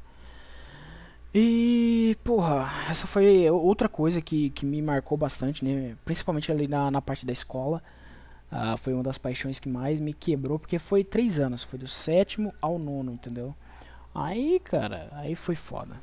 E, 1.34 2.16
porra, 2.24 2.68
essa 2.88 3.07
foi 3.07 3.49
outra 3.51 3.88
coisa 3.88 4.20
que, 4.20 4.51
que 4.51 4.64
me 4.64 4.80
marcou 4.82 5.16
bastante, 5.18 5.64
né? 5.64 5.97
Principalmente 6.05 6.51
ali 6.51 6.68
na, 6.68 6.90
na 6.90 7.03
parte 7.03 7.26
da 7.26 7.32
escola. 7.32 7.82
Ah, 8.51 8.76
foi 8.76 8.94
uma 8.94 9.03
das 9.03 9.18
paixões 9.18 9.59
que 9.59 9.68
mais 9.68 10.01
me 10.01 10.12
quebrou, 10.12 10.59
porque 10.59 10.78
foi 10.78 11.03
três 11.03 11.38
anos, 11.38 11.62
foi 11.62 11.78
do 11.78 11.88
sétimo 11.88 12.55
ao 12.61 12.78
nono, 12.78 13.12
entendeu? 13.12 13.55
Aí, 14.14 14.61
cara, 14.61 15.09
aí 15.12 15.34
foi 15.34 15.55
foda. 15.55 15.97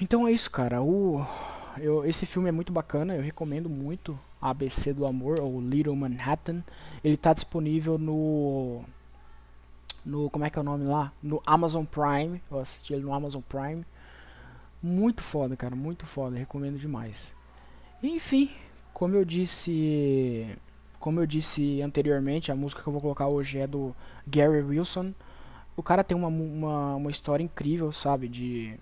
Então 0.00 0.26
é 0.26 0.32
isso, 0.32 0.50
cara. 0.50 0.82
O, 0.82 1.26
eu, 1.78 2.04
esse 2.04 2.26
filme 2.26 2.48
é 2.48 2.52
muito 2.52 2.72
bacana, 2.72 3.16
eu 3.16 3.22
recomendo 3.22 3.68
muito. 3.68 4.18
ABC 4.40 4.92
do 4.92 5.04
Amor, 5.04 5.40
ou 5.40 5.60
Little 5.60 5.96
Manhattan. 5.96 6.62
Ele 7.02 7.16
tá 7.16 7.32
disponível 7.32 7.98
no 7.98 8.84
no 10.04 10.30
como 10.30 10.44
é 10.44 10.50
que 10.50 10.58
é 10.58 10.62
o 10.62 10.64
nome 10.64 10.84
lá? 10.84 11.12
No 11.22 11.42
Amazon 11.44 11.84
Prime. 11.84 12.40
Eu 12.50 12.58
assisti 12.58 12.94
ele 12.94 13.02
no 13.02 13.12
Amazon 13.12 13.42
Prime. 13.42 13.84
Muito 14.82 15.22
foda, 15.22 15.56
cara, 15.56 15.74
muito 15.74 16.06
foda, 16.06 16.36
recomendo 16.36 16.78
demais. 16.78 17.34
Enfim, 18.00 18.48
como 18.94 19.16
eu 19.16 19.24
disse, 19.24 20.56
como 21.00 21.20
eu 21.20 21.26
disse 21.26 21.82
anteriormente, 21.82 22.52
a 22.52 22.54
música 22.54 22.80
que 22.80 22.88
eu 22.88 22.92
vou 22.92 23.02
colocar 23.02 23.26
hoje 23.26 23.58
é 23.58 23.66
do 23.66 23.94
Gary 24.26 24.62
Wilson. 24.62 25.12
O 25.76 25.82
cara 25.82 26.04
tem 26.04 26.16
uma, 26.16 26.28
uma, 26.28 26.94
uma 26.94 27.10
história 27.10 27.42
incrível, 27.42 27.90
sabe, 27.90 28.28
de 28.28 28.78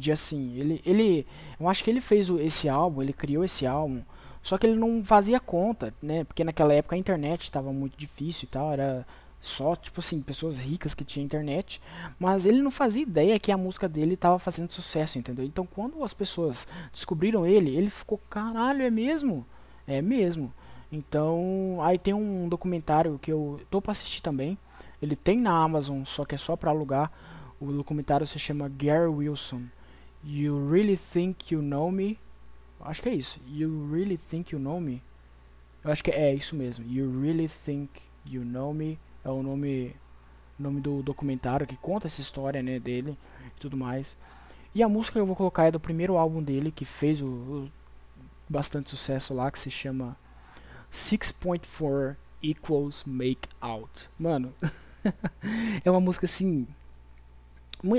de 0.00 0.12
assim, 0.12 0.56
ele 0.58 0.80
ele 0.84 1.26
eu 1.58 1.68
acho 1.68 1.84
que 1.84 1.90
ele 1.90 2.00
fez 2.00 2.28
esse 2.28 2.68
álbum, 2.68 3.02
ele 3.02 3.12
criou 3.12 3.44
esse 3.44 3.66
álbum, 3.66 4.02
só 4.42 4.58
que 4.58 4.66
ele 4.66 4.76
não 4.76 5.02
fazia 5.04 5.38
conta, 5.40 5.94
né? 6.02 6.24
Porque 6.24 6.44
naquela 6.44 6.72
época 6.74 6.96
a 6.96 6.98
internet 6.98 7.44
estava 7.44 7.72
muito 7.72 7.96
difícil 7.96 8.46
e 8.46 8.48
tal, 8.48 8.72
era 8.72 9.06
só, 9.40 9.74
tipo 9.74 9.98
assim, 10.00 10.22
pessoas 10.22 10.60
ricas 10.60 10.94
que 10.94 11.04
tinham 11.04 11.24
internet, 11.24 11.80
mas 12.18 12.46
ele 12.46 12.62
não 12.62 12.70
fazia 12.70 13.02
ideia 13.02 13.40
que 13.40 13.50
a 13.50 13.56
música 13.56 13.88
dele 13.88 14.14
estava 14.14 14.38
fazendo 14.38 14.70
sucesso, 14.70 15.18
entendeu? 15.18 15.44
Então 15.44 15.66
quando 15.66 16.02
as 16.04 16.14
pessoas 16.14 16.66
descobriram 16.92 17.46
ele, 17.46 17.76
ele 17.76 17.90
ficou, 17.90 18.18
caralho, 18.30 18.82
é 18.82 18.90
mesmo? 18.90 19.44
É 19.86 20.00
mesmo. 20.00 20.52
Então, 20.92 21.78
aí 21.80 21.98
tem 21.98 22.12
um 22.12 22.48
documentário 22.48 23.18
que 23.18 23.32
eu 23.32 23.60
tô 23.70 23.80
para 23.80 23.92
assistir 23.92 24.20
também. 24.20 24.58
Ele 25.00 25.16
tem 25.16 25.38
na 25.40 25.56
Amazon, 25.56 26.04
só 26.04 26.24
que 26.24 26.34
é 26.34 26.38
só 26.38 26.54
para 26.54 26.70
alugar. 26.70 27.10
O 27.58 27.72
documentário 27.72 28.26
se 28.26 28.38
chama 28.38 28.68
Gary 28.68 29.08
Wilson. 29.08 29.62
You 30.24 30.68
really 30.70 30.96
think 30.96 31.52
you 31.52 31.60
know 31.60 31.90
me? 31.90 32.18
Acho 32.80 33.02
que 33.02 33.08
é 33.08 33.14
isso. 33.14 33.40
You 33.46 33.88
really 33.90 34.16
think 34.16 34.54
you 34.54 34.60
know 34.60 34.80
me? 34.80 35.02
Eu 35.84 35.90
acho 35.90 36.02
que 36.02 36.10
é 36.10 36.34
isso 36.34 36.54
mesmo. 36.56 36.84
You 36.84 37.20
really 37.20 37.48
think 37.48 37.90
you 38.24 38.44
know 38.44 38.72
me? 38.72 38.98
é 39.24 39.30
o 39.30 39.42
nome 39.42 39.94
nome 40.58 40.80
do 40.80 41.02
documentário 41.02 41.66
que 41.66 41.76
conta 41.76 42.06
essa 42.06 42.20
história 42.20 42.62
né, 42.62 42.78
dele 42.78 43.16
e 43.46 43.60
tudo 43.60 43.76
mais. 43.76 44.16
E 44.74 44.82
a 44.82 44.88
música 44.88 45.14
que 45.14 45.18
eu 45.18 45.26
vou 45.26 45.34
colocar 45.34 45.66
é 45.66 45.70
do 45.70 45.80
primeiro 45.80 46.16
álbum 46.16 46.42
dele 46.42 46.70
que 46.70 46.84
fez 46.84 47.20
o, 47.20 47.26
o 47.26 47.70
bastante 48.48 48.90
sucesso 48.90 49.34
lá 49.34 49.50
que 49.50 49.58
se 49.58 49.70
chama 49.70 50.16
6.4 50.92 52.16
equals 52.42 53.02
make 53.04 53.48
out. 53.60 54.08
Mano, 54.18 54.54
é 55.84 55.90
uma 55.90 56.00
música 56.00 56.26
assim, 56.26 56.66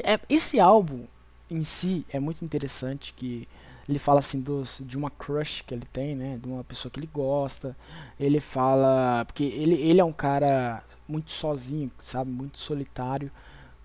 é, 0.04 0.20
esse 0.30 0.60
álbum 0.60 1.06
em 1.50 1.64
si 1.64 2.06
é 2.10 2.20
muito 2.20 2.44
interessante 2.44 3.14
que 3.14 3.48
ele 3.88 4.00
fala 4.00 4.20
assim 4.20 4.40
dos, 4.40 4.82
de 4.86 4.98
uma 4.98 5.10
crush 5.10 5.62
que 5.62 5.74
ele 5.74 5.86
tem, 5.92 6.16
né? 6.16 6.38
De 6.42 6.48
uma 6.48 6.64
pessoa 6.64 6.92
que 6.92 7.00
ele 7.00 7.10
gosta. 7.12 7.76
Ele 8.20 8.40
fala. 8.40 9.26
Porque 9.26 9.44
ele, 9.44 9.76
ele 9.76 10.00
é 10.00 10.06
um 10.06 10.14
cara 10.14 10.84
muito 11.08 11.32
sozinho, 11.32 11.92
sabe? 12.00 12.32
Muito 12.32 12.60
solitário. 12.60 13.32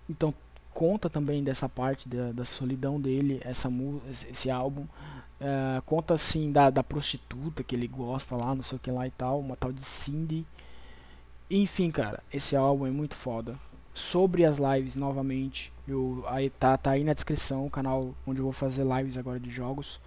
Então 0.08 0.32
conta 0.72 1.10
também 1.10 1.42
dessa 1.42 1.68
parte 1.68 2.08
da, 2.08 2.30
da 2.30 2.44
solidão 2.44 3.00
dele, 3.00 3.40
essa 3.44 3.68
esse 4.30 4.50
álbum. 4.50 4.82
Uh, 5.40 5.82
conta 5.86 6.14
assim 6.14 6.50
da, 6.52 6.70
da 6.70 6.82
prostituta 6.82 7.62
que 7.62 7.74
ele 7.74 7.86
gosta 7.86 8.36
lá, 8.36 8.54
não 8.54 8.62
sei 8.62 8.76
o 8.76 8.80
que 8.80 8.90
lá 8.90 9.06
e 9.06 9.10
tal, 9.10 9.40
uma 9.40 9.56
tal 9.56 9.72
de 9.72 9.84
Cindy. 9.84 10.46
Enfim, 11.50 11.90
cara, 11.90 12.22
esse 12.32 12.54
álbum 12.54 12.86
é 12.86 12.90
muito 12.90 13.16
foda. 13.16 13.58
Sobre 13.98 14.44
as 14.44 14.58
lives, 14.58 14.94
novamente, 14.94 15.72
eu 15.86 16.24
aí 16.28 16.50
tá, 16.50 16.76
tá 16.76 16.92
aí 16.92 17.02
na 17.02 17.12
descrição 17.12 17.66
o 17.66 17.70
canal 17.70 18.14
onde 18.24 18.38
eu 18.38 18.44
vou 18.44 18.52
fazer 18.52 18.84
lives 18.84 19.18
agora 19.18 19.40
de 19.40 19.50
jogos. 19.50 20.00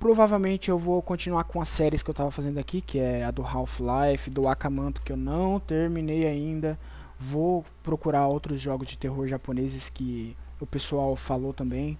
Provavelmente 0.00 0.70
eu 0.70 0.78
vou 0.78 1.00
continuar 1.02 1.44
com 1.44 1.60
as 1.60 1.68
séries 1.68 2.02
que 2.02 2.08
eu 2.08 2.12
estava 2.12 2.30
fazendo 2.30 2.58
aqui, 2.58 2.80
que 2.80 2.98
é 2.98 3.22
a 3.24 3.30
do 3.30 3.42
Half-Life, 3.42 4.30
do 4.30 4.48
Akamanto, 4.48 5.02
que 5.02 5.12
eu 5.12 5.16
não 5.16 5.60
terminei 5.60 6.26
ainda. 6.26 6.78
Vou 7.20 7.64
procurar 7.82 8.26
outros 8.26 8.60
jogos 8.60 8.88
de 8.88 8.96
terror 8.96 9.28
japoneses 9.28 9.90
que 9.90 10.34
o 10.58 10.66
pessoal 10.66 11.14
falou 11.14 11.52
também. 11.52 11.98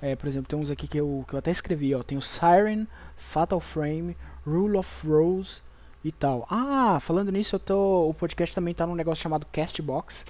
É, 0.00 0.16
por 0.16 0.26
exemplo, 0.26 0.48
tem 0.48 0.58
uns 0.58 0.70
aqui 0.70 0.88
que 0.88 0.98
eu, 0.98 1.24
que 1.28 1.34
eu 1.34 1.38
até 1.38 1.50
escrevi, 1.50 1.94
ó. 1.94 2.02
Tem 2.02 2.16
o 2.16 2.22
Siren, 2.22 2.86
Fatal 3.16 3.60
Frame, 3.60 4.16
Rule 4.46 4.78
of 4.78 5.06
Rose 5.06 5.60
e 6.04 6.12
tal. 6.12 6.46
Ah, 6.50 6.98
falando 7.00 7.32
nisso, 7.32 7.56
eu 7.56 7.60
tô, 7.60 8.08
o 8.08 8.14
podcast 8.14 8.54
também 8.54 8.74
tá 8.74 8.86
num 8.86 8.94
negócio 8.94 9.22
chamado 9.22 9.46
Castbox, 9.52 10.24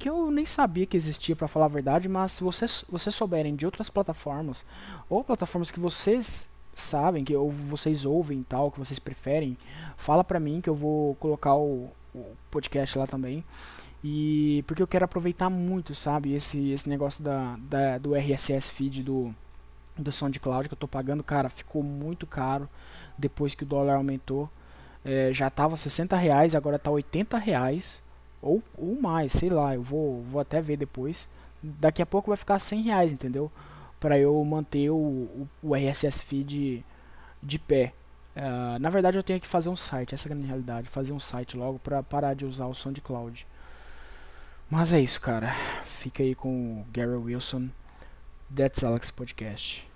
que 0.00 0.08
eu 0.08 0.30
nem 0.30 0.46
sabia 0.46 0.86
que 0.86 0.96
existia 0.96 1.36
para 1.36 1.46
falar 1.46 1.66
a 1.66 1.68
verdade, 1.68 2.08
mas 2.08 2.32
se 2.32 2.42
vocês, 2.42 2.82
vocês 2.88 3.14
souberem 3.14 3.54
de 3.54 3.66
outras 3.66 3.90
plataformas, 3.90 4.64
ou 5.10 5.22
plataformas 5.22 5.70
que 5.70 5.78
vocês 5.78 6.48
sabem, 6.74 7.22
que 7.22 7.36
ou 7.36 7.50
vocês 7.50 8.06
ouvem 8.06 8.42
tal, 8.42 8.70
que 8.70 8.78
vocês 8.78 8.98
preferem, 8.98 9.58
fala 9.98 10.24
pra 10.24 10.40
mim 10.40 10.62
que 10.62 10.70
eu 10.70 10.74
vou 10.74 11.16
colocar 11.16 11.54
o, 11.54 11.90
o 12.14 12.24
podcast 12.50 12.96
lá 12.98 13.06
também. 13.06 13.44
E 14.02 14.64
porque 14.66 14.82
eu 14.82 14.86
quero 14.86 15.04
aproveitar 15.04 15.50
muito, 15.50 15.94
sabe, 15.94 16.32
esse, 16.32 16.70
esse 16.70 16.88
negócio 16.88 17.22
da, 17.22 17.56
da, 17.58 17.98
do 17.98 18.14
RSS 18.14 18.70
feed 18.70 19.02
do, 19.02 19.34
do 19.98 20.10
SoundCloud 20.10 20.66
que 20.66 20.72
eu 20.72 20.78
tô 20.78 20.88
pagando, 20.88 21.22
cara, 21.22 21.50
ficou 21.50 21.82
muito 21.82 22.26
caro 22.26 22.66
depois 23.18 23.54
que 23.54 23.64
o 23.64 23.66
dólar 23.66 23.96
aumentou. 23.96 24.48
É, 25.04 25.30
já 25.30 25.50
tava 25.50 25.76
60 25.76 26.16
reais, 26.16 26.54
agora 26.54 26.78
tá 26.78 26.90
80 26.90 27.36
reais. 27.36 28.02
Ou, 28.42 28.62
ou 28.76 29.00
mais, 29.00 29.32
sei 29.32 29.50
lá, 29.50 29.74
eu 29.74 29.82
vou, 29.82 30.22
vou 30.22 30.40
até 30.40 30.60
ver 30.60 30.76
depois. 30.76 31.28
Daqui 31.62 32.00
a 32.00 32.06
pouco 32.06 32.30
vai 32.30 32.36
ficar 32.36 32.58
100 32.58 32.82
reais, 32.82 33.12
entendeu? 33.12 33.50
para 34.00 34.18
eu 34.18 34.42
manter 34.42 34.88
o, 34.90 34.96
o, 34.96 35.48
o, 35.62 35.74
RSS 35.74 36.22
feed 36.22 36.84
de 37.42 37.58
pé. 37.58 37.92
Uh, 38.34 38.78
na 38.80 38.88
verdade, 38.88 39.18
eu 39.18 39.22
tenho 39.22 39.38
que 39.38 39.46
fazer 39.46 39.68
um 39.68 39.76
site, 39.76 40.14
essa 40.14 40.26
é 40.26 40.32
a 40.32 40.34
grande 40.34 40.46
realidade, 40.48 40.88
fazer 40.88 41.12
um 41.12 41.20
site 41.20 41.56
logo 41.56 41.78
para 41.78 42.02
parar 42.02 42.32
de 42.32 42.46
usar 42.46 42.66
o 42.66 42.74
SoundCloud. 42.74 43.46
Mas 44.70 44.92
é 44.92 45.00
isso, 45.00 45.20
cara. 45.20 45.52
Fica 45.84 46.22
aí 46.22 46.34
com 46.34 46.80
o 46.80 46.86
Gary 46.90 47.16
Wilson, 47.16 47.68
That's 48.54 48.82
Alex 48.82 49.10
Podcast. 49.10 49.86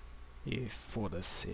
E 0.45 0.68
foda-se. 0.68 1.49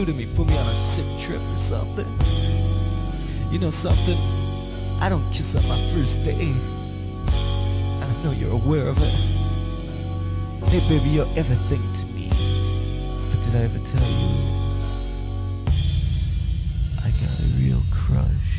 Do 0.00 0.12
to 0.12 0.12
me? 0.12 0.26
Put 0.36 0.46
me 0.46 0.54
on 0.54 0.66
a 0.66 0.72
sick 0.72 1.26
trip 1.26 1.40
or 1.40 1.58
something? 1.58 2.06
You 3.52 3.58
know 3.58 3.70
something? 3.70 4.16
I 5.02 5.08
don't 5.08 5.24
kiss 5.32 5.54
on 5.54 5.62
my 5.68 5.76
first 5.92 6.24
day. 6.24 6.52
I 8.00 8.24
know 8.24 8.32
you're 8.32 8.52
aware 8.52 8.88
of 8.88 8.96
it. 8.96 9.14
Hey 10.70 10.80
baby, 10.88 11.10
you're 11.10 11.32
everything 11.36 11.82
to 12.00 12.04
me. 12.14 12.28
But 13.30 13.44
did 13.44 13.54
I 13.56 13.64
ever 13.64 13.80
tell 13.84 14.08
you? 14.08 14.30
I 17.04 17.10
got 17.20 17.34
a 17.40 17.48
real 17.60 17.82
crush 17.90 18.49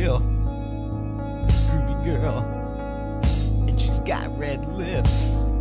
real 0.00 0.20
groovy 1.50 2.04
girl. 2.04 2.38
And 3.68 3.78
she's 3.78 4.00
got 4.00 4.26
red 4.38 4.66
lips. 4.68 5.52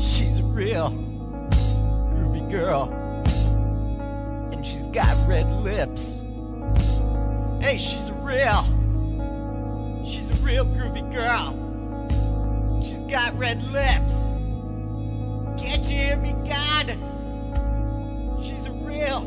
She's 0.00 0.40
a 0.40 0.42
real 0.42 0.90
groovy 2.10 2.50
girl. 2.50 2.90
And 4.52 4.66
she's 4.66 4.88
got 4.88 5.16
red 5.28 5.48
lips. 5.62 6.22
Hey, 7.60 7.78
she's 7.78 8.08
a 8.08 8.14
real. 8.14 8.64
She's 10.04 10.30
a 10.30 10.44
real 10.44 10.64
groovy 10.64 11.08
girl. 11.12 11.54
She's 12.82 13.04
got 13.04 13.38
red 13.38 13.62
lips. 13.70 14.32
Can't 15.62 15.88
you 15.88 15.96
hear 15.96 16.16
me, 16.16 16.32
God? 16.32 16.88
She's 18.42 18.66
a 18.66 18.72
real 18.72 19.20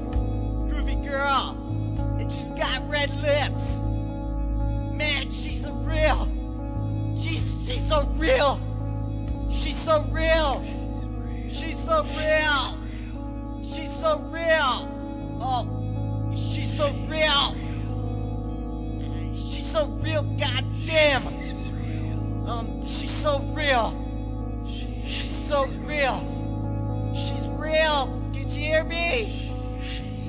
groovy 0.67 1.01
girl. 1.09 1.62
Got 2.63 2.89
red 2.89 3.13
lips. 3.15 3.83
Man, 4.93 5.29
she's 5.29 5.65
a 5.65 5.73
real. 5.73 6.29
She's, 7.17 7.67
she's 7.67 7.85
so 7.85 8.05
real. 8.15 8.57
She's 9.51 9.75
so 9.75 10.01
real. 10.03 10.63
She's 11.49 11.77
so 11.77 12.05
real. 12.15 12.77
She's 13.61 13.93
so 13.93 14.17
real. 14.31 14.89
Oh, 15.41 16.31
she's 16.31 16.77
so 16.77 16.89
real. 17.09 17.53
She's 19.35 19.65
so 19.65 19.87
real, 20.01 20.23
goddamn. 20.23 21.27
Um, 22.47 22.81
she's 22.83 23.11
so 23.11 23.39
real. 23.53 23.91
She's 25.05 25.35
so 25.35 25.65
real. 25.85 27.11
She's 27.13 27.45
real. 27.59 28.07
Can't 28.33 28.55
you 28.55 28.61
hear 28.61 28.83
me? 28.85 29.51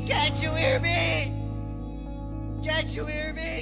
Can't 0.08 0.42
you 0.42 0.50
hear 0.50 0.80
me? 0.80 1.33
Can't 2.64 2.96
you 2.96 3.04
hear 3.04 3.34
me? 3.34 3.53